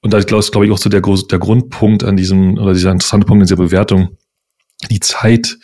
und 0.00 0.12
da 0.12 0.20
glaube 0.20 0.44
glaub 0.50 0.64
ich 0.64 0.70
auch 0.70 0.78
so 0.78 0.90
der, 0.90 1.00
der 1.00 1.38
Grundpunkt 1.38 2.02
an 2.02 2.16
diesem, 2.16 2.58
oder 2.58 2.74
dieser 2.74 2.90
interessante 2.90 3.26
Punkt 3.26 3.42
in 3.42 3.46
dieser 3.46 3.62
Bewertung, 3.62 4.18
die 4.90 5.00
Zeit, 5.00 5.56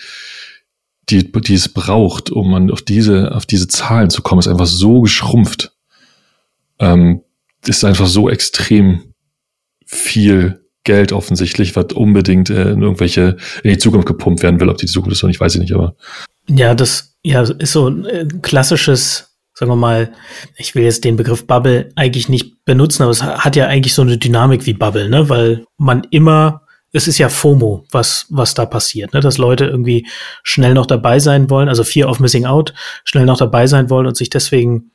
die, 1.08 1.32
die 1.32 1.54
es 1.54 1.68
braucht, 1.68 2.30
um 2.30 2.50
man 2.50 2.70
auf 2.70 2.82
diese, 2.82 3.34
auf 3.34 3.46
diese 3.46 3.66
Zahlen 3.66 4.10
zu 4.10 4.22
kommen, 4.22 4.38
ist 4.38 4.48
einfach 4.48 4.66
so 4.66 5.00
geschrumpft. 5.00 5.72
Ähm, 6.78 7.22
ist 7.66 7.84
einfach 7.84 8.06
so 8.06 8.30
extrem 8.30 9.14
viel 9.84 10.64
Geld 10.84 11.12
offensichtlich, 11.12 11.76
was 11.76 11.92
unbedingt 11.92 12.48
äh, 12.48 12.72
in 12.72 12.82
irgendwelche 12.82 13.36
in 13.62 13.70
die 13.70 13.78
Zukunft 13.78 14.06
gepumpt 14.06 14.42
werden 14.42 14.60
will. 14.60 14.68
Ob 14.70 14.78
die 14.78 14.86
Zukunft 14.86 15.12
ist 15.12 15.22
oder 15.22 15.28
nicht, 15.28 15.40
weiß 15.40 15.56
ich 15.56 15.60
nicht, 15.60 15.74
aber. 15.74 15.94
Ja, 16.50 16.74
das 16.74 17.16
ja, 17.22 17.42
ist 17.42 17.72
so 17.72 17.88
ein 17.88 18.04
äh, 18.06 18.26
klassisches, 18.42 19.36
sagen 19.54 19.70
wir 19.70 19.76
mal, 19.76 20.12
ich 20.56 20.74
will 20.74 20.84
jetzt 20.84 21.04
den 21.04 21.16
Begriff 21.16 21.46
Bubble 21.46 21.90
eigentlich 21.96 22.28
nicht 22.28 22.64
benutzen, 22.64 23.02
aber 23.02 23.12
es 23.12 23.22
hat 23.22 23.56
ja 23.56 23.66
eigentlich 23.66 23.94
so 23.94 24.02
eine 24.02 24.18
Dynamik 24.18 24.66
wie 24.66 24.74
Bubble, 24.74 25.08
ne? 25.08 25.28
Weil 25.28 25.64
man 25.76 26.06
immer 26.10 26.62
es 26.92 27.06
ist 27.06 27.18
ja 27.18 27.28
FOMO, 27.28 27.84
was, 27.90 28.26
was 28.30 28.54
da 28.54 28.66
passiert, 28.66 29.14
ne? 29.14 29.20
dass 29.20 29.38
Leute 29.38 29.66
irgendwie 29.66 30.06
schnell 30.42 30.74
noch 30.74 30.86
dabei 30.86 31.18
sein 31.20 31.48
wollen, 31.48 31.68
also 31.68 31.84
Fear 31.84 32.08
of 32.08 32.20
Missing 32.20 32.46
Out, 32.46 32.74
schnell 33.04 33.26
noch 33.26 33.38
dabei 33.38 33.66
sein 33.66 33.90
wollen 33.90 34.06
und 34.06 34.16
sich 34.16 34.30
deswegen 34.30 34.90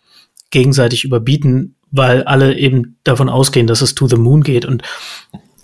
gegenseitig 0.51 1.05
überbieten, 1.05 1.75
weil 1.91 2.23
alle 2.23 2.57
eben 2.57 2.99
davon 3.03 3.29
ausgehen, 3.29 3.67
dass 3.67 3.81
es 3.81 3.95
to 3.95 4.07
the 4.07 4.17
moon 4.17 4.43
geht. 4.43 4.65
Und 4.65 4.83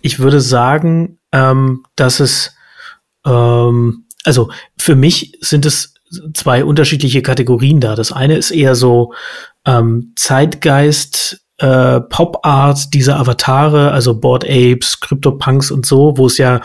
ich 0.02 0.20
würde 0.20 0.40
sagen, 0.40 1.20
ähm, 1.34 1.84
dass 1.96 2.20
es, 2.20 2.56
ähm, 3.26 4.06
also 4.24 4.52
für 4.82 4.96
mich 4.96 5.38
sind 5.42 5.66
es 5.66 5.94
zwei 6.34 6.66
unterschiedliche 6.66 7.22
Kategorien 7.22 7.80
da. 7.80 7.96
Das 7.96 8.12
eine 8.12 8.36
ist 8.36 8.50
eher 8.50 8.76
so 8.76 9.14
ähm, 9.66 10.14
Zeitgeist 10.16 11.46
äh, 11.60 12.02
Pop-Art 12.02 12.92
dieser 12.94 13.18
Avatare, 13.20 13.92
also 13.92 14.20
Board 14.20 14.44
Apes, 14.44 15.00
CryptoPunks 15.00 15.70
und 15.70 15.86
so, 15.86 16.18
wo 16.18 16.26
es 16.26 16.40
ja 16.40 16.62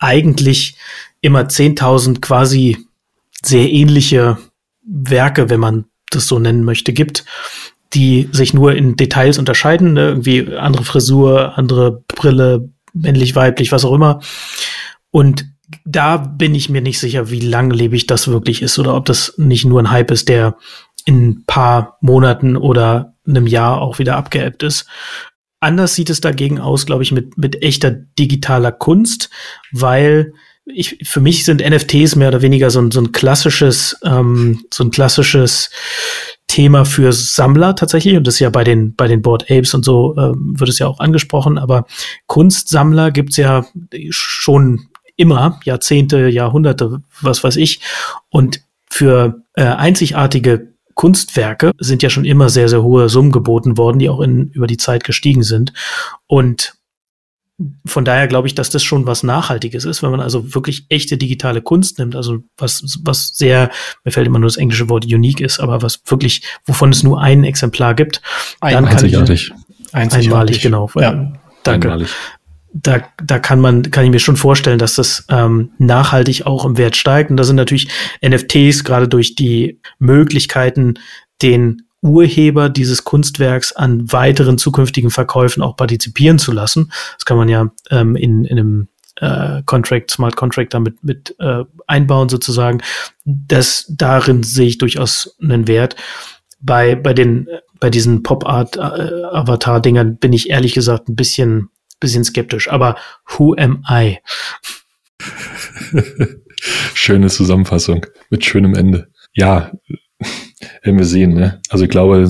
eigentlich 0.00 0.76
immer 1.20 1.42
10.000 1.42 2.20
quasi 2.20 2.78
sehr 3.44 3.70
ähnliche 3.70 4.38
Werke, 4.84 5.48
wenn 5.48 5.60
man 5.60 5.84
das 6.10 6.26
so 6.26 6.40
nennen 6.40 6.64
möchte, 6.64 6.92
gibt, 6.92 7.24
die 7.94 8.28
sich 8.32 8.54
nur 8.54 8.74
in 8.74 8.96
Details 8.96 9.38
unterscheiden, 9.38 9.92
ne? 9.92 10.08
irgendwie 10.08 10.56
andere 10.56 10.82
Frisur, 10.82 11.56
andere 11.56 12.02
Brille, 12.08 12.68
männlich, 12.92 13.36
weiblich, 13.36 13.70
was 13.70 13.84
auch 13.84 13.94
immer. 13.94 14.20
Und 15.12 15.51
da 15.84 16.16
bin 16.16 16.54
ich 16.54 16.68
mir 16.68 16.82
nicht 16.82 16.98
sicher, 16.98 17.30
wie 17.30 17.40
langlebig 17.40 18.06
das 18.06 18.28
wirklich 18.28 18.62
ist 18.62 18.78
oder 18.78 18.94
ob 18.94 19.06
das 19.06 19.34
nicht 19.36 19.64
nur 19.64 19.80
ein 19.80 19.90
Hype 19.90 20.10
ist, 20.10 20.28
der 20.28 20.56
in 21.04 21.28
ein 21.28 21.44
paar 21.46 21.98
Monaten 22.00 22.56
oder 22.56 23.14
einem 23.26 23.46
Jahr 23.46 23.80
auch 23.80 23.98
wieder 23.98 24.16
abgeebbt 24.16 24.62
ist. 24.62 24.86
Anders 25.60 25.94
sieht 25.94 26.10
es 26.10 26.20
dagegen 26.20 26.58
aus, 26.58 26.86
glaube 26.86 27.02
ich, 27.02 27.12
mit, 27.12 27.38
mit 27.38 27.62
echter 27.62 27.90
digitaler 27.90 28.72
Kunst, 28.72 29.30
weil 29.70 30.32
ich, 30.64 30.98
für 31.04 31.20
mich 31.20 31.44
sind 31.44 31.60
NFTs 31.60 32.16
mehr 32.16 32.28
oder 32.28 32.42
weniger 32.42 32.70
so 32.70 32.80
ein, 32.80 32.90
so 32.90 33.00
ein 33.00 33.12
klassisches, 33.12 33.98
ähm, 34.04 34.64
so 34.72 34.84
ein 34.84 34.90
klassisches 34.90 35.70
Thema 36.46 36.84
für 36.84 37.12
Sammler 37.12 37.74
tatsächlich. 37.74 38.16
Und 38.16 38.26
das 38.26 38.34
ist 38.34 38.40
ja 38.40 38.50
bei 38.50 38.64
den, 38.64 38.94
bei 38.94 39.08
den 39.08 39.22
Board 39.22 39.50
Apes 39.50 39.74
und 39.74 39.84
so 39.84 40.14
ähm, 40.16 40.54
wird 40.58 40.70
es 40.70 40.78
ja 40.78 40.86
auch 40.86 41.00
angesprochen. 41.00 41.58
Aber 41.58 41.86
Kunstsammler 42.26 43.10
gibt's 43.10 43.36
ja 43.36 43.64
schon 44.10 44.88
immer, 45.22 45.60
Jahrzehnte, 45.64 46.28
Jahrhunderte, 46.28 47.00
was 47.20 47.44
weiß 47.44 47.56
ich. 47.56 47.80
Und 48.28 48.60
für 48.90 49.42
äh, 49.54 49.62
einzigartige 49.62 50.72
Kunstwerke 50.94 51.70
sind 51.78 52.02
ja 52.02 52.10
schon 52.10 52.24
immer 52.24 52.50
sehr, 52.50 52.68
sehr 52.68 52.82
hohe 52.82 53.08
Summen 53.08 53.32
geboten 53.32 53.78
worden, 53.78 53.98
die 53.98 54.10
auch 54.10 54.20
in, 54.20 54.50
über 54.50 54.66
die 54.66 54.76
Zeit 54.76 55.04
gestiegen 55.04 55.44
sind. 55.44 55.72
Und 56.26 56.74
von 57.86 58.04
daher 58.04 58.26
glaube 58.26 58.48
ich, 58.48 58.54
dass 58.54 58.70
das 58.70 58.82
schon 58.82 59.06
was 59.06 59.22
Nachhaltiges 59.22 59.84
ist, 59.84 60.02
wenn 60.02 60.10
man 60.10 60.20
also 60.20 60.54
wirklich 60.54 60.86
echte 60.88 61.16
digitale 61.16 61.62
Kunst 61.62 61.98
nimmt, 61.98 62.16
also 62.16 62.38
was, 62.56 62.98
was 63.04 63.28
sehr, 63.28 63.70
mir 64.04 64.10
fällt 64.10 64.26
immer 64.26 64.40
nur 64.40 64.48
das 64.48 64.56
englische 64.56 64.88
Wort 64.88 65.04
unique 65.04 65.40
ist, 65.40 65.60
aber 65.60 65.80
was 65.80 66.02
wirklich, 66.06 66.42
wovon 66.64 66.90
es 66.90 67.04
nur 67.04 67.20
ein 67.20 67.44
Exemplar 67.44 67.94
gibt, 67.94 68.20
dann 68.60 68.84
einzigartig. 68.84 69.52
ich, 69.52 69.94
einzigartig. 69.94 70.28
Einmalig, 70.28 70.60
genau. 70.60 70.90
Ja, 70.96 71.32
danke. 71.62 71.92
Einmalig 71.92 72.10
da, 72.72 73.02
da 73.22 73.38
kann 73.38 73.60
man, 73.60 73.90
kann 73.90 74.04
ich 74.04 74.10
mir 74.10 74.18
schon 74.18 74.36
vorstellen, 74.36 74.78
dass 74.78 74.94
das 74.94 75.24
ähm, 75.28 75.72
nachhaltig 75.78 76.46
auch 76.46 76.64
im 76.64 76.78
Wert 76.78 76.96
steigt. 76.96 77.30
Und 77.30 77.36
da 77.36 77.44
sind 77.44 77.56
natürlich 77.56 77.88
NFTs 78.24 78.84
gerade 78.84 79.08
durch 79.08 79.34
die 79.34 79.80
Möglichkeiten, 79.98 80.94
den 81.42 81.82
Urheber 82.00 82.68
dieses 82.68 83.04
Kunstwerks 83.04 83.72
an 83.72 84.10
weiteren 84.12 84.58
zukünftigen 84.58 85.10
Verkäufen 85.10 85.62
auch 85.62 85.76
partizipieren 85.76 86.38
zu 86.38 86.52
lassen. 86.52 86.90
Das 87.16 87.24
kann 87.24 87.36
man 87.36 87.48
ja 87.48 87.70
ähm, 87.90 88.16
in, 88.16 88.44
in 88.44 88.58
einem 88.58 88.88
äh, 89.16 89.62
Contract, 89.64 90.10
Smart 90.10 90.34
Contract 90.36 90.74
damit 90.74 91.04
mit 91.04 91.36
äh, 91.38 91.64
einbauen 91.86 92.28
sozusagen. 92.28 92.80
Das 93.24 93.86
darin 93.88 94.42
sehe 94.42 94.66
ich 94.66 94.78
durchaus 94.78 95.36
einen 95.40 95.68
Wert. 95.68 95.94
Bei, 96.60 96.94
bei 96.94 97.12
den, 97.12 97.48
bei 97.78 97.90
diesen 97.90 98.22
Pop-Art-Avatar-Dingern 98.22 100.12
äh, 100.12 100.16
bin 100.18 100.32
ich 100.32 100.50
ehrlich 100.50 100.74
gesagt 100.74 101.08
ein 101.08 101.16
bisschen 101.16 101.70
bisschen 102.02 102.24
skeptisch, 102.24 102.68
aber 102.68 102.96
who 103.26 103.54
am 103.56 103.82
I? 103.90 104.18
Schöne 106.94 107.28
Zusammenfassung 107.28 108.06
mit 108.30 108.44
schönem 108.44 108.74
Ende. 108.74 109.08
Ja, 109.32 109.72
werden 110.82 110.98
wir 110.98 111.04
sehen. 111.04 111.34
Ne? 111.34 111.60
Also 111.70 111.84
ich 111.84 111.90
glaube, 111.90 112.26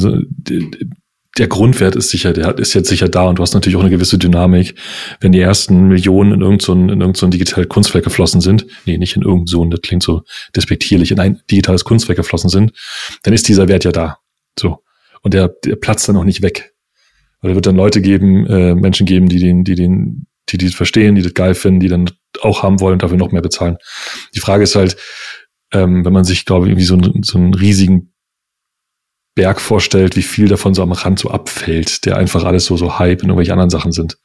der 1.38 1.48
Grundwert 1.48 1.96
ist 1.96 2.10
sicher, 2.10 2.32
der 2.32 2.58
ist 2.58 2.74
jetzt 2.74 2.88
sicher 2.88 3.08
da 3.08 3.24
und 3.24 3.38
du 3.38 3.42
hast 3.42 3.54
natürlich 3.54 3.76
auch 3.76 3.82
eine 3.82 3.90
gewisse 3.90 4.18
Dynamik. 4.18 4.74
Wenn 5.20 5.32
die 5.32 5.40
ersten 5.40 5.88
Millionen 5.88 6.32
in 6.32 6.40
irgendein, 6.42 6.88
in 6.90 7.00
irgend 7.00 7.16
so 7.16 7.26
ein 7.26 7.30
digitales 7.30 7.68
Kunstwerk 7.68 8.04
geflossen 8.04 8.40
sind, 8.40 8.66
nee, 8.84 8.98
nicht 8.98 9.16
in 9.16 9.22
irgend 9.22 9.48
so, 9.48 9.64
das 9.64 9.80
klingt 9.80 10.02
so 10.02 10.22
despektierlich, 10.54 11.10
in 11.10 11.20
ein 11.20 11.40
digitales 11.50 11.84
Kunstwerk 11.84 12.18
geflossen 12.18 12.50
sind, 12.50 12.72
dann 13.22 13.32
ist 13.32 13.48
dieser 13.48 13.68
Wert 13.68 13.84
ja 13.84 13.92
da. 13.92 14.18
So. 14.58 14.82
Und 15.22 15.34
der, 15.34 15.48
der 15.64 15.76
platzt 15.76 16.08
dann 16.08 16.16
auch 16.16 16.24
nicht 16.24 16.42
weg. 16.42 16.74
Weil 17.42 17.52
er 17.52 17.54
wird 17.56 17.66
dann 17.66 17.76
Leute 17.76 18.00
geben, 18.00 18.46
äh, 18.46 18.74
Menschen 18.74 19.06
geben, 19.06 19.28
die 19.28 19.38
den, 19.38 19.64
die 19.64 19.74
den, 19.74 20.26
die 20.48 20.58
die 20.58 20.68
verstehen, 20.68 21.14
die 21.16 21.22
das 21.22 21.34
geil 21.34 21.54
finden, 21.54 21.80
die 21.80 21.88
dann 21.88 22.10
auch 22.40 22.62
haben 22.62 22.80
wollen 22.80 22.94
und 22.94 23.02
dafür 23.02 23.18
noch 23.18 23.32
mehr 23.32 23.42
bezahlen. 23.42 23.76
Die 24.34 24.40
Frage 24.40 24.62
ist 24.62 24.76
halt, 24.76 24.96
ähm, 25.72 26.04
wenn 26.04 26.12
man 26.12 26.24
sich, 26.24 26.44
glaube 26.44 26.66
ich, 26.66 26.70
irgendwie 26.70 26.86
so, 26.86 26.94
einen, 26.94 27.22
so 27.22 27.38
einen 27.38 27.54
riesigen 27.54 28.12
Berg 29.34 29.60
vorstellt, 29.60 30.16
wie 30.16 30.22
viel 30.22 30.48
davon 30.48 30.74
so 30.74 30.82
am 30.82 30.92
Rand 30.92 31.18
so 31.18 31.30
abfällt, 31.30 32.04
der 32.04 32.16
einfach 32.16 32.44
alles 32.44 32.66
so, 32.66 32.76
so 32.76 32.98
Hype 32.98 33.22
in 33.22 33.28
irgendwelche 33.28 33.52
anderen 33.52 33.70
Sachen 33.70 33.92
sind, 33.92 34.18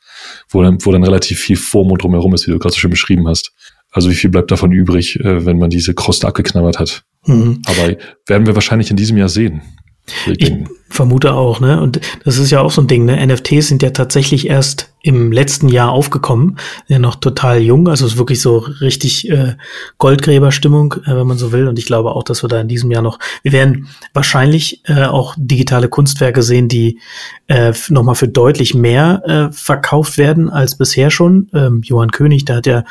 wo 0.49 0.61
dann, 0.61 0.77
wo 0.83 0.91
dann 0.91 1.03
relativ 1.03 1.39
viel 1.39 1.55
FOMO 1.55 1.95
drumherum 1.95 2.33
ist, 2.33 2.45
wie 2.45 2.51
du 2.51 2.59
gerade 2.59 2.73
so 2.73 2.79
schön 2.79 2.91
beschrieben 2.91 3.27
hast. 3.27 3.53
Also 3.89 4.09
wie 4.09 4.15
viel 4.15 4.29
bleibt 4.29 4.51
davon 4.51 4.71
übrig, 4.73 5.19
äh, 5.21 5.45
wenn 5.45 5.57
man 5.57 5.69
diese 5.69 5.93
Kruste 5.93 6.27
abgeknabbert 6.27 6.77
hat? 6.77 7.03
Mhm. 7.25 7.61
Aber 7.65 7.95
werden 8.25 8.45
wir 8.45 8.55
wahrscheinlich 8.55 8.91
in 8.91 8.97
diesem 8.97 9.17
Jahr 9.17 9.29
sehen. 9.29 9.61
Ich 10.37 10.53
vermute 10.89 11.33
auch, 11.33 11.59
ne? 11.59 11.81
Und 11.81 11.99
das 12.23 12.37
ist 12.37 12.49
ja 12.49 12.61
auch 12.61 12.71
so 12.71 12.81
ein 12.81 12.87
Ding, 12.87 13.05
ne? 13.05 13.25
NFTs 13.25 13.67
sind 13.67 13.83
ja 13.83 13.89
tatsächlich 13.89 14.47
erst 14.47 14.93
im 15.01 15.31
letzten 15.31 15.69
Jahr 15.69 15.91
aufgekommen, 15.91 16.57
ja 16.87 16.97
noch 16.97 17.15
total 17.15 17.61
jung, 17.61 17.87
also 17.87 18.05
es 18.05 18.13
ist 18.13 18.17
wirklich 18.17 18.41
so 18.41 18.57
richtig 18.81 19.29
äh, 19.29 19.55
Goldgräberstimmung, 19.97 20.95
äh, 21.05 21.15
wenn 21.15 21.27
man 21.27 21.37
so 21.37 21.51
will. 21.51 21.67
Und 21.67 21.77
ich 21.77 21.85
glaube 21.85 22.11
auch, 22.11 22.23
dass 22.23 22.43
wir 22.43 22.49
da 22.49 22.59
in 22.61 22.67
diesem 22.67 22.89
Jahr 22.91 23.01
noch, 23.01 23.19
wir 23.43 23.51
werden 23.51 23.87
wahrscheinlich 24.13 24.81
äh, 24.85 25.05
auch 25.05 25.35
digitale 25.37 25.89
Kunstwerke 25.89 26.41
sehen, 26.41 26.67
die 26.67 26.99
äh, 27.47 27.73
nochmal 27.89 28.15
für 28.15 28.27
deutlich 28.27 28.73
mehr 28.73 29.21
äh, 29.25 29.53
verkauft 29.53 30.17
werden 30.17 30.49
als 30.49 30.77
bisher 30.77 31.11
schon. 31.11 31.49
Ähm, 31.53 31.81
Johann 31.83 32.11
König, 32.11 32.45
der 32.45 32.57
hat 32.57 32.65
ja 32.65 32.83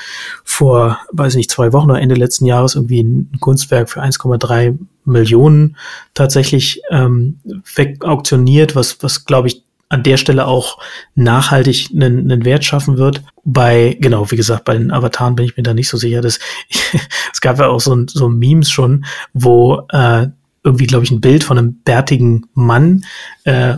vor, 0.45 0.99
weiß 1.13 1.35
nicht, 1.35 1.51
zwei 1.51 1.73
Wochen 1.73 1.91
oder 1.91 2.01
Ende 2.01 2.15
letzten 2.15 2.47
Jahres 2.47 2.75
irgendwie 2.75 3.03
ein 3.03 3.31
Kunstwerk 3.41 3.91
für 3.91 4.03
1,3 4.03 4.79
Millionen 5.07 5.77
tatsächlich 6.15 6.83
ähm, 6.91 7.41
wegauktioniert, 7.75 8.77
was, 8.77 9.03
was 9.03 9.25
glaube 9.25 9.49
ich 9.49 9.63
an 9.89 10.03
der 10.03 10.17
Stelle 10.17 10.47
auch 10.47 10.79
nachhaltig 11.15 11.91
einen, 11.93 12.31
einen 12.31 12.45
Wert 12.45 12.65
schaffen 12.65 12.99
wird. 12.99 13.23
Bei, 13.45 13.97
genau, 14.01 14.31
wie 14.31 14.37
gesagt, 14.37 14.65
bei 14.65 14.77
den 14.77 14.91
Avataren 14.91 15.37
bin 15.37 15.47
ich 15.47 15.57
mir 15.57 15.63
da 15.63 15.75
nicht 15.75 15.89
so 15.89 15.97
sicher. 15.97 16.21
Dass, 16.21 16.41
es 17.33 17.41
gab 17.41 17.59
ja 17.59 17.69
auch 17.69 17.81
so, 17.81 18.05
so 18.09 18.29
Memes 18.29 18.69
schon, 18.69 19.05
wo 19.33 19.87
äh, 19.91 20.27
irgendwie, 20.65 20.87
glaube 20.87 21.05
ich, 21.05 21.13
ein 21.13 21.21
Bild 21.21 21.45
von 21.45 21.59
einem 21.59 21.75
bärtigen 21.85 22.47
Mann 22.55 23.05
äh, 23.45 23.77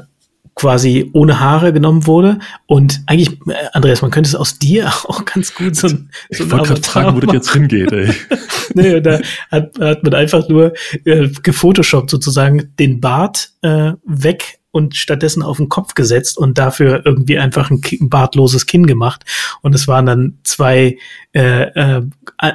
quasi 0.59 1.09
ohne 1.13 1.39
Haare 1.39 1.73
genommen 1.73 2.07
wurde. 2.07 2.41
Und 2.67 3.01
eigentlich, 3.07 3.41
äh, 3.47 3.55
Andreas, 3.73 4.03
man 4.03 4.11
könnte 4.11 4.29
es 4.29 4.35
aus 4.35 4.59
dir 4.59 4.89
auch 5.05 5.25
ganz 5.25 5.55
gut 5.55 5.77
so 5.77 5.87
ein 5.87 6.11
so 6.31 6.45
Ich 6.45 6.51
wollte 6.51 6.69
gerade 6.69 6.83
fragen, 6.83 7.17
wo 7.17 7.21
das 7.21 7.33
jetzt 7.33 7.53
hingeht, 7.53 7.93
ey. 7.93 8.13
nee, 8.75 9.01
da 9.01 9.21
hat, 9.51 9.79
hat 9.79 10.03
man 10.03 10.15
einfach 10.15 10.49
nur 10.49 10.73
äh, 11.05 11.29
gefotoshoppt 11.29 12.11
sozusagen 12.11 12.75
den 12.79 13.01
Bart 13.01 13.51
äh, 13.63 13.93
weg 14.05 14.59
und 14.79 14.97
stattdessen 14.97 15.43
auf 15.43 15.59
den 15.59 15.69
Kopf 15.69 15.95
gesetzt 15.95 16.39
und 16.39 16.57
dafür 16.57 17.03
irgendwie 17.05 17.39
einfach 17.39 17.71
ein, 17.71 17.83
bartloses 18.01 18.65
Kinn 18.65 18.87
gemacht. 18.87 19.25
Und 19.61 19.75
es 19.75 19.87
waren 19.87 20.07
dann 20.07 20.39
zwei 20.45 20.97
äh, 21.35 21.99
äh, 21.99 22.03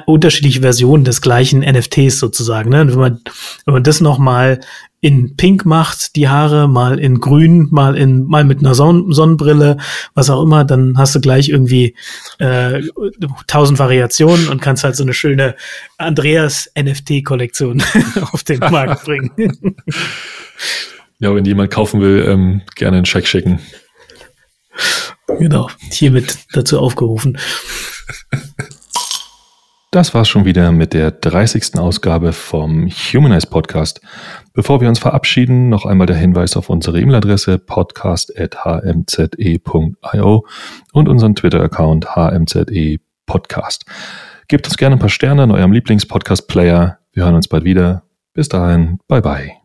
unterschiedliche 0.06 0.62
Versionen 0.62 1.04
des 1.04 1.20
gleichen 1.20 1.60
NFTs 1.60 2.18
sozusagen. 2.18 2.70
Ne? 2.70 2.80
Und 2.80 2.92
wenn 2.92 2.98
man, 2.98 3.20
wenn 3.66 3.74
man 3.74 3.82
das 3.84 4.00
nochmal 4.00 4.60
in 5.04 5.36
Pink 5.36 5.66
macht, 5.66 6.16
die 6.16 6.30
Haare, 6.30 6.66
mal 6.66 6.98
in 6.98 7.20
Grün, 7.20 7.68
mal 7.70 7.94
in 7.94 8.24
mal 8.24 8.42
mit 8.42 8.60
einer 8.60 8.74
Son 8.74 9.12
Sonnenbrille, 9.12 9.76
was 10.14 10.30
auch 10.30 10.42
immer, 10.42 10.64
dann 10.64 10.96
hast 10.96 11.14
du 11.14 11.20
gleich 11.20 11.50
irgendwie 11.50 11.94
äh, 12.38 12.80
tausend 13.46 13.78
Variationen 13.78 14.48
und 14.48 14.62
kannst 14.62 14.82
halt 14.82 14.96
so 14.96 15.02
eine 15.02 15.12
schöne 15.12 15.56
Andreas 15.98 16.70
NFT-Kollektion 16.74 17.82
auf 18.32 18.44
den 18.44 18.60
Markt 18.60 19.04
bringen. 19.04 19.76
Ja, 21.18 21.34
wenn 21.34 21.44
jemand 21.44 21.70
kaufen 21.70 22.00
will, 22.00 22.24
ähm, 22.28 22.62
gerne 22.74 22.98
einen 22.98 23.06
Scheck 23.06 23.26
schicken. 23.26 23.60
Genau, 25.38 25.70
hiermit 25.90 26.38
dazu 26.52 26.78
aufgerufen. 26.78 27.38
Das 29.94 30.12
war's 30.12 30.28
schon 30.28 30.44
wieder 30.44 30.72
mit 30.72 30.92
der 30.92 31.12
30. 31.12 31.78
Ausgabe 31.78 32.32
vom 32.32 32.88
Humanize 32.88 33.46
Podcast. 33.46 34.00
Bevor 34.52 34.80
wir 34.80 34.88
uns 34.88 34.98
verabschieden, 34.98 35.68
noch 35.68 35.86
einmal 35.86 36.08
der 36.08 36.16
Hinweis 36.16 36.56
auf 36.56 36.68
unsere 36.68 37.00
E-Mail-Adresse 37.00 37.60
podcast.hmze.io 37.60 40.46
und 40.92 41.08
unseren 41.08 41.36
Twitter-Account 41.36 42.16
hmze 42.16 42.66
podcast. 43.24 43.84
Gebt 44.48 44.66
uns 44.66 44.76
gerne 44.76 44.96
ein 44.96 44.98
paar 44.98 45.08
Sterne 45.08 45.44
in 45.44 45.52
eurem 45.52 45.70
Lieblings-Podcast-Player. 45.70 46.98
Wir 47.12 47.24
hören 47.24 47.36
uns 47.36 47.46
bald 47.46 47.62
wieder. 47.62 48.02
Bis 48.32 48.48
dahin, 48.48 48.98
bye 49.06 49.22
bye. 49.22 49.63